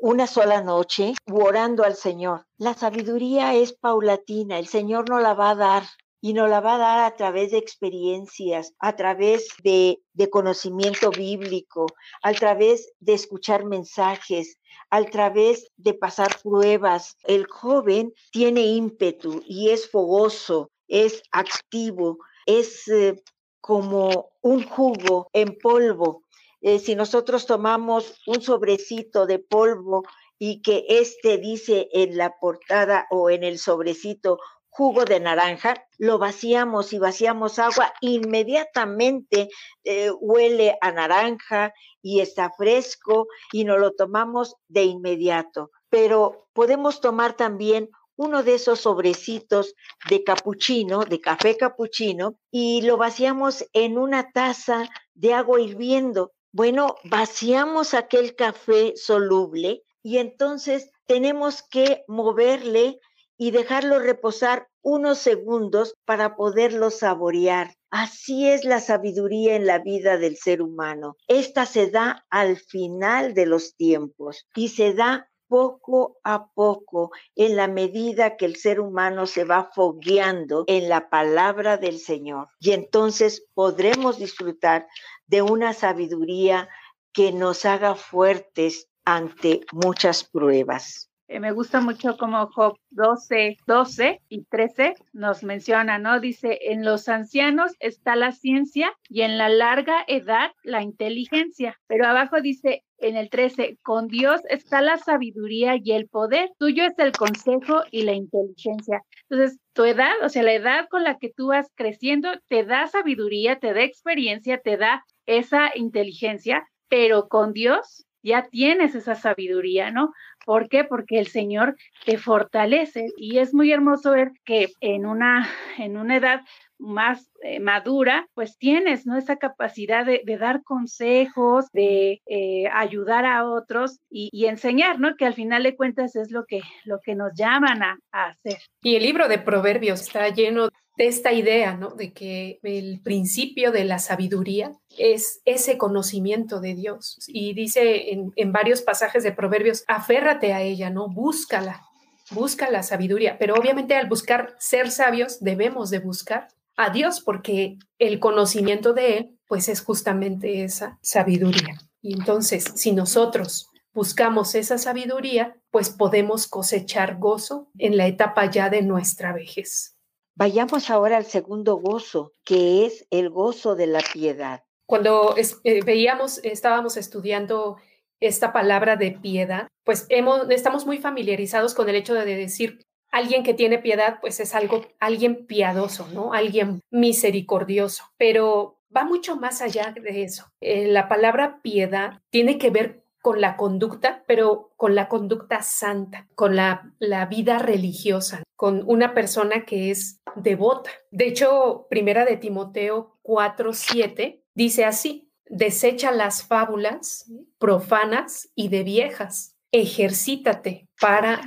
una 0.00 0.26
sola 0.26 0.60
noche 0.62 1.14
orando 1.30 1.84
al 1.84 1.96
Señor. 1.96 2.46
La 2.58 2.74
sabiduría 2.74 3.54
es 3.54 3.72
paulatina, 3.72 4.58
el 4.58 4.66
Señor 4.66 5.08
no 5.08 5.20
la 5.20 5.34
va 5.34 5.50
a 5.50 5.54
dar 5.54 5.82
y 6.26 6.32
nos 6.32 6.50
la 6.50 6.60
va 6.60 6.74
a 6.74 6.78
dar 6.78 7.04
a 7.04 7.14
través 7.14 7.52
de 7.52 7.58
experiencias, 7.58 8.74
a 8.80 8.96
través 8.96 9.46
de, 9.62 10.00
conocimiento 10.28 11.12
bíblico, 11.12 11.86
a 12.20 12.32
través 12.32 12.92
de 12.98 13.14
escuchar 13.14 13.64
mensajes, 13.64 14.58
a 14.90 15.04
través 15.04 15.70
de 15.76 15.94
pasar 15.94 16.36
pruebas. 16.42 17.16
El 17.22 17.46
joven 17.46 18.12
tiene 18.32 18.62
ímpetu 18.62 19.40
y 19.46 19.70
es 19.70 19.88
fogoso, 19.88 20.72
es 20.88 21.22
activo, 21.30 22.18
es 22.44 22.88
eh, 22.88 23.22
como 23.60 24.30
un 24.42 24.64
jugo 24.64 25.30
en 25.32 25.56
polvo. 25.56 26.24
Eh, 26.60 26.80
si 26.80 26.96
nosotros 26.96 27.46
tomamos 27.46 28.20
un 28.26 28.42
sobrecito 28.42 29.26
de 29.26 29.38
polvo 29.38 30.02
y 30.40 30.60
que 30.60 30.86
este 30.88 31.38
dice 31.38 31.88
en 31.92 32.16
la 32.16 32.36
portada 32.40 33.06
o 33.10 33.30
en 33.30 33.44
el 33.44 33.60
sobrecito 33.60 34.38
jugo 34.76 35.06
de 35.06 35.20
naranja, 35.20 35.86
lo 35.96 36.18
vaciamos 36.18 36.92
y 36.92 36.98
vaciamos 36.98 37.58
agua, 37.58 37.94
inmediatamente 38.02 39.48
eh, 39.84 40.10
huele 40.20 40.76
a 40.82 40.92
naranja 40.92 41.72
y 42.02 42.20
está 42.20 42.50
fresco 42.50 43.26
y 43.52 43.64
nos 43.64 43.78
lo 43.78 43.92
tomamos 43.92 44.56
de 44.68 44.84
inmediato. 44.84 45.70
Pero 45.88 46.48
podemos 46.52 47.00
tomar 47.00 47.36
también 47.36 47.88
uno 48.16 48.42
de 48.42 48.54
esos 48.54 48.80
sobrecitos 48.80 49.74
de 50.10 50.22
capuchino, 50.24 51.04
de 51.04 51.20
café 51.20 51.56
capuchino, 51.56 52.38
y 52.50 52.82
lo 52.82 52.98
vaciamos 52.98 53.64
en 53.72 53.96
una 53.96 54.30
taza 54.30 54.90
de 55.14 55.32
agua 55.32 55.58
hirviendo. 55.58 56.32
Bueno, 56.52 56.96
vaciamos 57.04 57.94
aquel 57.94 58.34
café 58.34 58.92
soluble 58.96 59.82
y 60.02 60.18
entonces 60.18 60.90
tenemos 61.06 61.62
que 61.62 62.04
moverle 62.08 63.00
y 63.38 63.50
dejarlo 63.50 63.98
reposar 63.98 64.68
unos 64.82 65.18
segundos 65.18 65.94
para 66.04 66.36
poderlo 66.36 66.90
saborear. 66.90 67.74
Así 67.90 68.48
es 68.48 68.64
la 68.64 68.80
sabiduría 68.80 69.56
en 69.56 69.66
la 69.66 69.78
vida 69.78 70.16
del 70.16 70.36
ser 70.36 70.62
humano. 70.62 71.16
Esta 71.28 71.66
se 71.66 71.90
da 71.90 72.24
al 72.30 72.56
final 72.56 73.34
de 73.34 73.46
los 73.46 73.74
tiempos 73.74 74.46
y 74.54 74.68
se 74.68 74.94
da 74.94 75.28
poco 75.48 76.18
a 76.24 76.48
poco 76.52 77.10
en 77.34 77.56
la 77.56 77.68
medida 77.68 78.36
que 78.36 78.46
el 78.46 78.56
ser 78.56 78.80
humano 78.80 79.26
se 79.26 79.44
va 79.44 79.70
fogueando 79.74 80.64
en 80.66 80.88
la 80.88 81.08
palabra 81.08 81.76
del 81.76 81.98
Señor. 81.98 82.48
Y 82.60 82.72
entonces 82.72 83.46
podremos 83.54 84.18
disfrutar 84.18 84.86
de 85.26 85.42
una 85.42 85.72
sabiduría 85.72 86.68
que 87.12 87.32
nos 87.32 87.64
haga 87.64 87.94
fuertes 87.94 88.88
ante 89.04 89.60
muchas 89.72 90.24
pruebas. 90.24 91.10
Eh, 91.28 91.40
me 91.40 91.50
gusta 91.50 91.80
mucho 91.80 92.16
como 92.16 92.46
Job 92.48 92.78
12, 92.90 93.56
12 93.66 94.20
y 94.28 94.44
13 94.44 94.94
nos 95.12 95.42
menciona, 95.42 95.98
¿no? 95.98 96.20
Dice, 96.20 96.58
en 96.62 96.84
los 96.84 97.08
ancianos 97.08 97.72
está 97.80 98.14
la 98.14 98.30
ciencia 98.30 98.92
y 99.08 99.22
en 99.22 99.36
la 99.36 99.48
larga 99.48 100.04
edad 100.06 100.52
la 100.62 100.82
inteligencia. 100.82 101.80
Pero 101.88 102.06
abajo 102.06 102.40
dice, 102.40 102.84
en 102.98 103.16
el 103.16 103.28
13, 103.28 103.78
con 103.82 104.06
Dios 104.06 104.40
está 104.48 104.80
la 104.80 104.98
sabiduría 104.98 105.76
y 105.82 105.92
el 105.92 106.08
poder, 106.08 106.52
tuyo 106.58 106.84
es 106.84 106.98
el 106.98 107.12
consejo 107.12 107.82
y 107.90 108.02
la 108.02 108.12
inteligencia. 108.12 109.02
Entonces, 109.28 109.58
tu 109.72 109.84
edad, 109.84 110.12
o 110.22 110.28
sea, 110.28 110.44
la 110.44 110.54
edad 110.54 110.86
con 110.88 111.02
la 111.02 111.18
que 111.18 111.32
tú 111.36 111.48
vas 111.48 111.70
creciendo, 111.74 112.28
te 112.48 112.64
da 112.64 112.86
sabiduría, 112.86 113.58
te 113.58 113.74
da 113.74 113.82
experiencia, 113.82 114.58
te 114.58 114.76
da 114.76 115.04
esa 115.26 115.76
inteligencia, 115.76 116.66
pero 116.88 117.28
con 117.28 117.52
Dios 117.52 118.05
ya 118.26 118.48
tienes 118.50 118.94
esa 118.94 119.14
sabiduría, 119.14 119.90
¿no? 119.90 120.12
¿Por 120.44 120.68
qué? 120.68 120.84
Porque 120.84 121.18
el 121.18 121.28
Señor 121.28 121.76
te 122.04 122.18
fortalece 122.18 123.06
y 123.16 123.38
es 123.38 123.54
muy 123.54 123.72
hermoso 123.72 124.10
ver 124.10 124.32
que 124.44 124.68
en 124.80 125.06
una, 125.06 125.48
en 125.78 125.96
una 125.96 126.16
edad 126.16 126.40
más 126.78 127.30
eh, 127.42 127.60
madura, 127.60 128.28
pues 128.34 128.58
tienes, 128.58 129.06
¿no? 129.06 129.16
Esa 129.16 129.36
capacidad 129.36 130.04
de, 130.04 130.22
dar 130.38 130.62
consejos, 130.62 131.70
de 131.72 132.20
eh, 132.26 132.68
ayudar 132.72 133.24
a 133.24 133.48
otros 133.48 134.00
y, 134.10 134.44
enseñar, 134.46 134.98
¿no? 134.98 135.16
Que 135.16 135.24
al 135.24 135.34
final 135.34 135.62
de 135.62 135.76
cuentas 135.76 136.16
es 136.16 136.30
lo 136.30 136.44
que, 136.44 136.60
lo 136.84 137.00
que 137.00 137.14
nos 137.14 137.32
llaman 137.34 137.82
a, 137.82 137.98
a 138.12 138.26
hacer. 138.26 138.58
Y 138.82 138.96
el 138.96 139.04
libro 139.04 139.28
de 139.28 139.38
Proverbios 139.38 140.02
está 140.02 140.28
lleno 140.28 140.68
de 140.96 141.06
esta 141.06 141.32
idea, 141.32 141.76
¿no? 141.76 141.90
De 141.90 142.12
que 142.12 142.58
el 142.62 143.00
principio 143.02 143.70
de 143.70 143.84
la 143.84 143.98
sabiduría 143.98 144.72
es 144.96 145.40
ese 145.44 145.76
conocimiento 145.76 146.60
de 146.60 146.74
Dios. 146.74 147.18
Y 147.26 147.54
dice 147.54 148.12
en, 148.12 148.32
en 148.36 148.52
varios 148.52 148.82
pasajes 148.82 149.22
de 149.22 149.32
Proverbios, 149.32 149.84
aférrate 149.88 150.52
a 150.52 150.62
ella, 150.62 150.90
¿no? 150.90 151.08
Búscala, 151.08 151.82
busca 152.30 152.70
la 152.70 152.82
sabiduría. 152.82 153.38
Pero 153.38 153.54
obviamente 153.54 153.94
al 153.94 154.08
buscar 154.08 154.56
ser 154.58 154.90
sabios, 154.90 155.40
debemos 155.40 155.90
de 155.90 155.98
buscar 155.98 156.48
a 156.76 156.90
Dios, 156.90 157.20
porque 157.20 157.78
el 157.98 158.20
conocimiento 158.20 158.92
de 158.92 159.18
Él, 159.18 159.38
pues 159.48 159.68
es 159.68 159.80
justamente 159.80 160.62
esa 160.64 160.98
sabiduría. 161.02 161.78
Y 162.02 162.12
entonces, 162.12 162.64
si 162.74 162.92
nosotros 162.92 163.70
buscamos 163.94 164.54
esa 164.54 164.76
sabiduría, 164.76 165.56
pues 165.70 165.88
podemos 165.90 166.46
cosechar 166.46 167.16
gozo 167.18 167.70
en 167.78 167.96
la 167.96 168.06
etapa 168.06 168.50
ya 168.50 168.68
de 168.68 168.82
nuestra 168.82 169.32
vejez. 169.32 169.95
Vayamos 170.36 170.90
ahora 170.90 171.16
al 171.16 171.24
segundo 171.24 171.76
gozo, 171.76 172.32
que 172.44 172.84
es 172.84 173.06
el 173.10 173.30
gozo 173.30 173.74
de 173.74 173.86
la 173.86 174.00
piedad. 174.12 174.64
Cuando 174.86 175.34
eh, 175.36 175.82
veíamos, 175.82 176.40
estábamos 176.44 176.98
estudiando 176.98 177.78
esta 178.20 178.52
palabra 178.52 178.96
de 178.96 179.12
piedad, 179.12 179.68
pues 179.82 180.04
hemos, 180.10 180.48
estamos 180.50 180.84
muy 180.84 180.98
familiarizados 180.98 181.72
con 181.72 181.88
el 181.88 181.96
hecho 181.96 182.12
de 182.12 182.36
decir 182.36 182.80
alguien 183.10 183.44
que 183.44 183.54
tiene 183.54 183.78
piedad, 183.78 184.18
pues 184.20 184.38
es 184.38 184.54
algo, 184.54 184.86
alguien 185.00 185.46
piadoso, 185.46 186.06
¿no? 186.12 186.34
Alguien 186.34 186.82
misericordioso, 186.90 188.04
pero 188.18 188.78
va 188.94 189.04
mucho 189.04 189.36
más 189.36 189.62
allá 189.62 189.94
de 189.98 190.22
eso. 190.22 190.52
Eh, 190.60 190.86
la 190.88 191.08
palabra 191.08 191.60
piedad 191.62 192.20
tiene 192.28 192.58
que 192.58 192.68
ver 192.68 193.05
con 193.26 193.40
la 193.40 193.56
conducta, 193.56 194.22
pero 194.28 194.70
con 194.76 194.94
la 194.94 195.08
conducta 195.08 195.60
santa, 195.60 196.28
con 196.36 196.54
la, 196.54 196.92
la 197.00 197.26
vida 197.26 197.58
religiosa, 197.58 198.44
con 198.54 198.84
una 198.86 199.14
persona 199.14 199.64
que 199.64 199.90
es 199.90 200.20
devota. 200.36 200.90
De 201.10 201.26
hecho, 201.26 201.88
primera 201.90 202.24
de 202.24 202.36
Timoteo 202.36 203.18
4:7 203.24 204.44
dice 204.54 204.84
así: 204.84 205.32
desecha 205.44 206.12
las 206.12 206.44
fábulas 206.44 207.28
profanas 207.58 208.48
y 208.54 208.68
de 208.68 208.84
viejas, 208.84 209.56
ejercítate 209.72 210.88
para 211.00 211.40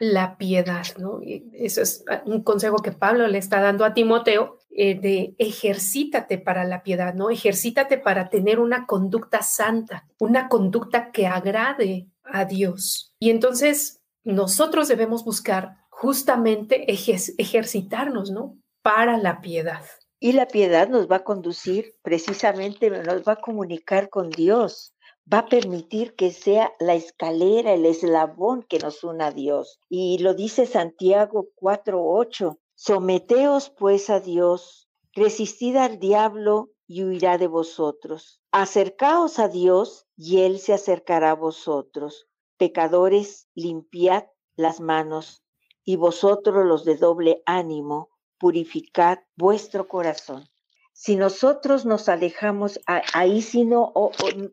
la 0.00 0.36
piedad, 0.36 0.84
¿no? 0.98 1.20
eso 1.52 1.80
es 1.80 2.04
un 2.24 2.42
consejo 2.42 2.78
que 2.78 2.90
Pablo 2.90 3.28
le 3.28 3.38
está 3.38 3.60
dando 3.60 3.84
a 3.84 3.94
Timoteo 3.94 4.58
eh, 4.70 4.98
de 4.98 5.34
ejercítate 5.38 6.38
para 6.38 6.64
la 6.64 6.82
piedad, 6.82 7.14
¿no? 7.14 7.30
Ejercítate 7.30 7.98
para 7.98 8.30
tener 8.30 8.60
una 8.60 8.86
conducta 8.86 9.42
santa, 9.42 10.06
una 10.18 10.48
conducta 10.48 11.10
que 11.10 11.26
agrade 11.26 12.08
a 12.22 12.44
Dios. 12.44 13.12
Y 13.18 13.30
entonces 13.30 14.00
nosotros 14.22 14.88
debemos 14.88 15.24
buscar 15.24 15.78
justamente 15.88 16.86
ejercitarnos, 16.90 18.30
¿no? 18.30 18.58
Para 18.82 19.18
la 19.18 19.40
piedad. 19.40 19.82
Y 20.18 20.32
la 20.32 20.46
piedad 20.46 20.88
nos 20.88 21.10
va 21.10 21.16
a 21.16 21.24
conducir 21.24 21.96
precisamente, 22.02 22.90
nos 22.90 23.22
va 23.26 23.32
a 23.32 23.40
comunicar 23.40 24.08
con 24.08 24.30
Dios, 24.30 24.94
va 25.32 25.38
a 25.38 25.48
permitir 25.48 26.14
que 26.14 26.30
sea 26.30 26.72
la 26.78 26.94
escalera, 26.94 27.72
el 27.72 27.86
eslabón 27.86 28.62
que 28.62 28.78
nos 28.78 29.02
una 29.04 29.28
a 29.28 29.32
Dios. 29.32 29.80
Y 29.88 30.18
lo 30.18 30.34
dice 30.34 30.66
Santiago 30.66 31.48
4.8, 31.56 32.58
Someteos 32.82 33.68
pues 33.68 34.08
a 34.08 34.20
Dios, 34.20 34.88
resistid 35.12 35.76
al 35.76 35.98
diablo 35.98 36.70
y 36.86 37.04
huirá 37.04 37.36
de 37.36 37.46
vosotros. 37.46 38.40
Acercaos 38.52 39.38
a 39.38 39.48
Dios 39.48 40.06
y 40.16 40.40
Él 40.40 40.58
se 40.58 40.72
acercará 40.72 41.32
a 41.32 41.34
vosotros. 41.34 42.30
Pecadores, 42.56 43.50
limpiad 43.54 44.24
las 44.56 44.80
manos, 44.80 45.44
y 45.84 45.96
vosotros 45.96 46.64
los 46.64 46.86
de 46.86 46.96
doble 46.96 47.42
ánimo, 47.44 48.08
purificad 48.38 49.18
vuestro 49.36 49.86
corazón. 49.86 50.48
Si 50.94 51.16
nosotros 51.16 51.84
nos 51.84 52.08
alejamos, 52.08 52.80
ahí 52.86 53.42
sí 53.42 53.66
no, 53.66 53.92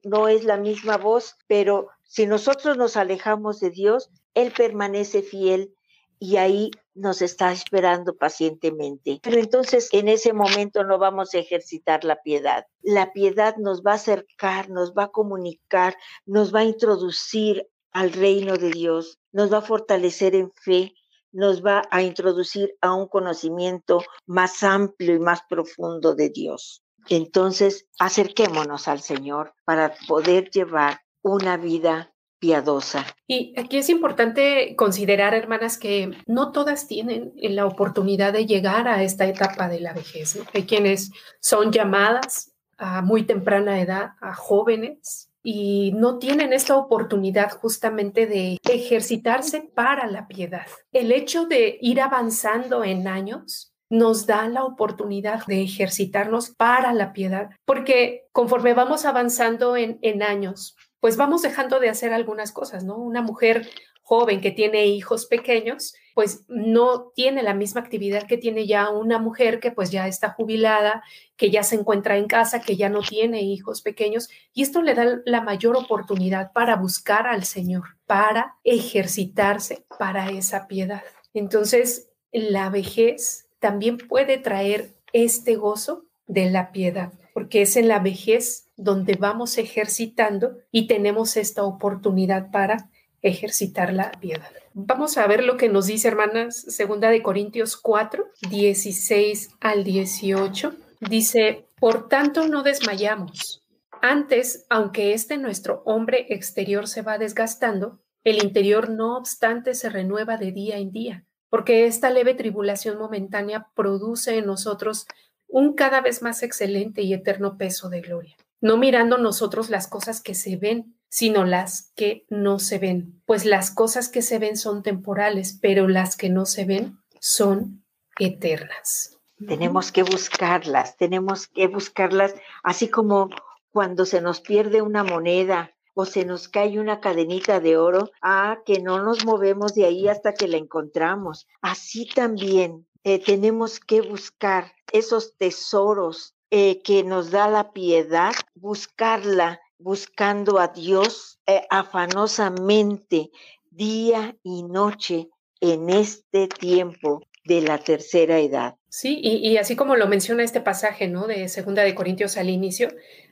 no 0.03 0.27
es 0.27 0.43
la 0.43 0.57
misma 0.57 0.97
voz, 0.97 1.37
pero 1.47 1.87
si 2.03 2.25
nosotros 2.25 2.75
nos 2.75 2.97
alejamos 2.97 3.61
de 3.61 3.69
Dios, 3.69 4.09
Él 4.33 4.51
permanece 4.51 5.21
fiel 5.21 5.76
y 6.19 6.37
ahí 6.37 6.71
nos 6.93 7.21
está 7.21 7.51
esperando 7.51 8.15
pacientemente. 8.15 9.19
Pero 9.21 9.37
entonces 9.37 9.89
en 9.91 10.07
ese 10.07 10.33
momento 10.33 10.83
no 10.83 10.97
vamos 10.97 11.33
a 11.33 11.39
ejercitar 11.39 12.03
la 12.03 12.21
piedad. 12.21 12.65
La 12.81 13.13
piedad 13.13 13.55
nos 13.57 13.83
va 13.83 13.91
a 13.91 13.95
acercar, 13.95 14.69
nos 14.69 14.93
va 14.93 15.03
a 15.03 15.11
comunicar, 15.11 15.95
nos 16.25 16.53
va 16.53 16.61
a 16.61 16.65
introducir 16.65 17.67
al 17.91 18.13
reino 18.13 18.57
de 18.57 18.71
Dios, 18.71 19.19
nos 19.31 19.51
va 19.51 19.59
a 19.59 19.61
fortalecer 19.61 20.35
en 20.35 20.51
fe, 20.53 20.93
nos 21.31 21.63
va 21.63 21.83
a 21.91 22.01
introducir 22.01 22.75
a 22.81 22.93
un 22.93 23.07
conocimiento 23.07 24.01
más 24.25 24.63
amplio 24.63 25.15
y 25.15 25.19
más 25.19 25.41
profundo 25.49 26.15
de 26.15 26.29
Dios. 26.29 26.83
Entonces, 27.09 27.87
acerquémonos 27.99 28.87
al 28.87 29.01
Señor 29.01 29.53
para 29.65 29.95
poder 30.07 30.49
llevar 30.49 31.01
una 31.21 31.57
vida 31.57 32.13
piadosa. 32.39 33.05
Y 33.27 33.53
aquí 33.59 33.77
es 33.77 33.89
importante 33.89 34.75
considerar, 34.75 35.33
hermanas, 35.33 35.77
que 35.77 36.11
no 36.25 36.51
todas 36.51 36.87
tienen 36.87 37.33
la 37.35 37.65
oportunidad 37.65 38.33
de 38.33 38.45
llegar 38.45 38.87
a 38.87 39.03
esta 39.03 39.25
etapa 39.25 39.67
de 39.69 39.79
la 39.79 39.93
vejez. 39.93 40.39
Hay 40.53 40.63
quienes 40.63 41.11
son 41.39 41.71
llamadas 41.71 42.53
a 42.77 43.01
muy 43.01 43.23
temprana 43.23 43.81
edad, 43.81 44.11
a 44.21 44.33
jóvenes, 44.35 45.29
y 45.43 45.93
no 45.93 46.19
tienen 46.19 46.51
esta 46.51 46.75
oportunidad 46.75 47.51
justamente 47.51 48.27
de 48.27 48.57
ejercitarse 48.69 49.61
para 49.61 50.05
la 50.07 50.27
piedad. 50.27 50.67
El 50.91 51.11
hecho 51.11 51.45
de 51.45 51.77
ir 51.81 52.01
avanzando 52.01 52.83
en 52.83 53.07
años 53.07 53.73
nos 53.89 54.25
da 54.25 54.47
la 54.49 54.65
oportunidad 54.65 55.45
de 55.45 55.63
ejercitarnos 55.63 56.49
para 56.49 56.93
la 56.93 57.13
piedad, 57.13 57.49
porque 57.65 58.25
conforme 58.33 58.73
vamos 58.73 59.05
avanzando 59.05 59.77
en, 59.77 59.99
en 60.01 60.21
años, 60.21 60.75
pues 60.99 61.17
vamos 61.17 61.41
dejando 61.41 61.79
de 61.79 61.89
hacer 61.89 62.13
algunas 62.13 62.51
cosas, 62.51 62.83
¿no? 62.83 62.97
Una 62.97 63.21
mujer 63.21 63.67
joven 64.07 64.39
que 64.39 64.51
tiene 64.51 64.85
hijos 64.85 65.25
pequeños, 65.25 65.93
pues 66.15 66.45
no 66.47 67.11
tiene 67.13 67.43
la 67.43 67.53
misma 67.53 67.81
actividad 67.81 68.25
que 68.25 68.37
tiene 68.37 68.65
ya 68.65 68.89
una 68.89 69.19
mujer 69.19 69.59
que 69.59 69.71
pues 69.71 69.91
ya 69.91 70.07
está 70.07 70.29
jubilada, 70.29 71.03
que 71.35 71.51
ya 71.51 71.61
se 71.61 71.75
encuentra 71.75 72.17
en 72.17 72.27
casa, 72.27 72.61
que 72.61 72.77
ya 72.77 72.87
no 72.87 73.01
tiene 73.01 73.41
hijos 73.41 73.81
pequeños. 73.81 74.29
Y 74.53 74.63
esto 74.63 74.81
le 74.81 74.93
da 74.95 75.19
la 75.25 75.41
mayor 75.41 75.75
oportunidad 75.75 76.53
para 76.53 76.77
buscar 76.77 77.27
al 77.27 77.43
Señor, 77.43 77.97
para 78.05 78.55
ejercitarse 78.63 79.85
para 79.99 80.29
esa 80.31 80.67
piedad. 80.67 81.03
Entonces, 81.33 82.09
la 82.31 82.69
vejez 82.69 83.49
también 83.59 83.97
puede 83.97 84.37
traer 84.37 84.95
este 85.11 85.55
gozo 85.55 86.05
de 86.27 86.49
la 86.49 86.71
piedad, 86.71 87.11
porque 87.37 87.61
es 87.61 87.77
en 87.77 87.87
la 87.87 87.99
vejez 87.99 88.67
donde 88.77 89.13
vamos 89.13 89.59
ejercitando 89.59 90.57
y 90.71 90.87
tenemos 90.87 91.37
esta 91.37 91.65
oportunidad 91.65 92.49
para 92.49 92.89
ejercitar 93.21 93.93
la 93.93 94.09
piedad. 94.09 94.49
Vamos 94.73 95.19
a 95.19 95.27
ver 95.27 95.43
lo 95.43 95.55
que 95.55 95.69
nos 95.69 95.85
dice, 95.85 96.07
hermanas, 96.07 96.59
segunda 96.59 97.11
de 97.11 97.21
Corintios 97.21 97.77
4, 97.77 98.25
16 98.49 99.51
al 99.59 99.83
18. 99.83 100.73
Dice, 100.99 101.67
por 101.79 102.09
tanto 102.09 102.47
no 102.47 102.63
desmayamos. 102.63 103.63
Antes, 104.01 104.65
aunque 104.67 105.13
este 105.13 105.37
nuestro 105.37 105.83
hombre 105.85 106.25
exterior 106.29 106.87
se 106.87 107.03
va 107.03 107.19
desgastando, 107.19 107.99
el 108.23 108.43
interior 108.43 108.89
no 108.89 109.15
obstante 109.15 109.75
se 109.75 109.91
renueva 109.91 110.37
de 110.37 110.53
día 110.53 110.77
en 110.77 110.91
día, 110.91 111.23
porque 111.51 111.85
esta 111.85 112.09
leve 112.09 112.33
tribulación 112.33 112.97
momentánea 112.97 113.67
produce 113.75 114.39
en 114.39 114.47
nosotros 114.47 115.05
un 115.47 115.73
cada 115.73 116.01
vez 116.01 116.21
más 116.21 116.43
excelente 116.43 117.01
y 117.01 117.13
eterno 117.13 117.57
peso 117.57 117.89
de 117.89 118.01
gloria 118.01 118.35
no 118.61 118.77
mirando 118.77 119.17
nosotros 119.17 119.69
las 119.69 119.87
cosas 119.87 120.21
que 120.21 120.33
se 120.33 120.55
ven, 120.55 120.95
sino 121.09 121.45
las 121.45 121.91
que 121.95 122.25
no 122.29 122.59
se 122.59 122.79
ven, 122.79 123.21
pues 123.25 123.45
las 123.45 123.71
cosas 123.71 124.09
que 124.09 124.21
se 124.21 124.39
ven 124.39 124.57
son 124.57 124.83
temporales, 124.83 125.57
pero 125.61 125.87
las 125.87 126.17
que 126.17 126.29
no 126.29 126.45
se 126.45 126.65
ven 126.65 126.99
son 127.19 127.83
eternas. 128.19 129.17
Tenemos 129.47 129.91
que 129.91 130.03
buscarlas, 130.03 130.97
tenemos 130.97 131.47
que 131.47 131.67
buscarlas, 131.67 132.33
así 132.63 132.89
como 132.89 133.29
cuando 133.71 134.05
se 134.05 134.21
nos 134.21 134.41
pierde 134.41 134.81
una 134.81 135.03
moneda 135.03 135.71
o 135.93 136.05
se 136.05 136.25
nos 136.25 136.47
cae 136.47 136.79
una 136.79 136.99
cadenita 136.99 137.59
de 137.59 137.77
oro, 137.77 138.11
ah, 138.21 138.59
que 138.65 138.81
no 138.81 139.03
nos 139.03 139.25
movemos 139.25 139.75
de 139.75 139.85
ahí 139.85 140.07
hasta 140.07 140.33
que 140.33 140.47
la 140.47 140.57
encontramos. 140.57 141.47
Así 141.61 142.07
también 142.07 142.87
eh, 143.07 143.19
tenemos 143.19 143.79
que 143.79 144.01
buscar 144.01 144.73
esos 144.91 145.37
tesoros 145.37 146.35
eh, 146.51 146.81
que 146.81 147.05
nos 147.05 147.31
da 147.31 147.47
la 147.47 147.71
piedad, 147.71 148.33
buscarla, 148.53 149.61
buscando 149.79 150.59
a 150.59 150.67
Dios 150.67 151.39
eh, 151.47 151.61
afanosamente 151.69 153.31
día 153.71 154.35
y 154.43 154.63
noche 154.63 155.29
en 155.61 155.89
este 155.89 156.49
tiempo 156.49 157.21
de 157.45 157.61
la 157.61 157.77
tercera 157.77 158.39
edad. 158.39 158.75
Sí, 158.89 159.21
y, 159.23 159.55
así 159.55 159.77
como 159.77 159.95
lo 159.95 160.09
menciona 160.09 160.43
este 160.43 160.59
pasaje, 160.59 161.07
¿no? 161.07 161.27
De 161.27 161.47
Segunda 161.47 161.83
de 161.83 161.95
Corintios 161.95 162.35
al 162.35 162.49
inicio, 162.49 162.89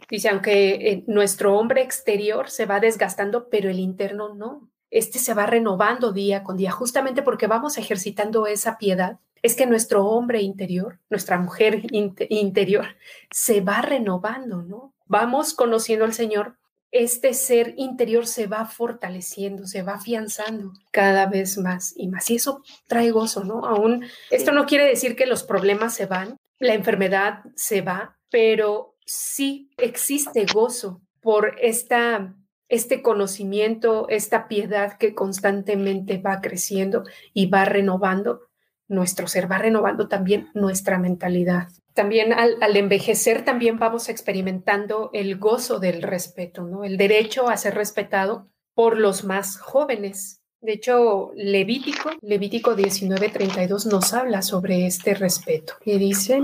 dice, 0.10 0.30
aunque 0.30 1.04
nuestro 1.06 1.58
hombre 1.58 1.82
exterior 1.82 2.50
se 2.50 2.66
va 2.66 2.80
desgastando, 2.80 3.50
pero 3.50 3.70
el 3.70 3.80
interno 3.80 4.34
no. 4.34 4.70
Este 4.90 5.20
se 5.20 5.34
va 5.34 5.46
renovando 5.46 6.14
día 6.14 6.44
con 6.44 6.56
día, 6.56 6.72
justamente 6.72 7.24
porque 7.24 7.48
vamos 7.48 7.78
ejercitando 7.78 8.48
esa 8.48 8.78
piedad 8.78 9.20
es 9.46 9.56
que 9.56 9.68
nuestro 9.68 10.08
hombre 10.08 10.42
interior, 10.42 11.00
nuestra 11.08 11.38
mujer 11.38 11.84
interior, 11.92 12.88
se 13.30 13.62
va 13.62 13.84
renovando, 13.84 14.64
¿no? 14.64 14.96
Vamos 15.06 15.54
conociendo 15.54 16.04
al 16.04 16.14
Señor, 16.14 16.58
este 16.90 17.36
ser 17.36 17.76
interior 17.78 18.26
se 18.26 18.48
va 18.48 18.66
fortaleciendo, 18.66 19.68
se 19.68 19.84
va 19.84 19.94
afianzando 19.94 20.74
cada 20.92 21.28
vez 21.28 21.60
más 21.60 21.94
y 21.96 22.08
más. 22.08 22.28
Y 22.32 22.38
eso 22.38 22.64
trae 22.88 23.12
gozo, 23.12 23.44
¿no? 23.44 23.66
Aún, 23.66 24.06
esto 24.32 24.52
no 24.52 24.66
quiere 24.66 24.86
decir 24.86 25.16
que 25.16 25.28
los 25.28 25.44
problemas 25.44 25.94
se 25.94 26.08
van, 26.08 26.40
la 26.58 26.74
enfermedad 26.74 27.44
se 27.56 27.82
va, 27.82 28.18
pero 28.32 28.96
sí 29.06 29.70
existe 29.78 30.48
gozo 30.52 31.02
por 31.22 31.56
esta 31.62 32.34
este 32.68 33.04
conocimiento, 33.04 34.08
esta 34.10 34.48
piedad 34.48 34.98
que 34.98 35.14
constantemente 35.14 36.18
va 36.18 36.42
creciendo 36.42 37.04
y 37.32 37.46
va 37.46 37.64
renovando 37.66 38.42
nuestro 38.88 39.28
ser, 39.28 39.52
va 39.52 39.58
renovando 39.58 40.08
también 40.08 40.50
nuestra 40.54 41.00
mentalidad. 41.00 41.70
También 41.94 42.34
al, 42.34 42.76
envejecer 42.76 43.46
también 43.46 43.80
vamos 43.80 44.10
experimentando 44.10 45.10
el 45.14 45.38
gozo 45.38 45.80
del 45.80 46.02
respeto, 46.02 46.64
¿no? 46.64 46.84
El 46.84 46.98
derecho 46.98 47.50
a 47.50 47.58
ser 47.58 47.76
respetado 47.76 48.50
por 48.74 48.98
los 48.98 49.24
más 49.24 49.58
jóvenes. 49.58 50.42
De 50.60 50.74
hecho, 50.74 51.32
Levítico, 51.36 52.10
Levítico 52.22 52.76
19:32 52.76 53.86
nos 53.86 54.14
habla 54.14 54.42
sobre 54.42 54.86
este 54.86 55.14
respeto 55.14 55.76
y 55.86 55.98
dice, 55.98 56.42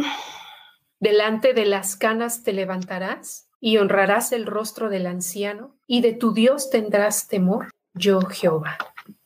delante 1.00 1.54
de 1.54 1.66
las 1.66 1.96
canas 1.96 2.44
te 2.44 2.54
levantarás 2.54 3.50
y 3.60 3.78
honrarás 3.78 4.32
el 4.32 4.46
rostro 4.46 4.90
del 4.90 5.06
anciano 5.06 5.76
y 5.86 6.02
de 6.02 6.14
tu 6.14 6.34
Dios 6.34 6.70
tendrás 6.70 7.28
temor, 7.28 7.72
yo 7.94 8.22
Jehová. 8.22 8.78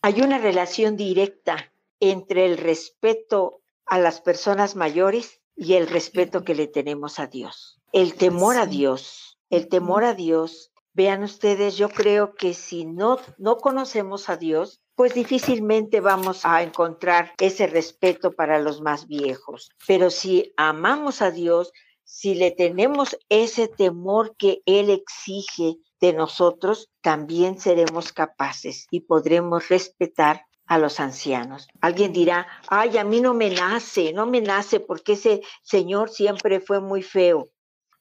Hay 0.01 0.21
una 0.21 0.39
relación 0.39 0.97
directa 0.97 1.71
entre 2.11 2.45
el 2.45 2.57
respeto 2.57 3.61
a 3.85 3.99
las 3.99 4.21
personas 4.21 4.75
mayores 4.75 5.41
y 5.55 5.73
el 5.73 5.87
respeto 5.87 6.43
que 6.43 6.55
le 6.55 6.67
tenemos 6.67 7.19
a 7.19 7.27
Dios. 7.27 7.79
El 7.91 8.15
temor 8.15 8.57
a 8.57 8.65
Dios, 8.65 9.39
el 9.49 9.67
temor 9.69 10.03
a 10.03 10.13
Dios. 10.13 10.71
Vean 10.93 11.23
ustedes, 11.23 11.75
yo 11.75 11.89
creo 11.89 12.35
que 12.35 12.53
si 12.53 12.85
no, 12.85 13.19
no 13.37 13.57
conocemos 13.57 14.29
a 14.29 14.37
Dios, 14.37 14.81
pues 14.95 15.13
difícilmente 15.13 15.99
vamos 15.99 16.45
a 16.45 16.63
encontrar 16.63 17.33
ese 17.37 17.67
respeto 17.67 18.31
para 18.31 18.59
los 18.59 18.81
más 18.81 19.07
viejos. 19.07 19.69
Pero 19.85 20.09
si 20.09 20.53
amamos 20.55 21.21
a 21.21 21.31
Dios, 21.31 21.73
si 22.05 22.35
le 22.35 22.51
tenemos 22.51 23.17
ese 23.27 23.67
temor 23.67 24.37
que 24.37 24.61
Él 24.65 24.89
exige 24.89 25.75
de 25.99 26.13
nosotros, 26.13 26.89
también 27.01 27.59
seremos 27.59 28.13
capaces 28.13 28.87
y 28.89 29.01
podremos 29.01 29.67
respetar 29.67 30.45
a 30.67 30.77
los 30.77 30.99
ancianos. 30.99 31.67
Alguien 31.81 32.13
dirá, 32.13 32.47
ay, 32.69 32.97
a 32.97 33.03
mí 33.03 33.21
no 33.21 33.33
me 33.33 33.49
nace, 33.49 34.13
no 34.13 34.25
me 34.25 34.41
nace 34.41 34.79
porque 34.79 35.13
ese 35.13 35.41
señor 35.63 36.09
siempre 36.09 36.59
fue 36.59 36.79
muy 36.79 37.01
feo. 37.01 37.49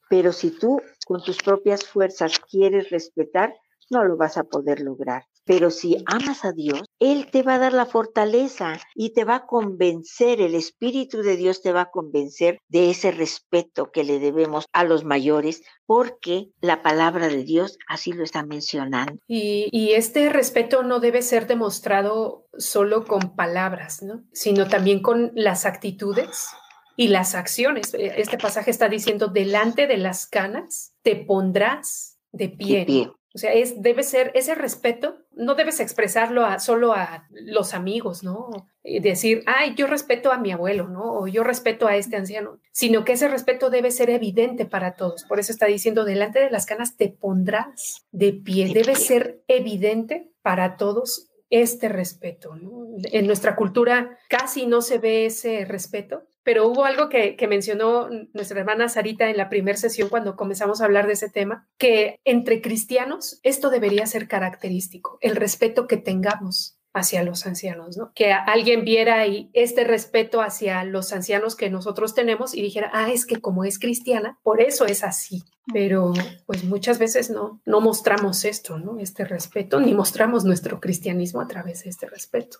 Pero 0.09 0.33
si 0.33 0.51
tú 0.51 0.81
con 1.07 1.23
tus 1.23 1.39
propias 1.39 1.85
fuerzas 1.85 2.39
quieres 2.39 2.91
respetar, 2.91 3.55
no 3.91 4.05
lo 4.05 4.17
vas 4.17 4.37
a 4.37 4.45
poder 4.45 4.81
lograr. 4.81 5.25
Pero 5.45 5.71
si 5.71 6.03
amas 6.07 6.45
a 6.45 6.53
Dios, 6.53 6.83
Él 6.99 7.29
te 7.31 7.43
va 7.43 7.55
a 7.55 7.59
dar 7.59 7.73
la 7.73 7.87
fortaleza 7.87 8.79
y 8.95 9.11
te 9.11 9.25
va 9.25 9.37
a 9.37 9.47
convencer, 9.47 10.41
el 10.41 10.55
Espíritu 10.55 11.23
de 11.23 11.37
Dios 11.37 11.63
te 11.63 11.73
va 11.73 11.83
a 11.83 11.91
convencer 11.91 12.59
de 12.69 12.91
ese 12.91 13.11
respeto 13.11 13.91
que 13.91 14.05
le 14.05 14.19
debemos 14.19 14.67
a 14.73 14.85
los 14.85 15.05
mayores, 15.05 15.63
porque 15.87 16.49
la 16.61 16.83
palabra 16.83 17.29
de 17.29 17.45
Dios 17.45 17.79
así 17.89 18.13
lo 18.13 18.25
está 18.25 18.45
mencionando. 18.45 19.21
Y, 19.29 19.93
este 19.95 20.29
respeto 20.29 20.83
no 20.83 20.99
debe 20.99 21.23
ser 21.23 21.47
demostrado 21.47 22.47
solo 22.59 23.05
con 23.05 23.37
palabras, 23.37 24.03
¿no? 24.03 24.25
sino 24.33 24.67
también 24.67 25.03
con 25.03 25.31
las 25.35 25.67
actitudes 25.67 26.49
y 26.97 27.09
las 27.09 27.35
acciones. 27.35 27.95
Eh, 27.95 28.15
este 28.17 28.39
pasaje 28.39 28.71
está 28.71 28.89
diciendo, 28.89 29.29
delante 29.29 29.87
de 29.87 29.99
las 29.99 30.27
canas 30.27 30.95
te 31.03 31.17
pondrás 31.17 32.19
de 32.33 32.49
pie. 32.49 33.13
O 33.35 33.39
sea, 33.39 33.53
es, 33.53 33.82
debe 33.82 34.05
ser 34.05 34.30
ese 34.35 34.55
respeto, 34.55 35.16
no 35.32 35.57
debes 35.57 35.80
expresarlo 35.80 36.47
a, 36.47 36.61
solo 36.61 36.93
a 36.93 37.26
los 37.30 37.74
amigos, 37.74 38.22
¿no? 38.22 38.49
Y 38.85 39.01
decir, 39.01 39.43
ay, 39.47 39.74
yo 39.74 39.89
respeto 39.89 40.30
a 40.30 40.39
mi 40.39 40.53
abuelo, 40.53 40.89
¿no? 40.89 41.18
O 41.18 41.26
yo 41.26 41.43
respeto 41.43 41.89
a 41.89 41.97
este 41.97 42.16
anciano, 42.16 42.61
sino 42.70 43.05
que 43.05 43.14
ese 43.14 43.26
respeto 43.26 43.70
debe 43.70 43.91
ser 43.91 44.09
evidente 44.11 44.66
para 44.66 44.95
todos. 44.95 45.24
Por 45.24 45.41
eso 45.41 45.51
está 45.51 45.66
diciendo, 45.66 46.05
delante 46.05 46.39
de 46.39 46.51
las 46.51 46.64
canas 46.64 46.97
te 46.97 47.09
pondrás 47.09 48.07
de 48.12 48.32
pie. 48.35 48.72
debe 48.72 48.95
ser 48.95 49.43
evidente 49.49 50.30
para 50.43 50.76
todos 50.76 51.28
este 51.51 51.89
respeto. 51.89 52.55
¿no? 52.55 52.87
En 53.11 53.26
nuestra 53.26 53.57
cultura 53.57 54.16
casi 54.28 54.66
no 54.66 54.80
se 54.80 54.99
ve 54.99 55.26
ese 55.26 55.64
respeto, 55.64 56.28
pero 56.45 56.69
hubo 56.69 56.85
algo 56.85 57.09
que, 57.09 57.37
mencionó 57.49 58.09
nuestra 58.33 58.61
hermana 58.61 58.89
Sarita 58.89 59.29
en 59.29 59.37
la 59.37 59.49
primera 59.49 59.77
sesión 59.77 60.09
cuando 60.09 60.37
comenzamos 60.37 60.81
a 60.81 60.85
hablar 60.85 61.07
de 61.07 61.15
ese 61.15 61.31
tema, 61.31 61.67
que 61.79 62.21
entre 62.25 62.61
cristianos 62.61 63.41
esto 63.43 63.71
debería 63.71 64.07
ser 64.07 64.29
característico, 64.29 65.19
el 65.21 65.37
respeto 65.37 65.87
que 65.87 65.97
tengamos 65.97 66.79
hacia 66.93 67.25
los 67.25 67.45
ancianos, 67.45 67.97
¿no? 67.97 68.13
Que 68.15 68.33
alguien 68.33 68.85
viera 68.85 69.27
y 69.27 69.51
este 69.53 69.83
respeto 69.83 70.41
hacia 70.41 70.85
los 70.85 71.13
ancianos 71.13 71.57
que 71.57 71.69
nosotros 71.69 72.15
tenemos 72.15 72.55
y 72.55 72.63
dijera, 72.63 72.89
ah, 72.93 73.11
es 73.11 73.27
que 73.27 73.41
como 73.41 73.65
es 73.65 73.81
cristiana, 73.81 74.39
por 74.45 74.61
eso 74.61 74.87
es 74.87 75.03
así. 75.03 75.43
Pero 75.73 76.13
pues 76.47 76.63
muchas 76.63 76.99
veces 76.99 77.31
no, 77.31 77.61
no 77.65 77.81
mostramos 77.81 78.45
esto, 78.45 78.79
¿no? 78.79 79.01
Este 79.01 79.25
respeto, 79.25 79.81
ni 79.81 79.93
mostramos 79.93 80.45
nuestro 80.45 80.79
cristianismo 80.79 81.41
a 81.41 81.49
través 81.49 81.83
de 81.83 81.91
este 81.91 82.07
respeto. 82.07 82.59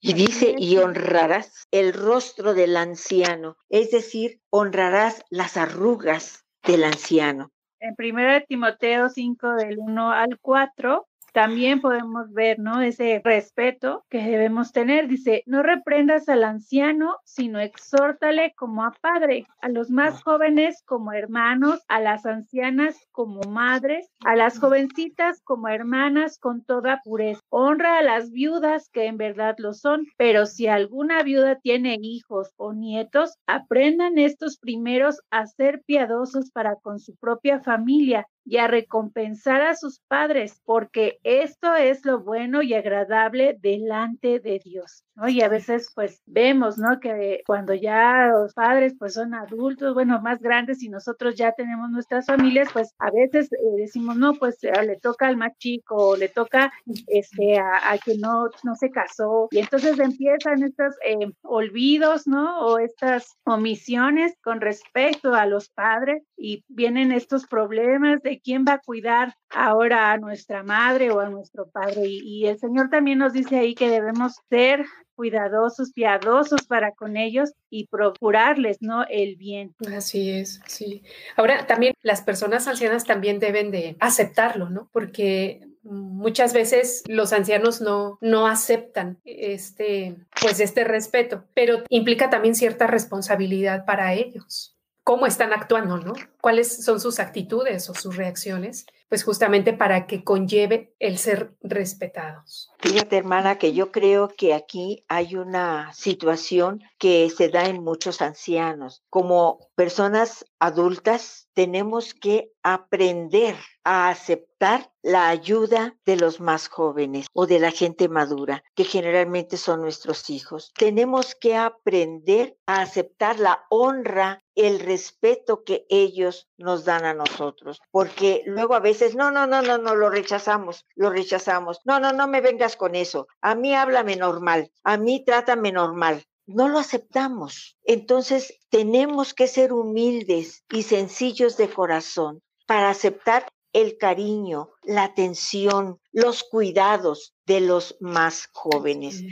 Y 0.00 0.12
dice, 0.12 0.54
y 0.56 0.76
honrarás 0.76 1.66
el 1.70 1.92
rostro 1.92 2.54
del 2.54 2.76
anciano, 2.76 3.56
es 3.68 3.90
decir, 3.90 4.40
honrarás 4.50 5.24
las 5.28 5.56
arrugas 5.56 6.44
del 6.64 6.84
anciano. 6.84 7.50
En 7.80 7.94
1 7.98 8.44
Timoteo 8.48 9.08
5 9.08 9.54
del 9.54 9.78
1 9.78 10.12
al 10.12 10.38
4 10.40 11.08
también 11.32 11.80
podemos 11.80 12.32
ver, 12.32 12.58
¿no? 12.58 12.80
Ese 12.80 13.20
respeto 13.22 14.04
que 14.08 14.22
debemos 14.22 14.72
tener. 14.72 15.08
Dice, 15.08 15.42
no 15.46 15.62
reprendas 15.62 16.28
al 16.28 16.42
anciano, 16.42 17.16
sino 17.24 17.60
exhórtale 17.60 18.54
como 18.56 18.84
a 18.84 18.92
padre, 19.00 19.46
a 19.60 19.68
los 19.68 19.90
más 19.90 20.22
jóvenes 20.22 20.82
como 20.84 21.12
hermanos, 21.12 21.84
a 21.86 22.00
las 22.00 22.26
ancianas 22.26 22.96
como 23.12 23.40
madres, 23.42 24.10
a 24.24 24.36
las 24.36 24.58
jovencitas 24.58 25.40
como 25.42 25.68
hermanas 25.68 26.38
con 26.38 26.64
toda 26.64 27.00
pureza. 27.04 27.40
Honra 27.50 27.98
a 27.98 28.02
las 28.02 28.30
viudas 28.30 28.88
que 28.90 29.04
en 29.04 29.18
verdad 29.18 29.56
lo 29.58 29.74
son, 29.74 30.06
pero 30.16 30.46
si 30.46 30.66
alguna 30.66 31.22
viuda 31.22 31.60
tiene 31.60 31.98
hijos 32.00 32.50
o 32.56 32.72
nietos, 32.72 33.34
aprendan 33.46 34.16
estos 34.18 34.58
primeros 34.58 35.20
a 35.30 35.46
ser 35.46 35.82
piadosos 35.84 36.50
para 36.50 36.76
con 36.76 36.98
su 36.98 37.16
propia 37.16 37.60
familia 37.60 38.26
y 38.46 38.56
a 38.56 38.66
recompensar 38.66 39.60
a 39.62 39.76
sus 39.76 40.00
padres, 40.08 40.60
porque 40.64 41.18
esto 41.22 41.74
es 41.74 42.04
lo 42.06 42.20
bueno 42.20 42.62
y 42.62 42.72
agradable 42.74 43.56
delante 43.60 44.40
de 44.40 44.58
Dios. 44.64 45.04
¿No? 45.18 45.28
Y 45.28 45.42
a 45.42 45.48
veces 45.48 45.90
pues 45.94 46.22
vemos, 46.26 46.78
¿no? 46.78 47.00
Que 47.00 47.42
cuando 47.46 47.74
ya 47.74 48.28
los 48.28 48.54
padres 48.54 48.94
pues 48.98 49.14
son 49.14 49.34
adultos, 49.34 49.92
bueno, 49.94 50.20
más 50.22 50.40
grandes 50.40 50.82
y 50.82 50.88
nosotros 50.88 51.34
ya 51.34 51.52
tenemos 51.52 51.90
nuestras 51.90 52.26
familias, 52.26 52.68
pues 52.72 52.94
a 52.98 53.10
veces 53.10 53.52
eh, 53.52 53.56
decimos, 53.76 54.16
no, 54.16 54.34
pues 54.34 54.62
eh, 54.62 54.70
le 54.86 54.96
toca 54.96 55.26
al 55.26 55.36
más 55.36 55.56
chico, 55.58 56.16
le 56.16 56.28
toca 56.28 56.72
este, 57.08 57.58
a, 57.58 57.92
a, 57.92 57.98
que 57.98 58.16
no, 58.16 58.48
no 58.62 58.74
se 58.76 58.90
casó. 58.90 59.48
Y 59.50 59.58
entonces 59.58 59.98
empiezan 59.98 60.62
estos 60.62 60.94
eh, 61.04 61.30
olvidos, 61.42 62.26
¿no? 62.26 62.60
O 62.60 62.78
estas 62.78 63.36
omisiones 63.44 64.34
con 64.42 64.60
respecto 64.60 65.34
a 65.34 65.46
los 65.46 65.68
padres 65.70 66.22
y 66.38 66.64
vienen 66.68 67.10
estos 67.10 67.46
problemas 67.46 68.22
de 68.22 68.40
quién 68.40 68.64
va 68.66 68.74
a 68.74 68.80
cuidar 68.80 69.34
ahora 69.50 70.12
a 70.12 70.18
nuestra 70.18 70.62
madre 70.62 71.10
o 71.10 71.20
a 71.20 71.28
nuestro 71.28 71.68
padre. 71.68 72.02
Y, 72.06 72.46
el 72.46 72.58
Señor 72.58 72.88
también 72.90 73.18
nos 73.18 73.32
dice 73.32 73.58
ahí 73.58 73.74
que 73.74 73.90
debemos 73.90 74.36
ser 74.48 74.84
cuidadosos, 75.16 75.92
piadosos 75.92 76.62
para 76.62 76.92
con 76.92 77.16
ellos 77.16 77.52
y 77.68 77.88
procurarles, 77.88 78.78
¿no? 78.80 79.04
El 79.08 79.34
bien. 79.34 79.74
Así 79.92 80.30
es, 80.30 80.60
sí. 80.66 81.02
Ahora, 81.36 81.66
también 81.66 81.94
las 82.02 82.22
personas 82.22 82.68
ancianas 82.68 83.04
también 83.04 83.40
deben 83.40 83.72
de 83.72 83.96
aceptarlo, 83.98 84.70
¿no? 84.70 84.88
Porque 84.92 85.66
muchas 85.82 86.52
veces 86.52 87.02
los 87.08 87.32
ancianos 87.32 87.80
no, 87.80 88.18
no 88.20 88.46
aceptan 88.46 89.18
este, 89.24 90.16
pues 90.40 90.60
este 90.60 90.84
respeto, 90.84 91.44
pero 91.54 91.82
implica 91.88 92.30
también 92.30 92.54
cierta 92.54 92.86
responsabilidad 92.86 93.84
para 93.84 94.14
ellos 94.14 94.77
cómo 95.08 95.24
están 95.24 95.54
actuando, 95.54 95.96
¿no? 95.96 96.12
¿Cuáles 96.42 96.84
son 96.84 97.00
sus 97.00 97.18
actitudes 97.18 97.88
o 97.88 97.94
sus 97.94 98.16
reacciones? 98.16 98.84
Pues 99.08 99.24
justamente 99.24 99.72
para 99.72 100.06
que 100.06 100.22
conlleve 100.22 100.94
el 100.98 101.16
ser 101.16 101.54
respetados. 101.62 102.70
Fíjate, 102.78 103.16
hermana, 103.16 103.56
que 103.56 103.72
yo 103.72 103.90
creo 103.90 104.28
que 104.28 104.52
aquí 104.52 105.06
hay 105.08 105.34
una 105.34 105.90
situación 105.94 106.82
que 106.98 107.30
se 107.34 107.48
da 107.48 107.64
en 107.64 107.82
muchos 107.82 108.20
ancianos. 108.20 109.02
Como 109.08 109.70
personas 109.76 110.44
adultas, 110.58 111.48
tenemos 111.54 112.12
que 112.12 112.52
aprender 112.62 113.56
a 113.84 114.10
aceptar 114.10 114.92
la 115.02 115.28
ayuda 115.28 115.96
de 116.04 116.16
los 116.16 116.40
más 116.40 116.68
jóvenes 116.68 117.26
o 117.32 117.46
de 117.46 117.58
la 117.58 117.70
gente 117.70 118.08
madura, 118.08 118.62
que 118.74 118.84
generalmente 118.84 119.56
son 119.56 119.80
nuestros 119.80 120.28
hijos. 120.28 120.72
Tenemos 120.76 121.34
que 121.34 121.56
aprender 121.56 122.58
a 122.66 122.82
aceptar 122.82 123.38
la 123.38 123.64
honra, 123.70 124.42
el 124.58 124.80
respeto 124.80 125.64
que 125.64 125.86
ellos 125.88 126.48
nos 126.58 126.84
dan 126.84 127.04
a 127.04 127.14
nosotros, 127.14 127.80
porque 127.90 128.42
luego 128.46 128.74
a 128.74 128.80
veces, 128.80 129.14
no, 129.14 129.30
no, 129.30 129.46
no, 129.46 129.62
no, 129.62 129.78
no, 129.78 129.94
lo 129.94 130.10
rechazamos, 130.10 130.84
lo 130.94 131.10
rechazamos. 131.10 131.80
No, 131.84 132.00
no, 132.00 132.12
no 132.12 132.26
me 132.28 132.40
vengas 132.40 132.76
con 132.76 132.94
eso. 132.94 133.28
A 133.40 133.54
mí 133.54 133.74
háblame 133.74 134.16
normal, 134.16 134.70
a 134.82 134.96
mí 134.96 135.24
trátame 135.24 135.72
normal 135.72 136.24
no 136.48 136.66
lo 136.66 136.78
aceptamos. 136.78 137.76
Entonces 137.84 138.58
tenemos 138.70 139.34
que 139.34 139.46
ser 139.46 139.72
humildes 139.72 140.64
y 140.70 140.82
sencillos 140.82 141.58
de 141.58 141.68
corazón 141.68 142.42
para 142.66 142.88
aceptar 142.88 143.46
el 143.72 143.98
cariño, 143.98 144.70
la 144.82 145.04
atención, 145.04 146.00
los 146.10 146.42
cuidados 146.42 147.34
de 147.46 147.60
los 147.60 147.96
más 148.00 148.48
jóvenes. 148.52 149.22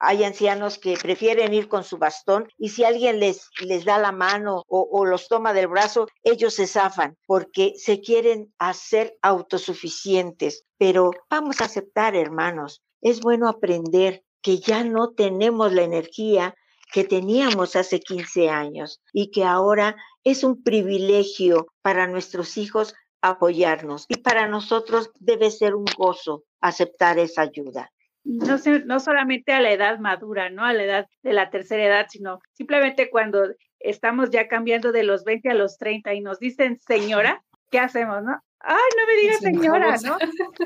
Hay 0.00 0.24
ancianos 0.24 0.78
que 0.78 0.96
prefieren 0.96 1.52
ir 1.54 1.68
con 1.68 1.84
su 1.84 1.98
bastón 1.98 2.48
y 2.56 2.68
si 2.68 2.84
alguien 2.84 3.18
les, 3.18 3.48
les 3.60 3.84
da 3.84 3.98
la 3.98 4.12
mano 4.12 4.64
o, 4.68 4.88
o, 4.90 5.04
los 5.04 5.28
toma 5.28 5.52
del 5.52 5.66
brazo, 5.68 6.06
ellos 6.22 6.54
se 6.54 6.66
zafan 6.66 7.16
porque 7.26 7.74
se 7.76 8.00
quieren 8.00 8.52
hacer 8.58 9.16
autosuficientes. 9.22 10.64
Pero 10.78 11.10
vamos 11.28 11.60
a 11.60 11.64
aceptar, 11.64 12.14
hermanos, 12.14 12.82
es 13.00 13.20
bueno 13.20 13.48
aprender 13.48 14.22
que 14.42 14.58
ya 14.58 14.84
no 14.84 15.10
tenemos 15.10 15.72
la 15.72 15.82
energía 15.82 16.54
que 16.92 17.04
teníamos 17.04 17.76
hace 17.76 18.00
15 18.00 18.48
años 18.48 19.00
y 19.12 19.30
que 19.30 19.44
ahora 19.44 19.96
es 20.24 20.44
un 20.44 20.62
privilegio 20.62 21.66
para 21.82 22.06
nuestros 22.06 22.56
hijos 22.56 22.94
apoyarnos. 23.20 24.06
Y 24.08 24.18
para 24.18 24.48
nosotros 24.48 25.10
debe 25.18 25.50
ser 25.50 25.74
un 25.74 25.84
gozo 25.96 26.44
aceptar 26.60 27.18
esa 27.18 27.42
ayuda. 27.42 27.90
No, 28.28 28.56
no 28.84 29.00
solamente 29.00 29.52
a 29.52 29.60
la 29.60 29.72
edad 29.72 29.98
madura, 30.00 30.50
¿no? 30.50 30.62
A 30.62 30.74
la 30.74 30.84
edad 30.84 31.06
de 31.22 31.32
la 31.32 31.48
tercera 31.48 31.84
edad, 31.84 32.06
sino 32.10 32.40
simplemente 32.52 33.08
cuando 33.08 33.54
estamos 33.80 34.28
ya 34.28 34.48
cambiando 34.48 34.92
de 34.92 35.02
los 35.02 35.24
20 35.24 35.48
a 35.48 35.54
los 35.54 35.78
30 35.78 36.12
y 36.12 36.20
nos 36.20 36.38
dicen 36.38 36.78
señora, 36.78 37.42
¿qué 37.70 37.78
hacemos, 37.78 38.22
no? 38.22 38.38
Ay, 38.60 38.76
no 38.98 39.06
me 39.06 39.20
digas 39.22 39.38
señora, 39.38 39.96
¿no? 40.04 40.18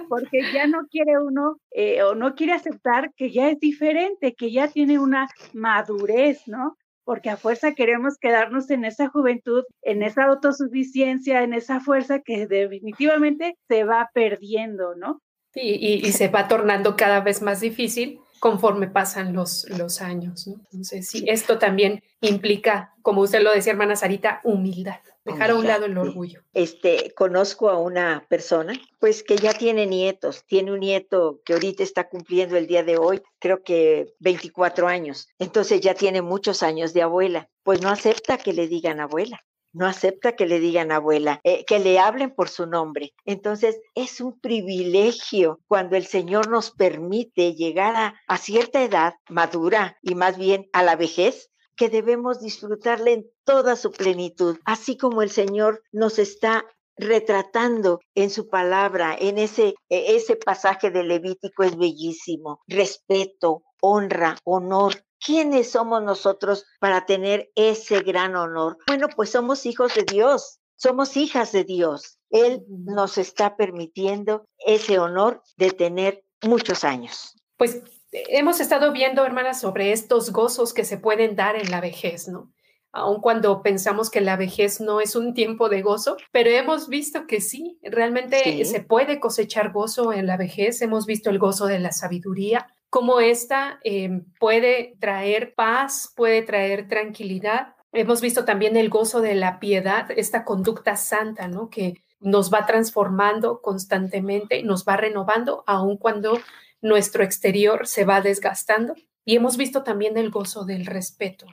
Porque 0.09 0.43
ya 0.53 0.67
no 0.67 0.87
quiere 0.91 1.21
uno 1.21 1.59
eh, 1.71 2.03
o 2.03 2.17
no 2.17 2.35
quiere 2.35 2.55
aceptar 2.55 3.13
que 3.15 3.31
ya 3.31 3.49
es 3.49 3.61
diferente, 3.61 4.35
que 4.35 4.51
ya 4.51 4.67
tiene 4.67 4.99
una 4.99 5.29
madurez, 5.53 6.49
¿no? 6.49 6.77
porque 7.05 7.31
a 7.31 7.37
fuerza 7.37 7.75
queremos 7.75 8.17
quedarnos 8.17 8.71
en 8.71 8.85
esa 8.85 9.09
juventud, 9.09 9.65
en 9.83 10.03
esa 10.03 10.25
autosuficiencia, 10.25 11.43
en 11.43 11.53
esa 11.53 11.81
fuerza 11.81 12.21
que 12.21 12.47
definitivamente 12.47 13.57
se 13.69 13.85
va 13.85 14.11
perdiendo, 14.15 14.95
¿no? 14.95 15.21
Sí, 15.55 15.61
y, 15.61 16.13
se 16.13 16.29
va 16.29 16.49
tornando 16.49 16.97
cada 16.97 17.21
vez 17.21 17.43
más 17.43 17.61
difícil 17.61 18.21
conforme 18.41 18.89
pasan 18.89 19.35
los, 19.35 19.69
los 19.69 20.01
años, 20.01 20.47
¿no? 20.47 20.55
Entonces, 20.73 21.09
sí, 21.09 21.25
esto 21.29 21.59
también 21.59 22.03
implica, 22.23 22.95
como 23.03 23.21
usted 23.21 23.43
lo 23.43 23.53
decía, 23.53 23.73
hermana 23.73 23.95
Sarita, 23.95 24.41
humildad, 24.45 25.01
dejar 25.25 25.51
a 25.51 25.55
un 25.55 25.67
lado 25.67 25.85
el 25.85 25.97
orgullo. 25.97 26.43
Este, 26.55 27.13
conozco 27.15 27.69
a 27.69 27.79
una 27.79 28.27
persona, 28.29 28.73
pues 28.99 29.23
que 29.23 29.37
ya 29.37 29.53
tiene 29.53 29.87
nietos, 29.87 30.43
tiene 30.47 30.73
un 30.73 30.81
nieto 30.81 31.41
que 31.45 31.53
ahorita 31.53 31.83
está 31.83 32.09
cumpliendo 32.09 32.57
el 32.57 32.67
día 32.67 32.83
de 32.83 32.97
hoy, 32.97 33.23
creo 33.39 33.63
que 33.63 34.15
24 34.21 34.89
años, 34.89 35.29
entonces 35.39 35.83
ya 35.83 35.95
tiene 35.95 36.23
muchos 36.23 36.63
años 36.63 36.95
de 36.95 37.03
abuela, 37.03 37.49
pues 37.63 37.81
no 37.83 37.91
acepta 37.91 38.39
que 38.39 38.55
le 38.55 38.67
digan 38.67 39.01
abuela 39.01 39.45
no 39.73 39.87
acepta 39.87 40.37
que 40.37 40.47
le 40.47 40.61
digan 40.61 40.93
abuela, 40.93 41.41
eh, 41.45 41.65
que 41.65 41.79
le 41.79 41.99
hablen 41.99 42.35
por 42.35 42.49
su 42.49 42.67
nombre. 42.67 43.15
Entonces, 43.25 43.81
es 43.95 44.21
un 44.21 44.39
privilegio 44.41 45.61
cuando 45.67 45.97
el 45.97 46.07
Señor 46.07 46.49
nos 46.49 46.71
permite 46.71 47.55
llegar 47.55 47.97
a, 47.97 48.15
a 48.27 48.39
cierta 48.39 48.83
edad 48.83 49.15
madura 49.29 49.99
y 50.03 50.15
más 50.15 50.37
bien 50.39 50.69
a 50.73 50.83
la 50.83 50.97
vejez 50.97 51.51
que 51.77 51.89
debemos 51.89 52.41
disfrutarla 52.41 53.11
en 53.11 53.27
toda 53.45 53.77
su 53.77 53.91
plenitud, 53.91 54.59
así 54.65 54.97
como 54.97 55.23
el 55.23 55.31
Señor 55.31 55.83
nos 55.91 56.19
está 56.19 56.65
retratando 56.97 58.01
en 58.15 58.31
su 58.31 58.49
palabra, 58.49 59.17
en 59.19 59.39
ese, 59.39 59.75
e, 59.89 60.17
ese 60.17 60.37
pasaje 60.37 60.91
de 60.91 61.03
Levítico 61.05 61.63
es 61.63 61.77
bellísimo. 61.77 62.61
Respeto, 62.67 63.63
honra, 63.81 64.37
honor. 64.45 64.95
¿Quiénes 65.25 65.71
somos 65.71 66.03
nosotros 66.03 66.65
para 66.81 67.07
tener 67.07 67.51
ese 67.55 68.01
gran 68.01 68.35
honor? 68.35 68.79
Bueno, 68.87 69.09
pues 69.15 69.31
somos 69.31 69.67
hijos 69.67 69.95
de 69.95 70.05
Dios, 70.05 70.61
somos 70.77 71.17
hijas 71.17 71.53
de 71.53 71.65
Dios. 71.65 72.19
Él 72.31 72.65
nos 72.69 73.19
está 73.19 73.57
permitiendo 73.57 74.47
ese 74.59 74.99
honor 74.99 75.43
de 75.57 75.71
tener 75.71 76.25
muchos 76.43 76.83
años. 76.83 77.37
Pues 77.57 77.83
hemos 78.11 78.61
estado 78.61 78.93
viendo, 78.93 79.25
hermanas, 79.25 79.61
sobre 79.61 79.93
estos 79.93 80.33
gozos 80.33 80.75
que 80.75 80.85
se 80.85 80.99
pueden 80.99 81.37
dar 81.37 81.57
en 81.57 81.71
la 81.71 81.81
vejez, 81.81 82.29
¿no? 82.29 82.53
aun 82.93 83.21
cuando 83.21 83.63
pensamos 83.63 84.11
que 84.11 84.21
la 84.21 84.37
vejez 84.37 84.81
no 84.81 85.01
es 85.01 85.17
un 85.17 85.33
tiempo 85.33 85.69
de 85.69 85.83
gozo, 85.83 86.17
pero 86.31 86.51
hemos 86.51 86.89
visto 86.89 87.27
que 87.27 87.41
sí, 87.41 87.79
realmente 87.83 88.63
se 88.67 88.81
puede 88.81 89.19
cosechar 89.19 89.73
gozo 89.73 90.13
en 90.13 90.27
la 90.27 90.37
vejez. 90.37 90.83
Hemos 90.83 91.07
visto 91.07 91.31
el 91.31 91.39
gozo 91.39 91.67
de 91.67 91.79
la 91.79 91.93
sabiduría, 91.93 92.67
cómo 92.93 93.21
esta 93.21 93.81
em, 93.85 94.27
puede 94.39 94.97
traer 95.01 95.55
paz, 95.55 96.13
puede 96.15 96.43
traer 96.43 96.89
tranquilidad. 96.89 97.75
Hemos 97.91 98.21
visto 98.21 98.45
también 98.45 98.77
el 98.77 98.91
gozo 98.91 99.23
de 99.23 99.35
la 99.35 99.61
piedad, 99.61 100.11
esta 100.15 100.45
conducta 100.45 100.97
santa, 100.97 101.49
¿no? 101.49 101.71
Que 101.71 102.05
nos 102.21 102.53
va 102.53 102.67
transformando 102.67 103.63
constantemente, 103.63 104.63
nos 104.63 104.85
va 104.85 104.99
renovando, 104.99 105.65
aun 105.67 105.97
cuando 105.97 106.39
nuestro 106.83 107.25
exterior 107.25 107.87
se 107.87 108.05
va 108.05 108.21
desgastando. 108.21 108.95
Y 109.25 109.37
hemos 109.37 109.57
visto 109.57 109.83
también 109.85 110.19
el 110.19 110.29
gozo 110.29 110.67
del 110.67 110.85
respeto, 110.85 111.47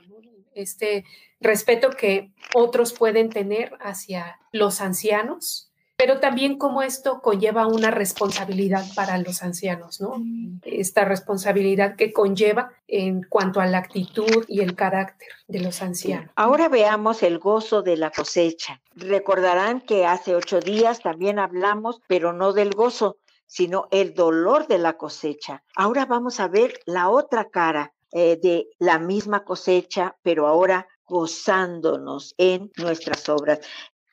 este 0.56 1.06
respeto 1.40 1.92
que 1.92 2.34
otros 2.54 2.92
pueden 2.92 3.30
tener 3.30 3.78
hacia 3.80 4.42
los 4.52 4.82
ancianos, 4.82 5.69
pero 6.00 6.22
también 6.22 6.58
cómo 6.58 6.82
esto 6.82 7.20
conlleva 7.22 7.68
una 7.68 7.91
responsabilidad 7.91 8.86
para 8.95 9.18
los 9.18 9.43
ancianos, 9.43 10.00
¿no? 10.00 10.16
Esta 10.64 11.04
responsabilidad 11.04 11.97
que 11.97 12.14
conlleva 12.14 12.72
en 12.88 13.24
cuanto 13.24 13.60
a 13.60 13.66
la 13.66 13.80
actitud 13.80 14.45
y 14.47 14.62
el 14.62 14.78
carácter 14.78 15.28
de 15.50 15.60
los 15.60 15.82
ancianos. 15.82 16.32
Ahora 16.38 16.70
veamos 16.70 17.22
el 17.22 17.38
gozo 17.38 17.82
de 17.82 17.97
la 17.97 18.12
cosecha. 18.12 18.80
Recordarán 18.95 19.82
que 19.82 20.06
hace 20.06 20.36
ocho 20.36 20.62
días 20.62 21.02
también 21.02 21.38
hablamos, 21.38 22.02
pero 22.08 22.32
no 22.32 22.54
del 22.54 22.70
gozo, 22.70 23.18
sino 23.45 23.89
el 23.91 24.14
dolor 24.14 24.68
de 24.68 24.78
la 24.78 24.93
cosecha. 24.93 25.64
Ahora 25.76 26.06
vamos 26.06 26.39
a 26.39 26.47
ver 26.47 26.80
la 26.86 27.10
otra 27.10 27.50
cara, 27.50 27.93
eh, 28.14 28.39
de 28.41 28.70
la 28.80 29.00
misma 29.00 29.43
cosecha, 29.43 30.16
pero 30.24 30.47
ahora 30.47 30.88
gozándonos 31.06 32.36
en 32.38 32.72
nuestras 32.78 33.28
obras. 33.28 33.60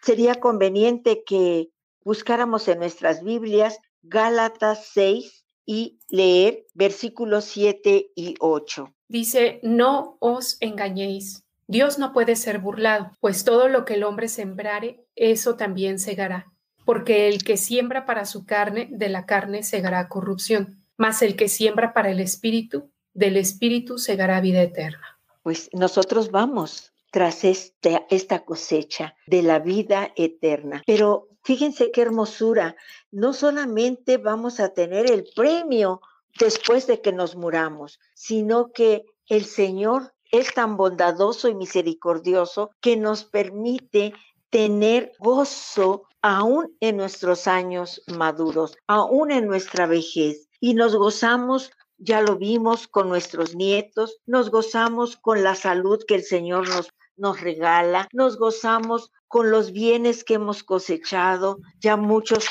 Sería 0.03 0.35
conveniente 0.35 1.23
que 1.25 1.71
buscáramos 2.07 2.69
en 2.69 2.79
nuestras 2.79 3.25
Biblias 3.25 3.81
Gálatas 4.01 4.91
6 4.95 5.45
y 5.67 5.99
leer 6.09 6.65
versículos 6.73 7.47
7 7.47 8.13
y 8.15 8.37
8. 8.39 8.95
Dice, 9.09 9.59
no 9.65 10.17
os 10.21 10.57
engañéis. 10.61 11.43
Dios 11.67 11.99
no 11.99 12.13
puede 12.13 12.37
ser 12.37 12.61
burlado, 12.61 13.11
pues 13.19 13.43
todo 13.43 13.69
lo 13.69 13.85
que 13.85 13.95
el 13.95 14.05
hombre 14.05 14.29
sembrare, 14.29 15.05
eso 15.17 15.57
también 15.57 15.99
segará. 15.99 16.47
Porque 16.85 17.27
el 17.27 17.43
que 17.43 17.57
siembra 17.57 18.07
para 18.07 18.25
su 18.25 18.47
carne, 18.47 18.87
de 18.93 19.09
la 19.09 19.27
carne 19.27 19.65
segará 19.65 20.09
corrupción, 20.09 20.85
mas 20.97 21.23
el 21.23 21.35
que 21.35 21.49
siembra 21.49 21.93
para 21.93 22.13
el 22.13 22.21
espíritu, 22.21 22.93
del 23.15 23.37
Espíritu 23.37 23.99
segará 23.99 24.41
vida 24.41 24.63
eterna. 24.63 25.19
Pues 25.43 25.71
nosotros 25.73 26.31
vamos 26.31 26.93
tras 27.11 27.45
este, 27.45 28.05
esta 28.11 28.45
cosecha 28.45 29.17
de 29.27 29.43
la 29.43 29.59
vida 29.59 30.13
eterna. 30.17 30.83
Pero 30.87 31.29
fíjense 31.47 31.93
qué 31.93 32.03
hermosura, 32.03 32.75
no 33.13 33.33
solamente 33.33 34.19
vamos 34.19 34.59
a 34.59 34.71
tener 34.75 35.09
el 35.09 35.25
premio 35.37 36.01
después 36.41 36.89
de 36.89 37.01
que 37.01 37.13
nos 37.13 37.37
muramos, 37.37 38.01
sino 38.15 38.73
que 38.73 39.05
el 39.29 39.45
Señor 39.45 40.13
es 40.33 40.53
tan 40.53 40.77
bondadoso 40.77 41.49
y 41.49 41.55
misericordioso 41.55 42.73
que 42.81 42.97
nos 42.97 43.23
permite 43.23 44.13
tener 44.51 45.13
gozo 45.21 46.03
aún 46.21 46.77
en 46.81 46.97
nuestros 46.97 47.47
años 47.47 48.03
maduros, 48.09 48.77
aún 48.89 49.31
en 49.31 49.47
nuestra 49.47 49.87
vejez. 49.87 50.49
Y 50.59 50.75
nos 50.75 50.97
gozamos 50.97 51.71
ya 51.99 52.21
lo 52.21 52.37
vimos 52.37 52.89
con 52.89 53.09
nuestros 53.09 53.55
nietos, 53.55 54.19
nos 54.27 54.51
gozamos 54.51 55.17
con 55.17 55.43
la 55.43 55.55
salud 55.55 56.03
que 56.07 56.17
el 56.17 56.25
Señor 56.25 56.69
nos, 56.69 56.91
nos 57.17 57.41
regala, 57.41 58.09
nos 58.13 58.39
gozamos 58.39 59.11
con 59.29 59.51
los 59.51 59.73
bienes 59.73 60.25
que 60.25 60.35
hemos 60.35 60.63
cosechado, 60.63 61.59
ya 61.81 61.97
muchos 61.97 62.47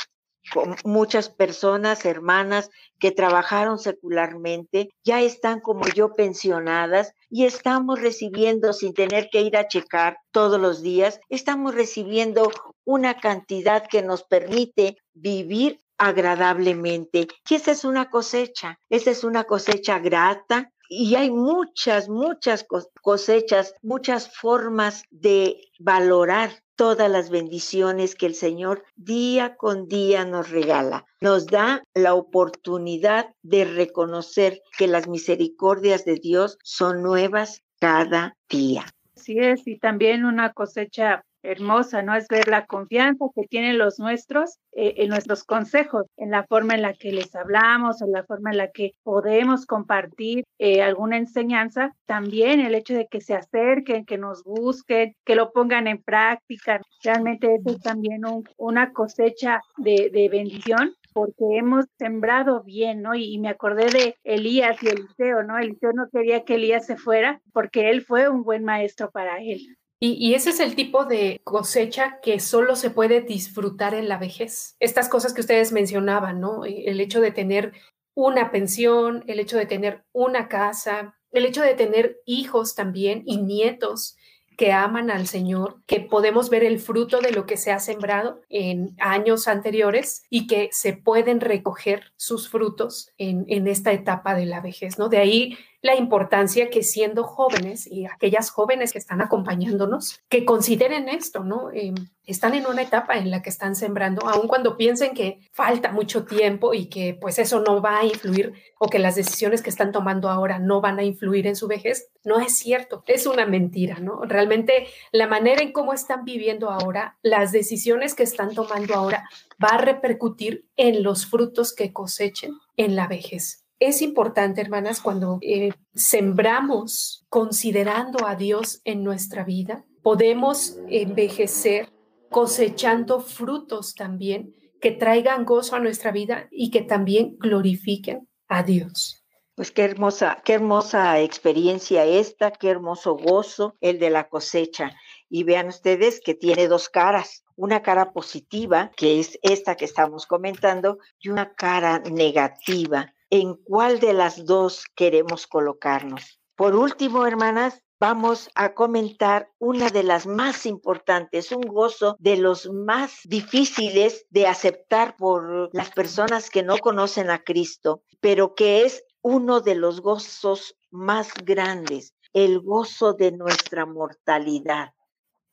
muchas 0.83 1.29
personas, 1.29 2.05
hermanas 2.05 2.69
que 2.99 3.11
trabajaron 3.11 3.79
secularmente, 3.79 4.89
ya 5.03 5.21
están 5.21 5.59
como 5.59 5.87
yo 5.87 6.13
pensionadas 6.13 7.13
y 7.29 7.45
estamos 7.45 7.99
recibiendo 8.01 8.73
sin 8.73 8.93
tener 8.93 9.29
que 9.31 9.41
ir 9.41 9.57
a 9.57 9.67
checar 9.67 10.17
todos 10.31 10.59
los 10.59 10.81
días, 10.81 11.19
estamos 11.29 11.73
recibiendo 11.73 12.51
una 12.85 13.17
cantidad 13.17 13.87
que 13.87 14.01
nos 14.01 14.23
permite 14.23 14.97
vivir 15.13 15.79
agradablemente. 15.97 17.27
Y 17.49 17.55
esa 17.55 17.71
es 17.71 17.85
una 17.85 18.09
cosecha, 18.09 18.79
esa 18.89 19.11
es 19.11 19.23
una 19.23 19.45
cosecha 19.45 19.99
grata. 19.99 20.71
Y 20.89 21.15
hay 21.15 21.31
muchas, 21.31 22.09
muchas 22.09 22.65
cosechas, 23.01 23.73
muchas 23.81 24.35
formas 24.35 25.03
de 25.09 25.57
valorar 25.79 26.51
todas 26.75 27.09
las 27.09 27.29
bendiciones 27.29 28.15
que 28.15 28.25
el 28.25 28.35
Señor 28.35 28.83
día 28.95 29.55
con 29.55 29.87
día 29.87 30.25
nos 30.25 30.49
regala. 30.49 31.05
Nos 31.21 31.47
da 31.47 31.83
la 31.93 32.13
oportunidad 32.13 33.33
de 33.41 33.65
reconocer 33.65 34.61
que 34.77 34.87
las 34.87 35.07
misericordias 35.07 36.05
de 36.05 36.15
Dios 36.15 36.57
son 36.63 37.01
nuevas 37.01 37.63
cada 37.79 38.37
día. 38.49 38.85
Así 39.15 39.39
es, 39.39 39.65
y 39.65 39.79
también 39.79 40.25
una 40.25 40.53
cosecha 40.53 41.23
hermosa, 41.45 42.01
¿no? 42.01 42.15
Es 42.15 42.27
ver 42.27 42.47
la 42.47 42.65
confianza 42.65 43.25
que 43.35 43.47
tienen 43.47 43.77
los 43.77 43.99
nuestros 43.99 44.59
eh, 44.73 44.95
en 44.97 45.09
nuestros 45.09 45.43
consejos, 45.43 46.05
en 46.17 46.31
la 46.31 46.43
forma 46.43 46.75
en 46.75 46.81
la 46.81 46.93
que 46.93 47.11
les 47.11 47.35
hablamos, 47.35 48.01
en 48.01 48.11
la 48.11 48.23
forma 48.23 48.51
en 48.51 48.57
la 48.57 48.71
que 48.71 48.91
podemos 49.03 49.65
compartir 49.65 50.43
eh, 50.59 50.81
alguna 50.81 51.17
enseñanza. 51.17 51.93
También 52.05 52.59
el 52.59 52.75
hecho 52.75 52.93
de 52.93 53.07
que 53.07 53.21
se 53.21 53.35
acerquen, 53.35 54.05
que 54.05 54.17
nos 54.17 54.43
busquen, 54.43 55.15
que 55.25 55.35
lo 55.35 55.51
pongan 55.51 55.87
en 55.87 56.01
práctica. 56.01 56.81
Realmente 57.03 57.55
eso 57.55 57.75
es 57.75 57.81
también 57.81 58.21
una 58.57 58.91
cosecha 58.91 59.61
de, 59.77 60.09
de 60.11 60.29
bendición 60.29 60.95
porque 61.15 61.45
hemos 61.57 61.85
sembrado 61.97 62.61
bien, 62.61 63.01
¿no? 63.01 63.15
Y, 63.15 63.39
me 63.39 63.47
acordé 63.47 63.85
de 63.85 64.17
Elías 64.25 64.83
y 64.83 64.89
Eliseo, 64.89 65.43
¿no? 65.43 65.57
Eliseo 65.57 65.93
no 65.93 66.09
quería 66.11 66.43
que 66.43 66.55
Elías 66.55 66.85
se 66.85 66.97
fuera 66.97 67.41
porque 67.53 67.89
él 67.89 68.01
fue 68.01 68.27
un 68.27 68.43
buen 68.43 68.65
maestro 68.65 69.11
para 69.11 69.41
él. 69.41 69.77
Y, 69.99 70.33
ese 70.33 70.49
es 70.49 70.59
el 70.59 70.75
tipo 70.75 71.05
de 71.05 71.39
cosecha 71.43 72.19
que 72.21 72.39
solo 72.39 72.75
se 72.75 72.89
puede 72.89 73.21
disfrutar 73.21 73.93
en 73.93 74.09
la 74.09 74.17
vejez. 74.17 74.75
Estas 74.79 75.07
cosas 75.07 75.33
que 75.33 75.41
ustedes 75.41 75.71
mencionaban, 75.71 76.41
¿no? 76.41 76.65
El 76.65 76.99
hecho 76.99 77.21
de 77.21 77.31
tener 77.31 77.73
una 78.13 78.51
pensión, 78.51 79.23
el 79.27 79.39
hecho 79.39 79.57
de 79.57 79.65
tener 79.65 80.03
una 80.11 80.47
casa, 80.47 81.15
el 81.31 81.45
hecho 81.45 81.61
de 81.61 81.75
tener 81.75 82.17
hijos 82.25 82.75
también 82.75 83.23
y 83.25 83.37
nietos 83.37 84.15
que 84.57 84.71
aman 84.71 85.11
al 85.11 85.27
Señor, 85.27 85.81
que 85.85 85.99
podemos 85.99 86.49
ver 86.49 86.63
el 86.63 86.79
fruto 86.79 87.19
de 87.19 87.31
lo 87.31 87.45
que 87.45 87.57
se 87.57 87.71
ha 87.71 87.79
sembrado 87.79 88.41
en 88.49 88.95
años 88.99 89.47
anteriores 89.47 90.23
y 90.29 90.47
que 90.47 90.69
se 90.71 90.93
pueden 90.93 91.41
recoger 91.41 92.13
sus 92.15 92.49
frutos 92.49 93.11
en, 93.17 93.45
en 93.49 93.67
esta 93.67 93.91
etapa 93.91 94.33
de 94.33 94.45
la 94.45 94.61
vejez, 94.61 94.97
¿no? 94.97 95.09
De 95.09 95.17
ahí 95.17 95.57
la 95.85 95.95
importancia 95.95 96.71
que 96.71 96.81
siendo 96.81 97.23
jóvenes 97.23 97.85
y 97.85 98.07
aquellas 98.07 98.49
jóvenes 98.49 98.91
que 98.91 98.97
están 98.97 99.21
acompañándonos, 99.21 100.19
que 100.29 100.43
consideren 100.43 101.07
esto, 101.07 101.43
¿no? 101.43 101.69
Eh, 101.69 101.93
están 102.25 102.55
en 102.55 102.65
una 102.65 102.81
etapa 102.81 103.19
en 103.19 103.29
la 103.29 103.43
que 103.43 103.51
están 103.51 103.75
sembrando, 103.75 104.27
aun 104.27 104.47
cuando 104.47 104.77
piensen 104.77 105.13
que 105.13 105.41
falta 105.51 105.91
mucho 105.91 106.25
tiempo 106.25 106.73
y 106.73 106.87
que 106.87 107.13
pues 107.13 107.37
eso 107.37 107.59
no 107.59 107.83
va 107.83 107.99
a 107.99 108.03
influir 108.03 108.53
o 108.79 108.87
que 108.87 108.97
las 108.97 109.15
decisiones 109.15 109.61
que 109.61 109.69
están 109.69 109.91
tomando 109.91 110.27
ahora 110.27 110.57
no 110.57 110.81
van 110.81 110.97
a 110.97 111.03
influir 111.03 111.45
en 111.45 111.55
su 111.55 111.67
vejez, 111.67 112.09
no 112.23 112.39
es 112.39 112.57
cierto, 112.57 113.03
es 113.05 113.27
una 113.27 113.45
mentira, 113.45 113.99
¿no? 113.99 114.23
Realmente 114.23 114.87
la 115.11 115.27
manera 115.27 115.61
en 115.61 115.71
cómo 115.71 115.93
están 115.93 116.25
viviendo 116.25 116.71
ahora, 116.71 117.19
las 117.21 117.51
decisiones 117.51 118.15
que 118.15 118.23
están 118.23 118.55
tomando 118.55 118.95
ahora, 118.95 119.29
va 119.63 119.75
a 119.75 119.77
repercutir 119.77 120.65
en 120.77 121.03
los 121.03 121.27
frutos 121.27 121.75
que 121.75 121.93
cosechen 121.93 122.57
en 122.75 122.95
la 122.95 123.07
vejez. 123.07 123.64
Es 123.79 124.01
importante, 124.01 124.61
hermanas, 124.61 125.01
cuando 125.01 125.39
eh, 125.41 125.71
sembramos 125.93 127.25
considerando 127.29 128.25
a 128.25 128.35
Dios 128.35 128.81
en 128.85 129.03
nuestra 129.03 129.43
vida, 129.43 129.85
podemos 130.01 130.77
envejecer 130.87 131.89
cosechando 132.29 133.19
frutos 133.19 133.95
también 133.95 134.53
que 134.79 134.91
traigan 134.91 135.45
gozo 135.45 135.75
a 135.75 135.79
nuestra 135.79 136.11
vida 136.11 136.47
y 136.51 136.71
que 136.71 136.83
también 136.83 137.37
glorifiquen 137.39 138.27
a 138.47 138.63
Dios. 138.63 139.25
Pues 139.55 139.71
qué 139.71 139.83
hermosa, 139.83 140.41
qué 140.43 140.53
hermosa 140.53 141.19
experiencia 141.21 142.05
esta, 142.05 142.51
qué 142.51 142.69
hermoso 142.69 143.15
gozo 143.15 143.77
el 143.79 143.99
de 143.99 144.09
la 144.09 144.27
cosecha. 144.27 144.91
Y 145.29 145.43
vean 145.43 145.67
ustedes 145.67 146.19
que 146.19 146.33
tiene 146.33 146.67
dos 146.67 146.89
caras, 146.89 147.43
una 147.55 147.81
cara 147.81 148.11
positiva, 148.11 148.91
que 148.97 149.19
es 149.19 149.39
esta 149.41 149.75
que 149.75 149.85
estamos 149.85 150.27
comentando, 150.27 150.99
y 151.19 151.29
una 151.29 151.53
cara 151.55 151.99
negativa. 151.99 153.14
¿En 153.29 153.55
cuál 153.55 153.99
de 153.99 154.13
las 154.13 154.45
dos 154.45 154.85
queremos 154.95 155.47
colocarnos? 155.47 156.39
Por 156.55 156.75
último, 156.75 157.25
hermanas, 157.25 157.81
vamos 157.99 158.49
a 158.55 158.73
comentar 158.73 159.49
una 159.59 159.89
de 159.89 160.03
las 160.03 160.27
más 160.27 160.65
importantes, 160.65 161.51
un 161.51 161.61
gozo 161.61 162.15
de 162.19 162.37
los 162.37 162.69
más 162.69 163.19
difíciles 163.23 164.25
de 164.29 164.47
aceptar 164.47 165.15
por 165.17 165.69
las 165.73 165.91
personas 165.91 166.49
que 166.49 166.63
no 166.63 166.77
conocen 166.77 167.29
a 167.29 167.43
Cristo, 167.43 168.03
pero 168.19 168.53
que 168.53 168.83
es 168.83 169.03
uno 169.21 169.59
de 169.61 169.75
los 169.75 170.01
gozos 170.01 170.75
más 170.91 171.29
grandes, 171.43 172.13
el 172.31 172.59
gozo 172.59 173.13
de 173.13 173.31
nuestra 173.31 173.85
mortalidad. 173.85 174.93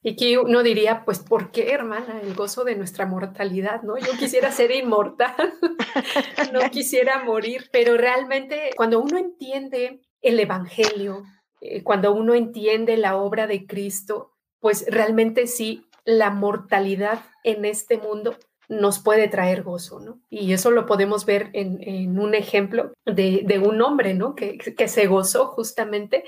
Y 0.02 0.16
que 0.16 0.38
uno 0.38 0.62
diría, 0.62 1.04
pues, 1.04 1.20
¿por 1.20 1.52
qué, 1.52 1.72
hermana? 1.72 2.20
El 2.20 2.34
gozo 2.34 2.64
de 2.64 2.74
nuestra 2.74 3.06
mortalidad, 3.06 3.82
¿no? 3.82 3.96
Yo 3.98 4.12
quisiera 4.18 4.50
ser 4.50 4.72
inmortal, 4.72 5.34
no 6.52 6.60
quisiera 6.70 7.22
morir, 7.22 7.68
pero 7.72 7.96
realmente 7.96 8.70
cuando 8.76 9.00
uno 9.00 9.16
entiende 9.16 10.00
el 10.20 10.40
Evangelio, 10.40 11.22
eh, 11.60 11.84
cuando 11.84 12.12
uno 12.12 12.34
entiende 12.34 12.96
la 12.96 13.16
obra 13.16 13.46
de 13.46 13.66
Cristo, 13.66 14.32
pues 14.58 14.84
realmente 14.88 15.46
sí, 15.46 15.86
la 16.04 16.30
mortalidad 16.30 17.22
en 17.44 17.64
este 17.64 17.98
mundo 17.98 18.36
nos 18.68 18.98
puede 18.98 19.28
traer 19.28 19.62
gozo, 19.62 20.00
¿no? 20.00 20.20
Y 20.30 20.52
eso 20.52 20.70
lo 20.70 20.86
podemos 20.86 21.26
ver 21.26 21.50
en, 21.52 22.18
un 22.18 22.34
ejemplo 22.34 22.92
de, 23.04 23.62
un 23.64 23.82
hombre, 23.82 24.14
¿no? 24.14 24.34
Que, 24.34 24.56
que 24.58 24.88
se 24.88 25.06
gozó 25.06 25.48
justamente 25.48 26.24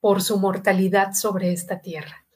por 0.00 0.22
su 0.22 0.38
mortalidad 0.38 1.12
sobre 1.12 1.52
esta 1.52 1.80
tierra. 1.80 2.27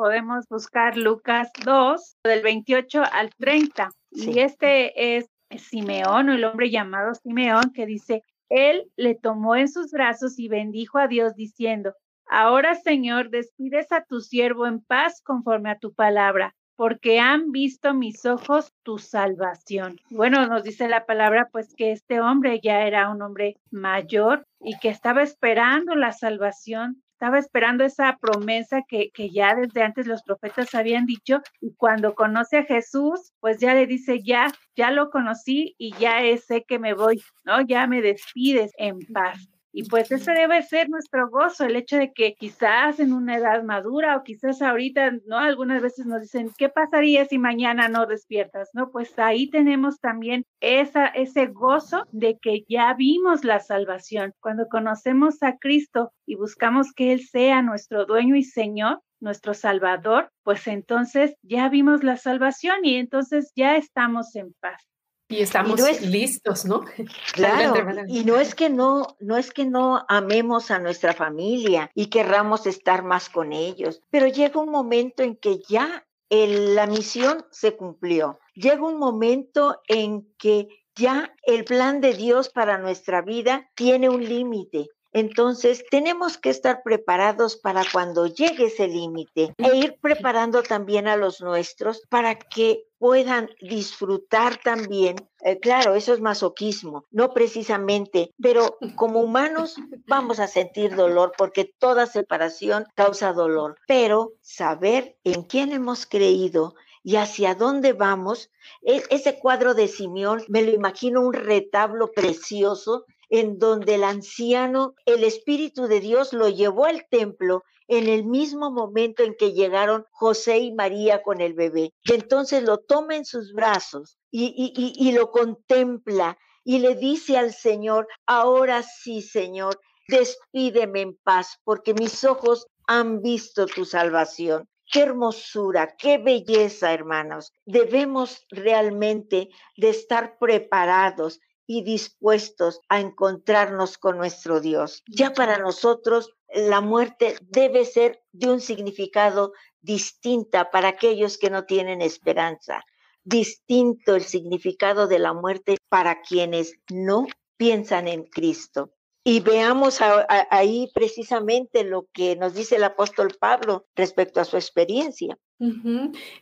Podemos 0.00 0.48
buscar 0.48 0.96
Lucas 0.96 1.50
2, 1.62 2.16
del 2.24 2.42
28 2.42 3.02
al 3.12 3.28
30. 3.34 3.90
Y 4.12 4.38
este 4.38 5.18
es 5.18 5.26
Simeón, 5.58 6.30
o 6.30 6.32
el 6.32 6.44
hombre 6.46 6.70
llamado 6.70 7.12
Simeón, 7.12 7.70
que 7.74 7.84
dice, 7.84 8.24
él 8.48 8.90
le 8.96 9.14
tomó 9.14 9.56
en 9.56 9.68
sus 9.68 9.90
brazos 9.90 10.38
y 10.38 10.48
bendijo 10.48 10.96
a 10.96 11.06
Dios 11.06 11.34
diciendo, 11.34 11.92
Ahora, 12.26 12.76
Señor, 12.76 13.28
despides 13.28 13.92
a 13.92 14.02
tu 14.02 14.20
siervo 14.20 14.66
en 14.66 14.80
paz 14.80 15.20
conforme 15.22 15.70
a 15.70 15.78
tu 15.78 15.92
palabra, 15.92 16.54
porque 16.76 17.20
han 17.20 17.52
visto 17.52 17.92
mis 17.92 18.24
ojos 18.24 18.72
tu 18.82 18.96
salvación. 18.96 20.00
Bueno, 20.08 20.46
nos 20.46 20.64
dice 20.64 20.88
la 20.88 21.04
palabra, 21.04 21.50
pues 21.52 21.74
que 21.74 21.92
este 21.92 22.22
hombre 22.22 22.58
ya 22.62 22.86
era 22.86 23.10
un 23.10 23.20
hombre 23.20 23.58
mayor 23.70 24.46
y 24.60 24.78
que 24.78 24.88
estaba 24.88 25.22
esperando 25.22 25.94
la 25.94 26.12
salvación 26.12 27.02
estaba 27.20 27.38
esperando 27.38 27.84
esa 27.84 28.16
promesa 28.18 28.80
que, 28.88 29.10
que, 29.12 29.28
ya 29.28 29.54
desde 29.54 29.82
antes 29.82 30.06
los 30.06 30.22
profetas 30.22 30.74
habían 30.74 31.04
dicho 31.04 31.42
y 31.60 31.74
cuando 31.74 32.14
conoce 32.14 32.56
a 32.56 32.64
Jesús, 32.64 33.34
pues 33.40 33.58
ya 33.58 33.74
le 33.74 33.86
dice, 33.86 34.22
ya, 34.22 34.50
ya 34.74 34.90
lo 34.90 35.10
conocí 35.10 35.74
y 35.76 35.92
ya 35.98 36.14
sé 36.38 36.64
que 36.66 36.78
me 36.78 36.94
voy, 36.94 37.22
¿no? 37.44 37.60
Ya 37.60 37.86
me 37.86 38.00
despides 38.00 38.72
en 38.78 39.00
paz. 39.12 39.50
Y 39.72 39.88
pues 39.88 40.10
ese 40.10 40.32
debe 40.32 40.62
ser 40.62 40.90
nuestro 40.90 41.28
gozo, 41.28 41.64
el 41.64 41.76
hecho 41.76 41.96
de 41.96 42.12
que 42.12 42.34
quizás 42.34 42.98
en 42.98 43.12
una 43.12 43.36
edad 43.36 43.62
madura 43.62 44.16
o 44.16 44.24
quizás 44.24 44.62
ahorita, 44.62 45.12
¿no? 45.26 45.38
Algunas 45.38 45.80
veces 45.80 46.06
nos 46.06 46.22
dicen, 46.22 46.50
¿qué 46.58 46.68
pasaría 46.68 47.24
si 47.24 47.38
mañana 47.38 47.88
no 47.88 48.06
despiertas? 48.06 48.70
¿No? 48.72 48.90
Pues 48.90 49.16
ahí 49.18 49.48
tenemos 49.48 50.00
también 50.00 50.44
esa, 50.60 51.06
ese 51.06 51.46
gozo 51.46 52.04
de 52.10 52.38
que 52.38 52.64
ya 52.68 52.92
vimos 52.94 53.44
la 53.44 53.60
salvación. 53.60 54.34
Cuando 54.40 54.68
conocemos 54.68 55.42
a 55.42 55.56
Cristo 55.56 56.12
y 56.26 56.34
buscamos 56.34 56.92
que 56.92 57.12
Él 57.12 57.20
sea 57.20 57.62
nuestro 57.62 58.06
dueño 58.06 58.34
y 58.34 58.42
Señor, 58.42 59.00
nuestro 59.20 59.54
Salvador, 59.54 60.32
pues 60.42 60.66
entonces 60.66 61.36
ya 61.42 61.68
vimos 61.68 62.02
la 62.02 62.16
salvación 62.16 62.84
y 62.84 62.96
entonces 62.96 63.52
ya 63.54 63.76
estamos 63.76 64.34
en 64.34 64.54
paz. 64.60 64.89
Y 65.30 65.42
estamos 65.42 65.80
listos, 66.02 66.64
¿no? 66.64 66.84
Claro, 67.32 67.74
y 68.08 68.24
no 68.24 68.36
es 68.36 68.54
que 68.54 68.68
no, 68.68 69.16
no 69.20 69.36
es 69.36 69.52
que 69.52 69.64
no 69.64 70.04
amemos 70.08 70.70
a 70.70 70.80
nuestra 70.80 71.14
familia 71.14 71.90
y 71.94 72.06
querramos 72.06 72.66
estar 72.66 73.04
más 73.04 73.28
con 73.28 73.52
ellos, 73.52 74.02
pero 74.10 74.26
llega 74.26 74.60
un 74.60 74.70
momento 74.70 75.22
en 75.22 75.36
que 75.36 75.60
ya 75.68 76.04
la 76.30 76.86
misión 76.86 77.46
se 77.50 77.76
cumplió. 77.76 78.40
Llega 78.54 78.82
un 78.82 78.98
momento 78.98 79.80
en 79.86 80.28
que 80.36 80.68
ya 80.94 81.32
el 81.44 81.64
plan 81.64 82.00
de 82.00 82.14
Dios 82.14 82.48
para 82.48 82.78
nuestra 82.78 83.22
vida 83.22 83.70
tiene 83.74 84.08
un 84.08 84.24
límite. 84.24 84.88
Entonces, 85.12 85.84
tenemos 85.90 86.38
que 86.38 86.50
estar 86.50 86.82
preparados 86.82 87.56
para 87.56 87.82
cuando 87.92 88.26
llegue 88.26 88.66
ese 88.66 88.86
límite 88.86 89.54
e 89.58 89.76
ir 89.76 89.96
preparando 90.00 90.62
también 90.62 91.08
a 91.08 91.16
los 91.16 91.40
nuestros 91.40 92.02
para 92.08 92.36
que 92.36 92.84
puedan 92.98 93.50
disfrutar 93.60 94.58
también. 94.58 95.16
Eh, 95.42 95.58
claro, 95.58 95.94
eso 95.94 96.12
es 96.12 96.20
masoquismo, 96.20 97.06
no 97.10 97.32
precisamente, 97.32 98.32
pero 98.40 98.78
como 98.94 99.20
humanos 99.20 99.76
vamos 100.06 100.38
a 100.38 100.46
sentir 100.46 100.94
dolor 100.94 101.32
porque 101.36 101.64
toda 101.64 102.06
separación 102.06 102.84
causa 102.94 103.32
dolor, 103.32 103.76
pero 103.88 104.32
saber 104.42 105.16
en 105.24 105.42
quién 105.44 105.72
hemos 105.72 106.06
creído 106.06 106.74
y 107.02 107.16
hacia 107.16 107.54
dónde 107.54 107.94
vamos, 107.94 108.50
e, 108.82 109.02
ese 109.10 109.38
cuadro 109.38 109.74
de 109.74 109.88
Simeón, 109.88 110.44
me 110.48 110.62
lo 110.62 110.70
imagino 110.70 111.22
un 111.22 111.32
retablo 111.32 112.12
precioso 112.12 113.06
en 113.30 113.58
donde 113.58 113.94
el 113.94 114.04
anciano, 114.04 114.94
el 115.06 115.24
Espíritu 115.24 115.86
de 115.86 116.00
Dios 116.00 116.32
lo 116.32 116.48
llevó 116.48 116.84
al 116.84 117.06
templo 117.08 117.64
en 117.88 118.08
el 118.08 118.24
mismo 118.24 118.70
momento 118.70 119.22
en 119.22 119.34
que 119.34 119.52
llegaron 119.52 120.04
José 120.10 120.58
y 120.58 120.72
María 120.72 121.22
con 121.22 121.40
el 121.40 121.54
bebé. 121.54 121.92
Y 122.04 122.12
entonces 122.12 122.62
lo 122.62 122.78
toma 122.78 123.16
en 123.16 123.24
sus 123.24 123.52
brazos 123.52 124.18
y, 124.30 124.72
y 124.74 125.12
lo 125.12 125.30
contempla 125.30 126.38
y 126.64 126.78
le 126.78 126.94
dice 126.94 127.36
al 127.36 127.52
Señor, 127.52 128.06
ahora 128.26 128.82
sí, 128.82 129.22
Señor, 129.22 129.80
despídeme 130.08 131.00
en 131.00 131.16
paz, 131.22 131.58
porque 131.64 131.94
mis 131.94 132.24
ojos 132.24 132.66
han 132.86 133.22
visto 133.22 133.66
tu 133.66 133.84
salvación. 133.84 134.68
Qué 134.92 135.02
hermosura, 135.02 135.94
qué 135.96 136.18
belleza, 136.18 136.92
hermanos. 136.92 137.52
Debemos 137.64 138.44
realmente 138.50 139.48
de 139.76 139.88
estar 139.88 140.36
preparados 140.38 141.40
y 141.72 141.84
dispuestos 141.84 142.80
a 142.88 142.98
encontrarnos 142.98 143.96
con 143.96 144.16
nuestro 144.16 144.60
Dios. 144.60 145.04
Ya 145.06 145.32
para 145.32 145.56
nosotros 145.56 146.34
la 146.52 146.80
muerte 146.80 147.36
debe 147.42 147.84
ser 147.84 148.24
de 148.32 148.50
un 148.50 148.60
significado 148.60 149.52
distinta 149.80 150.72
para 150.72 150.88
aquellos 150.88 151.38
que 151.38 151.48
no 151.48 151.66
tienen 151.66 152.02
esperanza. 152.02 152.82
Distinto 153.22 154.16
el 154.16 154.24
significado 154.24 155.06
de 155.06 155.20
la 155.20 155.32
muerte 155.32 155.76
para 155.88 156.22
quienes 156.22 156.74
no 156.90 157.28
piensan 157.56 158.08
en 158.08 158.24
Cristo. 158.24 158.90
Y 159.22 159.38
veamos 159.38 160.00
ahí 160.00 160.90
precisamente 160.92 161.84
lo 161.84 162.08
que 162.12 162.34
nos 162.34 162.52
dice 162.52 162.76
el 162.76 162.84
apóstol 162.84 163.36
Pablo 163.38 163.86
respecto 163.94 164.40
a 164.40 164.44
su 164.44 164.56
experiencia. 164.56 165.38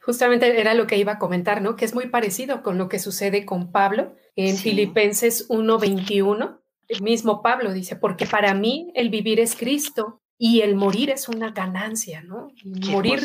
Justamente 0.01 0.61
era 0.61 0.75
lo 0.75 0.87
que 0.87 0.97
iba 0.97 1.13
a 1.13 1.19
comentar, 1.19 1.61
¿no? 1.61 1.77
Que 1.77 1.85
es 1.85 1.95
muy 1.95 2.09
parecido 2.09 2.63
con 2.63 2.79
lo 2.79 2.89
que 2.89 2.99
sucede 2.99 3.45
con 3.45 3.73
Pablo 3.73 4.15
en 4.37 4.57
Filipenses 4.57 5.49
1:21. 5.49 6.61
El 6.87 7.03
mismo 7.03 7.43
Pablo 7.43 7.73
dice, 7.73 7.97
porque 7.97 8.27
para 8.27 8.55
mí 8.55 8.91
el 8.95 9.11
vivir 9.11 9.41
es 9.41 9.57
Cristo 9.57 10.21
y 10.39 10.61
el 10.61 10.77
morir 10.77 11.11
es 11.11 11.29
una 11.29 11.51
ganancia, 11.51 12.23
¿no? 12.23 12.53
morir 12.65 13.21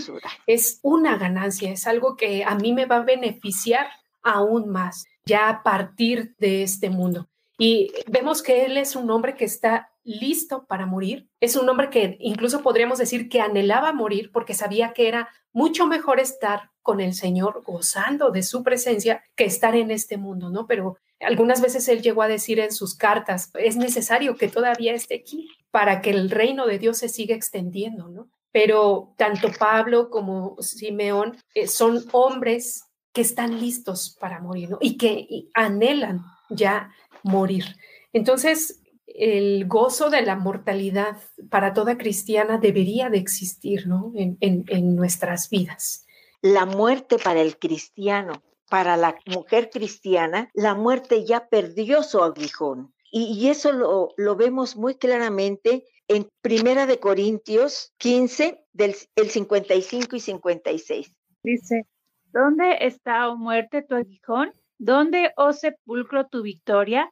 es 0.48 0.80
una 0.82 1.18
ganancia, 1.18 1.72
es 1.72 1.86
algo 1.86 2.16
que 2.16 2.44
a 2.44 2.56
mí 2.56 2.74
me 2.74 2.88
va 2.88 2.98
a 2.98 3.04
beneficiar 3.04 3.88
aún 4.24 4.70
más 4.70 5.06
ya 5.26 5.48
a 5.48 5.64
partir 5.64 6.36
de 6.40 6.64
este 6.64 6.90
mundo. 6.90 7.28
Y 7.58 7.92
vemos 8.08 8.42
que 8.42 8.66
él 8.66 8.78
es 8.78 8.96
un 8.96 9.10
hombre 9.12 9.36
que 9.36 9.46
está 9.46 9.92
listo 10.04 10.66
para 10.66 10.86
morir. 10.86 11.30
Es 11.40 11.56
un 11.56 11.70
hombre 11.70 11.90
que 11.90 12.18
incluso 12.20 12.62
podríamos 12.62 12.98
decir 12.98 13.30
que 13.30 13.42
anhelaba 13.42 13.94
morir 13.94 14.32
porque 14.32 14.54
sabía 14.54 14.94
que 14.94 15.08
era 15.08 15.30
mucho 15.52 15.88
mejor 15.88 16.20
estar 16.20 16.72
con 16.82 17.00
el 17.00 17.14
Señor 17.14 17.64
gozando 17.64 18.32
de 18.32 18.44
su 18.44 18.64
presencia 18.64 19.24
que 19.36 19.46
estar 19.46 19.76
en 19.76 19.92
este 19.92 20.18
mundo, 20.18 20.50
¿no? 20.50 20.68
Pero 20.68 20.98
algunas 21.22 21.62
veces 21.62 21.88
él 21.88 22.02
llegó 22.02 22.22
a 22.22 22.28
decir 22.28 22.60
en 22.60 22.74
sus 22.74 22.96
cartas, 22.96 23.52
es 23.58 23.78
necesario 23.78 24.36
que 24.36 24.50
todavía 24.50 24.94
esté 24.94 25.16
aquí 25.16 25.50
para 25.72 26.02
que 26.02 26.10
el 26.10 26.30
reino 26.30 26.68
de 26.68 26.80
Dios 26.80 26.98
se 26.98 27.08
siga 27.08 27.36
extendiendo, 27.36 28.10
¿no? 28.10 28.28
Pero 28.52 29.14
tanto 29.18 29.50
Pablo 29.58 30.10
como 30.10 30.58
Simeón 30.60 31.38
eh, 31.56 31.68
son 31.68 32.04
hombres 32.12 32.84
que 33.14 33.22
están 33.22 33.60
listos 33.60 34.18
para 34.20 34.40
morir, 34.40 34.72
¿no? 34.72 34.78
Y 34.82 34.98
que 34.98 35.48
anhelan 35.54 36.22
ya 36.50 36.92
morir. 37.24 37.66
Entonces, 38.14 38.82
el 39.08 39.68
gozo 39.68 40.10
de 40.10 40.22
la 40.22 40.36
mortalidad 40.36 41.18
para 41.50 41.74
toda 41.74 41.98
cristiana 41.98 42.58
debería 42.58 43.10
de 43.10 43.18
existir 43.18 43.88
¿no? 43.88 44.12
en, 44.16 44.38
en, 44.40 44.96
nuestras 44.96 45.50
vidas. 45.50 46.06
La 46.42 46.66
muerte 46.66 47.18
para 47.24 47.42
el 47.42 47.58
cristiano, 47.58 48.44
para 48.70 48.98
la 48.98 49.16
mujer 49.26 49.70
cristiana, 49.70 50.50
la 50.54 50.74
muerte 50.74 51.26
ya 51.26 51.48
perdió 51.48 52.04
su 52.04 52.24
aguijón. 52.24 52.94
y, 53.12 53.48
eso 53.50 53.72
lo, 53.72 54.10
lo, 54.18 54.36
vemos 54.36 54.76
muy 54.76 54.96
claramente 54.96 55.86
en 56.08 56.30
Primera 56.42 56.86
de 56.86 57.00
Corintios 57.00 57.94
15, 57.98 58.66
del 58.74 58.96
el 59.16 59.30
55 59.30 60.16
y 60.16 60.20
56. 60.20 61.14
Dice, 61.44 61.88
¿dónde 62.34 62.78
está, 62.82 63.30
o 63.30 63.34
oh 63.34 63.38
muerte, 63.38 63.84
tu 63.84 63.96
aguijón? 63.96 64.54
¿Dónde, 64.86 65.32
oh 65.38 65.54
sepulcro, 65.54 66.28
tu 66.28 66.42
victoria? 66.42 67.10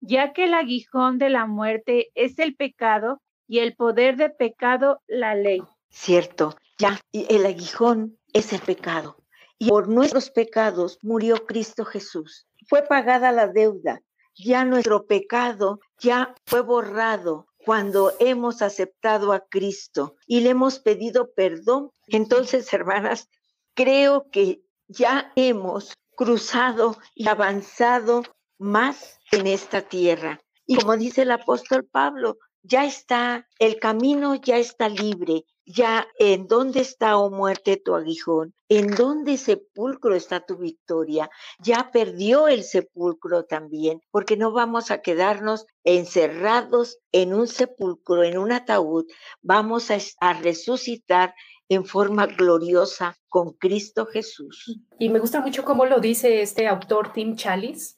Ya 0.00 0.32
que 0.32 0.44
el 0.44 0.54
aguijón 0.54 1.18
de 1.18 1.28
la 1.28 1.44
muerte 1.44 2.08
es 2.14 2.38
el 2.38 2.56
pecado 2.56 3.20
y 3.46 3.58
el 3.58 3.76
poder 3.76 4.16
de 4.16 4.30
pecado 4.30 5.02
la 5.06 5.34
ley. 5.34 5.60
Cierto, 5.90 6.56
ya, 6.78 6.98
el 7.12 7.44
aguijón 7.44 8.18
es 8.32 8.54
el 8.54 8.60
pecado. 8.60 9.18
Y 9.58 9.68
por 9.68 9.86
nuestros 9.86 10.30
pecados 10.30 10.98
murió 11.02 11.44
Cristo 11.44 11.84
Jesús. 11.84 12.46
Fue 12.66 12.84
pagada 12.84 13.32
la 13.32 13.48
deuda. 13.48 14.00
Ya 14.34 14.64
nuestro 14.64 15.04
pecado 15.04 15.80
ya 15.98 16.34
fue 16.46 16.62
borrado 16.62 17.48
cuando 17.66 18.14
hemos 18.18 18.62
aceptado 18.62 19.34
a 19.34 19.40
Cristo 19.40 20.16
y 20.26 20.40
le 20.40 20.50
hemos 20.50 20.78
pedido 20.78 21.34
perdón. 21.34 21.90
Entonces, 22.06 22.72
hermanas, 22.72 23.28
creo 23.74 24.30
que 24.30 24.62
ya 24.88 25.32
hemos 25.36 25.92
cruzado 26.20 26.98
y 27.14 27.28
avanzado 27.28 28.22
más 28.58 29.18
en 29.32 29.46
esta 29.46 29.80
tierra. 29.80 30.38
Y 30.66 30.76
como 30.76 30.98
dice 30.98 31.22
el 31.22 31.30
apóstol 31.30 31.88
Pablo, 31.90 32.36
ya 32.62 32.84
está, 32.84 33.48
el 33.58 33.80
camino 33.80 34.34
ya 34.34 34.58
está 34.58 34.90
libre, 34.90 35.46
ya 35.64 36.06
en 36.18 36.46
dónde 36.46 36.80
está, 36.80 37.16
oh 37.16 37.30
muerte, 37.30 37.78
tu 37.82 37.94
aguijón, 37.94 38.52
en 38.68 38.94
dónde 38.94 39.38
sepulcro 39.38 40.14
está 40.14 40.44
tu 40.44 40.58
victoria, 40.58 41.30
ya 41.58 41.90
perdió 41.90 42.48
el 42.48 42.64
sepulcro 42.64 43.46
también, 43.46 44.02
porque 44.10 44.36
no 44.36 44.52
vamos 44.52 44.90
a 44.90 45.00
quedarnos 45.00 45.64
encerrados 45.84 46.98
en 47.12 47.32
un 47.32 47.48
sepulcro, 47.48 48.24
en 48.24 48.36
un 48.36 48.52
ataúd, 48.52 49.06
vamos 49.40 49.90
a, 49.90 49.96
a 50.20 50.34
resucitar 50.34 51.34
en 51.70 51.86
forma 51.86 52.26
gloriosa 52.26 53.16
con 53.28 53.52
Cristo 53.52 54.04
Jesús. 54.04 54.76
Y 54.98 55.08
me 55.08 55.20
gusta 55.20 55.40
mucho 55.40 55.64
cómo 55.64 55.86
lo 55.86 56.00
dice 56.00 56.42
este 56.42 56.66
autor 56.66 57.12
Tim 57.12 57.36
Chalice, 57.36 57.94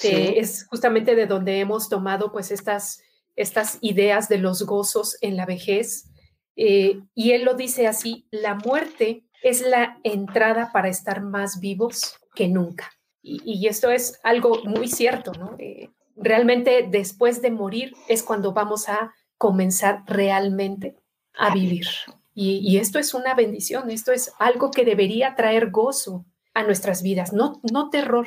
que 0.00 0.40
es 0.40 0.66
justamente 0.66 1.14
de 1.14 1.26
donde 1.26 1.60
hemos 1.60 1.88
tomado 1.88 2.32
pues 2.32 2.50
estas, 2.50 3.00
estas 3.36 3.78
ideas 3.80 4.28
de 4.28 4.38
los 4.38 4.64
gozos 4.64 5.16
en 5.20 5.36
la 5.36 5.46
vejez. 5.46 6.10
Eh, 6.56 7.00
y 7.14 7.30
él 7.30 7.44
lo 7.44 7.54
dice 7.54 7.86
así, 7.86 8.26
la 8.32 8.56
muerte 8.56 9.24
es 9.44 9.60
la 9.60 10.00
entrada 10.02 10.72
para 10.72 10.88
estar 10.88 11.22
más 11.22 11.60
vivos 11.60 12.16
que 12.34 12.48
nunca. 12.48 12.90
Y, 13.22 13.68
esto 13.68 13.92
es 13.92 14.18
algo 14.24 14.64
muy 14.64 14.88
cierto, 14.88 15.30
¿no? 15.38 15.54
Eh, 15.60 15.90
realmente 16.16 16.88
después 16.90 17.40
de 17.40 17.52
morir 17.52 17.94
es 18.08 18.24
cuando 18.24 18.52
vamos 18.52 18.88
a 18.88 19.14
comenzar 19.38 20.02
realmente 20.08 20.96
a 21.34 21.54
vivir. 21.54 21.86
Y, 22.34 22.78
esto 22.78 22.98
es 22.98 23.12
una 23.14 23.34
bendición, 23.34 23.90
esto 23.90 24.12
es 24.12 24.32
algo 24.38 24.70
que 24.70 24.84
debería 24.84 25.34
traer 25.34 25.70
gozo 25.70 26.24
a 26.54 26.62
nuestras 26.62 27.02
vidas, 27.02 27.32
no, 27.32 27.60
no 27.70 27.90
terror 27.90 28.26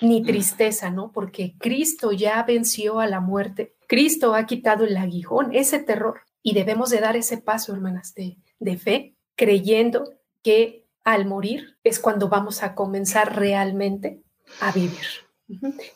ni 0.00 0.22
tristeza, 0.22 0.90
¿no? 0.90 1.12
Porque 1.12 1.54
Cristo 1.58 2.12
ya 2.12 2.42
venció 2.42 3.00
a 3.00 3.06
la 3.06 3.20
muerte, 3.20 3.74
Cristo 3.86 4.34
ha 4.34 4.46
quitado 4.46 4.84
el 4.84 4.96
aguijón, 4.96 5.54
ese 5.54 5.78
terror, 5.78 6.20
y 6.42 6.54
debemos 6.54 6.90
de 6.90 7.00
dar 7.00 7.16
ese 7.16 7.38
paso, 7.38 7.72
hermanas, 7.72 8.14
de, 8.14 8.36
de 8.58 8.76
fe, 8.76 9.14
creyendo 9.36 10.12
que 10.42 10.84
al 11.04 11.24
morir 11.24 11.76
es 11.84 12.00
cuando 12.00 12.28
vamos 12.28 12.62
a 12.62 12.74
comenzar 12.74 13.36
realmente 13.36 14.20
a 14.60 14.72
vivir. 14.72 15.06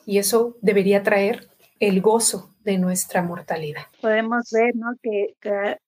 Y 0.07 0.19
eso 0.19 0.57
debería 0.63 1.03
traer 1.03 1.50
el 1.81 2.01
gozo 2.01 2.55
de 2.63 2.79
nuestra 2.79 3.23
mortalidad. 3.23 3.83
Podemos 4.01 4.51
ver, 4.53 4.77
¿no? 4.77 4.93
Que, 5.03 5.35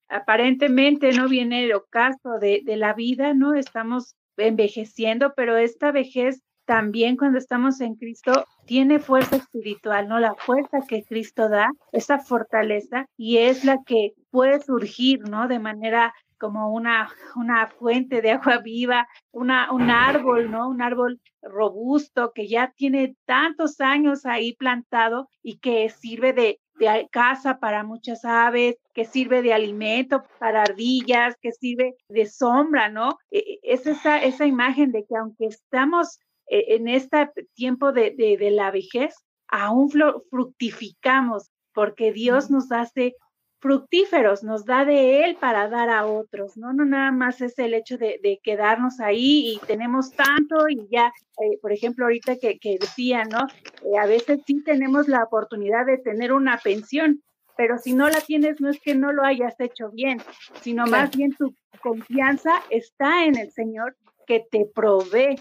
aparentemente 0.09 1.13
no 1.13 1.29
viene 1.29 1.65
el 1.65 1.73
ocaso 1.73 2.39
de, 2.41 2.63
de 2.65 2.77
la 2.77 2.93
vida, 2.95 3.35
¿no? 3.35 3.55
Estamos 3.55 4.17
envejeciendo, 4.37 5.33
pero 5.37 5.57
esta 5.57 5.93
vejez 5.93 6.43
también 6.65 7.17
cuando 7.17 7.39
estamos 7.39 7.81
en 7.81 7.97
Cristo 7.97 8.47
tiene 8.67 8.99
fuerza 8.99 9.37
espiritual, 9.37 10.09
¿no? 10.09 10.19
La 10.21 10.35
fuerza 10.35 10.79
que 10.89 11.03
Cristo 11.05 11.49
da, 11.49 11.71
esa 11.93 12.19
fortaleza, 12.19 13.07
y 13.17 13.39
es 13.39 13.65
la 13.65 13.79
que 13.85 14.13
puede 14.31 14.61
surgir, 14.61 15.21
¿no? 15.29 15.49
De 15.49 15.59
manera 15.59 16.15
como 16.43 16.73
una, 16.73 17.09
una 17.37 17.69
fuente 17.69 18.21
de 18.21 18.33
agua 18.33 18.59
viva, 18.59 19.07
una, 19.31 19.71
un 19.73 19.91
árbol, 19.91 20.51
¿no? 20.51 20.69
Un 20.69 20.83
árbol 20.83 21.21
robusto 21.41 22.33
que 22.35 22.49
ya 22.49 22.73
tiene 22.77 23.15
tantos 23.27 23.81
años 23.81 24.27
ahí 24.27 24.57
plantado 24.57 25.29
y 25.41 25.59
que 25.59 25.89
sirve 25.89 26.33
de, 26.33 26.61
de 26.81 27.09
casa 27.13 27.61
para 27.61 27.85
muchas 27.85 28.25
aves, 28.25 28.77
que 28.93 29.05
sirve 29.05 29.41
de 29.43 29.55
alimento 29.55 30.25
para 30.41 30.63
ardillas, 30.63 31.37
que 31.41 31.53
sirve 31.53 31.95
de 32.09 32.27
sombra, 32.27 32.89
¿no? 32.89 33.19
E, 33.31 33.39
e, 33.39 33.61
es 33.63 33.87
esa, 33.87 34.21
esa 34.21 34.45
imagen 34.45 34.91
de 34.91 35.05
que 35.05 35.17
aunque 35.17 35.47
estamos 35.47 36.19
e, 36.49 36.75
en 36.75 36.89
este 36.89 37.31
tiempo 37.55 37.93
de, 37.93 38.17
de, 38.19 38.37
de 38.37 38.51
la 38.51 38.73
vejez, 38.73 39.15
aún 39.47 39.91
fructificamos 40.29 41.53
porque 41.73 42.13
Dios 42.13 42.51
nos 42.51 42.73
hace 42.73 43.15
fructíferos, 43.63 44.43
nos 44.43 44.65
da 44.65 44.85
de 44.85 45.25
Él 45.25 45.37
para 45.37 45.69
dar 45.69 45.89
a 45.89 46.05
otros, 46.05 46.57
¿no? 46.57 46.73
No 46.73 46.85
nada 46.85 47.13
más 47.13 47.41
es 47.41 47.57
el 47.61 47.75
hecho 47.75 47.97
de, 47.97 48.41
quedarnos 48.43 48.99
ahí 48.99 49.53
y 49.53 49.67
tenemos 49.67 50.11
tanto 50.11 50.69
y 50.69 50.89
ya, 50.91 51.13
eh, 51.41 51.59
por 51.63 51.73
ejemplo, 51.73 52.05
ahorita 52.05 52.37
que, 52.37 52.59
que 52.59 52.77
decía, 52.81 53.23
¿no? 53.25 53.47
Eh, 53.85 53.99
a 53.99 54.07
veces 54.07 54.41
sí 54.45 54.65
tenemos 54.65 55.07
la 55.07 55.23
oportunidad 55.23 55.87
de 55.87 55.99
tener 55.99 56.33
una 56.33 56.59
pensión, 56.59 57.23
pero 57.57 57.79
si 57.79 57.95
no 57.95 58.09
la 58.09 58.21
tienes 58.21 58.61
no 58.61 58.69
es 58.69 58.81
que 58.81 58.97
no 58.97 59.13
lo 59.13 59.23
hayas 59.23 59.59
hecho 59.61 59.91
bien, 59.91 60.21
sino 60.61 60.85
más 60.87 61.17
bien 61.17 61.33
tu 61.33 61.55
confianza 61.81 62.51
está 62.69 63.27
en 63.27 63.39
el 63.39 63.53
Señor 63.53 63.97
que 64.27 64.45
te 64.51 64.67
provee 64.75 65.37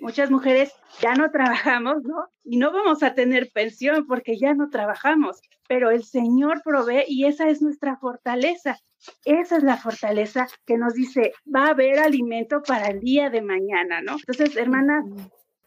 muchas 0.00 0.30
mujeres 0.30 0.72
ya 1.00 1.14
no 1.14 1.30
trabajamos, 1.30 2.02
¿no? 2.02 2.28
Y 2.44 2.56
no 2.58 2.72
vamos 2.72 3.02
a 3.02 3.14
tener 3.14 3.50
pensión 3.52 4.06
porque 4.06 4.38
ya 4.38 4.54
no 4.54 4.70
trabajamos, 4.70 5.40
pero 5.68 5.90
el 5.90 6.04
Señor 6.04 6.62
provee 6.64 7.04
y 7.06 7.26
esa 7.26 7.48
es 7.48 7.62
nuestra 7.62 7.96
fortaleza. 7.96 8.78
Esa 9.24 9.58
es 9.58 9.62
la 9.62 9.76
fortaleza 9.76 10.48
que 10.64 10.78
nos 10.78 10.94
dice, 10.94 11.32
va 11.54 11.66
a 11.66 11.70
haber 11.70 11.98
alimento 11.98 12.62
para 12.62 12.88
el 12.88 13.00
día 13.00 13.30
de 13.30 13.42
mañana, 13.42 14.00
¿no? 14.00 14.16
Entonces, 14.16 14.56
hermana, 14.56 15.04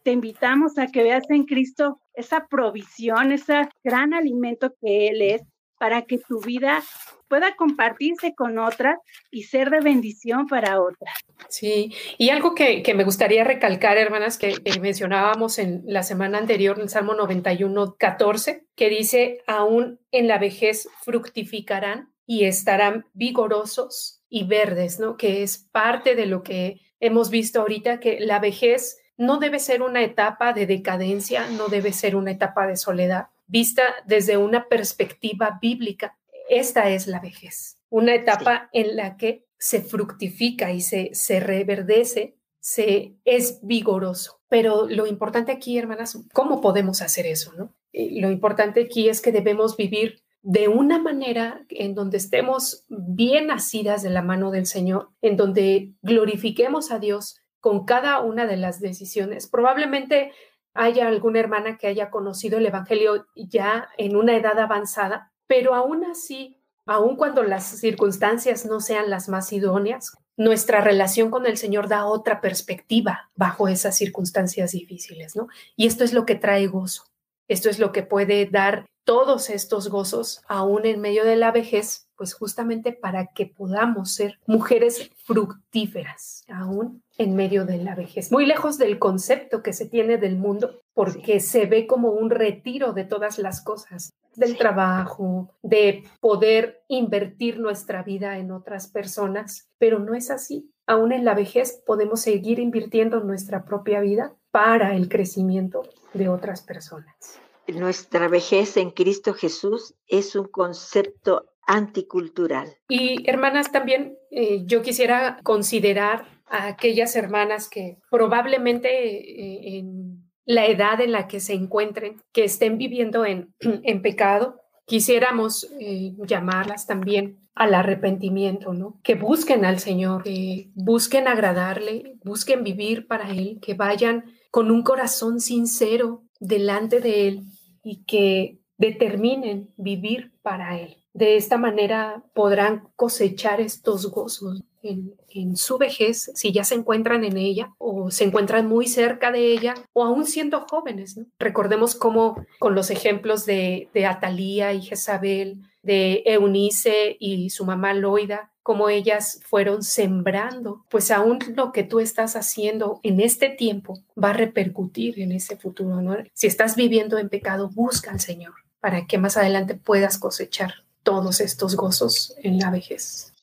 te 0.04 0.12
invitamos 0.12 0.78
a 0.78 0.88
que 0.88 1.04
veas 1.04 1.30
en 1.30 1.46
Cristo 1.46 2.02
esa 2.14 2.48
provisión, 2.48 3.32
ese 3.32 3.70
gran 3.84 4.14
alimento 4.14 4.74
que 4.82 5.08
Él 5.10 5.22
es 5.22 5.42
para 5.80 6.04
que 6.04 6.20
tu 6.20 6.40
vida 6.42 6.84
pueda 7.30 7.56
compartirse 7.56 8.36
con 8.36 8.58
otras 8.58 8.98
y 9.32 9.44
ser 9.44 9.70
de 9.70 9.80
bendición 9.80 10.48
para 10.48 10.82
otras. 10.82 11.16
Sí, 11.48 11.94
y 12.18 12.30
algo 12.32 12.54
que, 12.56 12.84
me 12.96 13.04
gustaría 13.04 13.44
recalcar, 13.44 13.98
hermanas, 13.98 14.38
que 14.38 14.56
mencionábamos 14.82 15.60
en 15.60 15.84
la 15.86 16.04
semana 16.04 16.40
anterior, 16.40 16.76
en 16.78 16.84
el 16.84 16.90
Salmo 16.90 17.14
91, 17.14 17.96
14, 17.98 18.66
que 18.76 18.90
dice, 18.90 19.42
aún 19.48 20.00
en 20.12 20.28
la 20.28 20.38
vejez 20.40 20.90
fructificarán 21.04 22.12
y 22.26 22.46
estarán 22.46 23.06
vigorosos 23.14 24.22
y 24.28 24.46
verdes, 24.46 25.00
¿no? 25.00 25.16
Que 25.16 25.44
es 25.44 25.70
parte 25.72 26.16
de 26.16 26.26
lo 26.26 26.44
que 26.44 26.82
hemos 27.00 27.30
visto 27.30 27.62
ahorita, 27.62 28.00
que 28.00 28.20
la 28.20 28.40
vejez 28.40 28.98
no 29.18 29.38
debe 29.38 29.60
ser 29.60 29.82
una 29.82 30.04
etapa 30.04 30.54
de 30.54 30.66
decadencia, 30.66 31.48
no 31.50 31.68
debe 31.68 31.92
ser 31.94 32.16
una 32.16 32.32
etapa 32.32 32.68
de 32.68 32.78
soledad, 32.78 33.28
vista 33.50 33.84
desde 34.06 34.38
una 34.38 34.70
perspectiva 34.70 35.60
bíblica 35.62 36.16
esta 36.50 36.90
es 36.90 37.06
la 37.06 37.20
vejez, 37.20 37.78
una 37.90 38.16
etapa 38.16 38.70
en 38.74 38.96
la 38.96 39.18
que 39.18 39.46
se 39.60 39.82
fructifica 39.82 40.72
y 40.72 40.82
se, 40.82 41.12
se 41.14 41.40
reverdece, 41.40 42.38
se 42.60 43.16
es 43.24 43.60
vigoroso. 43.62 44.42
Pero 44.50 44.88
lo 44.90 45.06
importante 45.06 45.52
aquí, 45.52 45.78
hermanas, 45.78 46.18
¿cómo 46.34 46.60
podemos 46.60 47.04
hacer 47.04 47.28
eso? 47.28 47.54
¿no? 47.54 47.76
Eh, 47.94 48.20
lo 48.20 48.32
importante 48.32 48.82
aquí 48.82 49.10
es 49.10 49.22
que 49.22 49.32
debemos 49.32 49.78
vivir 49.78 50.24
de 50.42 50.68
una 50.70 50.98
manera 50.98 51.66
en 51.70 51.94
donde 51.94 52.18
estemos 52.18 52.86
bien 52.88 53.48
nacidas 53.48 54.02
de 54.02 54.10
la 54.10 54.24
mano 54.24 54.50
del 54.50 54.66
Señor, 54.66 55.10
en 55.22 55.38
donde 55.38 55.94
glorifiquemos 56.02 56.92
a 56.92 56.98
Dios 56.98 57.42
con 57.60 57.86
cada 57.86 58.22
una 58.22 58.48
de 58.48 58.58
las 58.58 58.80
decisiones. 58.80 59.48
Probablemente 59.48 60.32
haya 60.74 61.08
alguna 61.08 61.40
hermana 61.40 61.78
que 61.78 61.88
haya 61.88 62.10
conocido 62.10 62.58
el 62.58 62.66
Evangelio 62.66 63.28
ya 63.36 63.90
en 63.98 64.16
una 64.16 64.36
edad 64.36 64.60
avanzada 64.60 65.32
pero 65.50 65.74
aún 65.74 66.06
así, 66.06 66.62
aun 66.86 67.16
cuando 67.16 67.42
las 67.42 67.66
circunstancias 67.66 68.68
no 68.68 68.80
sean 68.80 69.10
las 69.10 69.30
más 69.30 69.52
idóneas, 69.52 70.16
nuestra 70.38 70.80
relación 70.80 71.32
con 71.32 71.48
el 71.48 71.58
Señor 71.58 71.90
da 71.90 72.06
otra 72.06 72.40
perspectiva 72.40 73.32
bajo 73.36 73.68
esas 73.68 73.98
circunstancias 73.98 74.72
difíciles, 74.74 75.36
¿no? 75.36 75.48
Y 75.76 75.88
esto 75.88 76.04
es 76.04 76.14
lo 76.14 76.28
que 76.28 76.36
trae 76.36 76.68
gozo. 76.68 77.06
Esto 77.48 77.72
es 77.72 77.80
lo 77.80 77.92
que 77.92 78.04
puede 78.04 78.46
dar 78.46 78.86
todos 79.10 79.50
estos 79.50 79.90
gozos 79.90 80.44
aún 80.48 80.86
en 80.86 81.02
medio 81.02 81.26
de 81.26 81.36
la 81.36 81.52
vejez, 81.52 82.08
pues 82.16 82.36
justamente 82.36 82.94
para 82.94 83.26
que 83.34 83.48
podamos 83.48 84.14
ser 84.14 84.38
mujeres 84.46 85.10
fructíferas 85.26 86.44
aún 86.48 87.02
en 87.18 87.36
medio 87.36 87.66
de 87.66 87.80
la 87.80 87.96
vejez, 87.96 88.32
muy 88.32 88.46
lejos 88.46 88.78
del 88.78 89.00
concepto 89.00 89.64
que 89.64 89.74
se 89.74 89.88
tiene 89.88 90.18
del 90.18 90.38
mundo, 90.38 90.84
porque 90.94 91.40
se 91.40 91.66
ve 91.66 91.88
como 91.88 92.12
un 92.12 92.30
retiro 92.30 92.94
de 92.94 93.04
todas 93.04 93.40
las 93.40 93.64
cosas, 93.64 94.14
del 94.36 94.60
trabajo, 94.60 95.56
de 95.64 96.04
poder 96.20 96.84
invertir 96.88 97.60
nuestra 97.60 98.04
vida 98.04 98.38
en 98.38 98.52
otras 98.52 98.90
personas, 98.90 99.72
pero 99.80 99.98
no 99.98 100.14
es 100.14 100.30
así. 100.30 100.72
Aún 100.86 101.14
en 101.14 101.26
la 101.26 101.34
vejez 101.34 101.82
podemos 101.84 102.22
seguir 102.22 102.60
invirtiendo 102.60 103.22
nuestra 103.22 103.66
propia 103.66 104.02
vida 104.02 104.36
para 104.52 104.96
el 104.96 105.10
crecimiento 105.10 105.82
de 106.14 106.30
otras 106.30 106.62
personas. 106.62 107.42
Nuestra 107.74 108.28
vejez 108.28 108.78
en 108.78 108.92
Cristo 108.92 109.34
Jesús 109.34 109.96
es 110.08 110.36
un 110.36 110.48
concepto 110.48 111.46
anticultural. 111.70 112.76
Y 112.88 113.30
hermanas, 113.30 113.72
también 113.72 114.18
eh, 114.32 114.64
yo 114.66 114.82
quisiera 114.82 115.40
considerar 115.44 116.26
a 116.48 116.68
aquellas 116.68 117.16
hermanas 117.16 117.70
que 117.70 117.98
probablemente 118.10 118.90
eh, 118.90 119.78
en 119.78 120.24
la 120.46 120.66
edad 120.66 121.00
en 121.00 121.12
la 121.12 121.28
que 121.28 121.40
se 121.40 121.54
encuentren, 121.54 122.20
que 122.34 122.44
estén 122.44 122.80
viviendo 122.80 123.24
en, 123.24 123.54
en 123.60 124.02
pecado, 124.02 124.60
quisiéramos 124.88 125.72
eh, 125.80 126.14
llamarlas 126.26 126.88
también 126.88 127.38
al 127.54 127.76
arrepentimiento, 127.76 128.74
¿no? 128.74 129.00
Que 129.04 129.14
busquen 129.14 129.64
al 129.64 129.80
Señor, 129.80 130.24
que 130.24 130.72
busquen 130.74 131.28
agradarle, 131.28 132.16
busquen 132.24 132.64
vivir 132.64 133.06
para 133.06 133.30
Él, 133.30 133.60
que 133.62 133.76
vayan 133.76 134.26
con 134.50 134.72
un 134.72 134.82
corazón 134.82 135.40
sincero 135.40 136.24
delante 136.40 137.00
de 137.00 137.28
Él 137.28 137.44
y 137.84 138.04
que 138.06 138.60
determinen 138.78 139.70
vivir 139.78 140.32
para 140.42 140.80
Él. 140.80 140.98
De 141.14 141.36
esta 141.36 141.58
manera 141.58 142.24
podrán 142.34 142.88
cosechar 142.96 143.62
estos 143.62 144.10
gozos 144.10 144.64
en, 144.82 145.58
su 145.58 145.78
vejez, 145.78 146.32
si 146.36 146.54
ya 146.54 146.64
se 146.64 146.76
encuentran 146.76 147.24
en 147.24 147.38
ella 147.38 147.74
o 147.78 148.12
se 148.12 148.24
encuentran 148.24 148.68
muy 148.68 148.88
cerca 148.88 149.32
de 149.32 149.52
ella 149.52 149.74
o 149.94 150.04
aún 150.04 150.26
siendo 150.26 150.62
jóvenes. 150.62 151.20
Recordemos 151.38 151.96
cómo 151.96 152.36
con 152.60 152.76
los 152.76 152.90
ejemplos 152.90 153.46
de, 153.46 153.90
de 153.94 154.06
Atalía 154.06 154.74
y 154.74 154.82
Jezabel, 154.82 155.62
de 155.84 156.24
Eunice 156.26 157.18
y 157.20 157.50
su 157.50 157.66
mamá 157.66 157.94
Loida, 157.94 158.49
cómo 158.70 158.88
ellas 158.88 159.42
fueron 159.46 159.82
sembrando, 159.82 160.86
pues 160.92 161.10
aún 161.10 161.40
lo 161.56 161.72
que 161.72 161.82
tú 161.82 162.00
estás 162.00 162.36
haciendo 162.36 163.00
en 163.02 163.20
este 163.20 163.50
tiempo 163.50 164.04
va 164.16 164.30
a 164.30 164.34
repercutir 164.34 165.20
en 165.20 165.32
ese 165.32 165.58
futuro. 165.58 166.04
¿no? 166.04 166.16
Si 166.36 166.46
estás 166.46 166.76
viviendo 166.76 167.18
en 167.18 167.30
pecado, 167.30 167.72
busca 167.74 168.12
al 168.12 168.20
Señor 168.20 168.54
para 168.80 169.08
que 169.08 169.18
más 169.18 169.38
adelante 169.38 169.74
puedas 169.74 170.20
cosechar 170.20 170.86
todos 171.02 171.42
estos 171.42 171.76
gozos 171.76 172.36
en 172.44 172.60
la 172.60 172.70
vejez. 172.70 173.34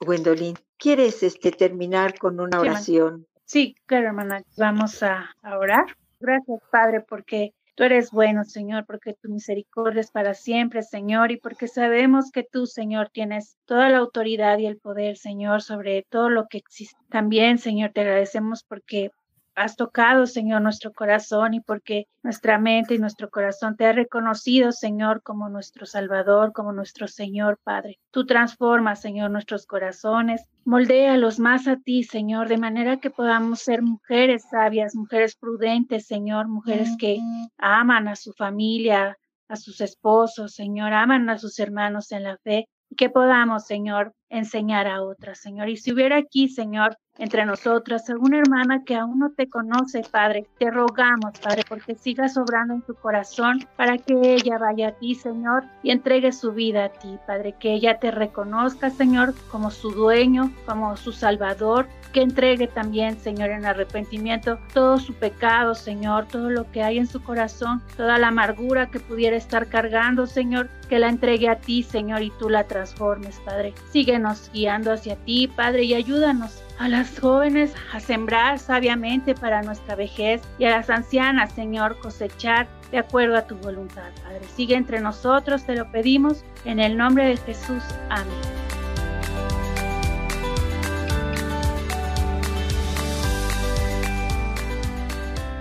Gwendolyn, 0.00 0.58
¿quieres 0.76 1.22
este, 1.22 1.52
terminar 1.52 2.18
con 2.18 2.40
una 2.40 2.58
oración? 2.58 3.28
Sí, 3.44 3.76
claro, 3.86 4.08
hermana. 4.08 4.42
Vamos 4.56 5.00
a, 5.04 5.30
orar. 5.44 5.96
Gracias, 6.18 6.60
Padre, 6.72 7.02
porque 7.02 7.54
Tú 7.76 7.84
eres 7.84 8.10
bueno, 8.10 8.42
Señor, 8.44 8.86
porque 8.86 9.12
tu 9.12 9.28
misericordia 9.28 10.00
es 10.00 10.10
para 10.10 10.32
siempre, 10.32 10.82
Señor, 10.82 11.30
y 11.30 11.36
porque 11.36 11.68
sabemos 11.68 12.30
que 12.32 12.42
tú, 12.42 12.64
Señor, 12.64 13.10
tienes 13.10 13.58
toda 13.66 13.90
la 13.90 13.98
autoridad 13.98 14.56
y 14.56 14.64
el 14.64 14.78
poder, 14.78 15.18
Señor, 15.18 15.60
sobre 15.60 16.02
todo 16.08 16.30
lo 16.30 16.46
que 16.48 16.56
existe. 16.56 16.96
También, 17.10 17.58
Señor, 17.58 17.90
te 17.92 18.00
agradecemos 18.00 18.64
porque 18.64 19.10
has 19.56 19.74
tocado, 19.74 20.26
Señor, 20.26 20.60
nuestro 20.60 20.92
corazón 20.92 21.54
y 21.54 21.60
porque 21.60 22.08
nuestra 22.22 22.58
mente 22.58 22.94
y 22.94 22.98
nuestro 22.98 23.30
corazón 23.30 23.76
te 23.76 23.86
ha 23.86 23.92
reconocido, 23.92 24.70
Señor, 24.70 25.22
como 25.22 25.48
nuestro 25.48 25.86
Salvador, 25.86 26.52
como 26.52 26.72
nuestro 26.72 27.08
Señor, 27.08 27.58
Padre. 27.64 27.98
Tú 28.10 28.26
transformas, 28.26 29.00
Señor, 29.00 29.30
nuestros 29.30 29.66
corazones, 29.66 30.44
moldéalos 30.64 31.38
más 31.38 31.66
a 31.66 31.76
ti, 31.76 32.04
Señor, 32.04 32.48
de 32.48 32.58
manera 32.58 32.98
que 32.98 33.10
podamos 33.10 33.60
ser 33.60 33.80
mujeres 33.80 34.44
sabias, 34.50 34.94
mujeres 34.94 35.34
prudentes, 35.36 36.06
Señor, 36.06 36.48
mujeres 36.48 36.94
que 36.98 37.18
aman 37.56 38.08
a 38.08 38.16
su 38.16 38.34
familia, 38.34 39.16
a 39.48 39.56
sus 39.56 39.80
esposos, 39.80 40.54
Señor, 40.54 40.92
aman 40.92 41.30
a 41.30 41.38
sus 41.38 41.58
hermanos 41.58 42.12
en 42.12 42.24
la 42.24 42.36
fe 42.38 42.68
y 42.90 42.96
que 42.96 43.08
podamos, 43.08 43.66
Señor, 43.66 44.12
enseñar 44.28 44.86
a 44.86 45.02
otras, 45.02 45.40
Señor. 45.40 45.70
Y 45.70 45.76
si 45.78 45.92
hubiera 45.92 46.18
aquí, 46.18 46.48
Señor, 46.48 46.98
entre 47.18 47.46
nosotras, 47.46 48.08
alguna 48.10 48.38
hermana 48.38 48.82
que 48.84 48.94
aún 48.94 49.18
no 49.18 49.30
te 49.30 49.48
conoce, 49.48 50.02
Padre, 50.10 50.46
te 50.58 50.70
rogamos, 50.70 51.38
Padre, 51.42 51.62
porque 51.68 51.94
sigas 51.94 52.36
obrando 52.36 52.74
en 52.74 52.82
tu 52.82 52.94
corazón 52.94 53.66
para 53.76 53.98
que 53.98 54.34
ella 54.34 54.58
vaya 54.58 54.88
a 54.88 54.92
ti, 54.92 55.14
Señor, 55.14 55.64
y 55.82 55.90
entregue 55.90 56.32
su 56.32 56.52
vida 56.52 56.86
a 56.86 56.88
ti, 56.90 57.18
Padre, 57.26 57.54
que 57.58 57.72
ella 57.72 57.98
te 57.98 58.10
reconozca, 58.10 58.90
Señor, 58.90 59.34
como 59.50 59.70
su 59.70 59.90
dueño, 59.90 60.52
como 60.66 60.96
su 60.96 61.12
Salvador, 61.12 61.86
que 62.12 62.22
entregue 62.22 62.66
también, 62.66 63.18
Señor, 63.18 63.50
en 63.50 63.66
arrepentimiento 63.66 64.58
todo 64.72 64.98
su 64.98 65.14
pecado, 65.14 65.74
Señor, 65.74 66.26
todo 66.26 66.50
lo 66.50 66.70
que 66.70 66.82
hay 66.82 66.98
en 66.98 67.06
su 67.06 67.22
corazón, 67.22 67.82
toda 67.96 68.18
la 68.18 68.28
amargura 68.28 68.90
que 68.90 69.00
pudiera 69.00 69.36
estar 69.36 69.68
cargando, 69.68 70.26
Señor, 70.26 70.68
que 70.88 70.98
la 70.98 71.08
entregue 71.08 71.48
a 71.48 71.56
ti, 71.56 71.82
Señor, 71.82 72.22
y 72.22 72.30
tú 72.38 72.48
la 72.48 72.64
transformes, 72.64 73.38
Padre. 73.44 73.74
Síguenos 73.90 74.50
guiando 74.52 74.92
hacia 74.92 75.16
ti, 75.16 75.48
Padre, 75.48 75.84
y 75.84 75.94
ayúdanos 75.94 76.62
a 76.78 76.88
las 76.88 77.18
jóvenes 77.18 77.72
a 77.92 78.00
sembrar 78.00 78.58
sabiamente 78.58 79.34
para 79.34 79.62
nuestra 79.62 79.94
vejez 79.94 80.42
y 80.58 80.64
a 80.64 80.70
las 80.70 80.90
ancianas, 80.90 81.52
Señor, 81.52 81.98
cosechar 81.98 82.68
de 82.90 82.98
acuerdo 82.98 83.36
a 83.36 83.46
tu 83.46 83.56
voluntad, 83.56 84.10
Padre. 84.22 84.42
Sigue 84.54 84.76
entre 84.76 85.00
nosotros, 85.00 85.64
te 85.64 85.74
lo 85.74 85.90
pedimos, 85.90 86.44
en 86.64 86.80
el 86.80 86.96
nombre 86.96 87.26
de 87.26 87.36
Jesús. 87.36 87.82
Amén. 88.10 88.26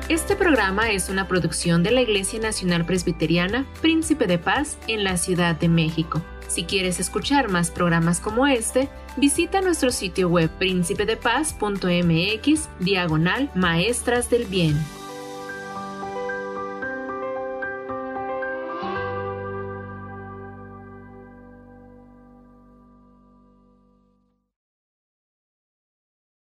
Este 0.07 0.35
programa 0.35 0.91
es 0.91 1.09
una 1.09 1.27
producción 1.27 1.81
de 1.81 1.89
la 1.89 2.01
Iglesia 2.01 2.39
Nacional 2.39 2.85
Presbiteriana 2.85 3.65
Príncipe 3.81 4.27
de 4.27 4.37
Paz 4.37 4.77
en 4.87 5.03
la 5.03 5.17
Ciudad 5.17 5.55
de 5.55 5.67
México. 5.67 6.21
Si 6.55 6.63
quieres 6.63 6.99
escuchar 7.01 7.49
más 7.49 7.69
programas 7.69 8.21
como 8.21 8.47
este, 8.47 8.87
visita 9.17 9.59
nuestro 9.59 9.91
sitio 9.91 10.29
web 10.29 10.49
príncipedepaz.mx 10.57 12.69
diagonal 12.79 13.51
maestras 13.55 14.29
del 14.29 14.45
bien. 14.45 14.79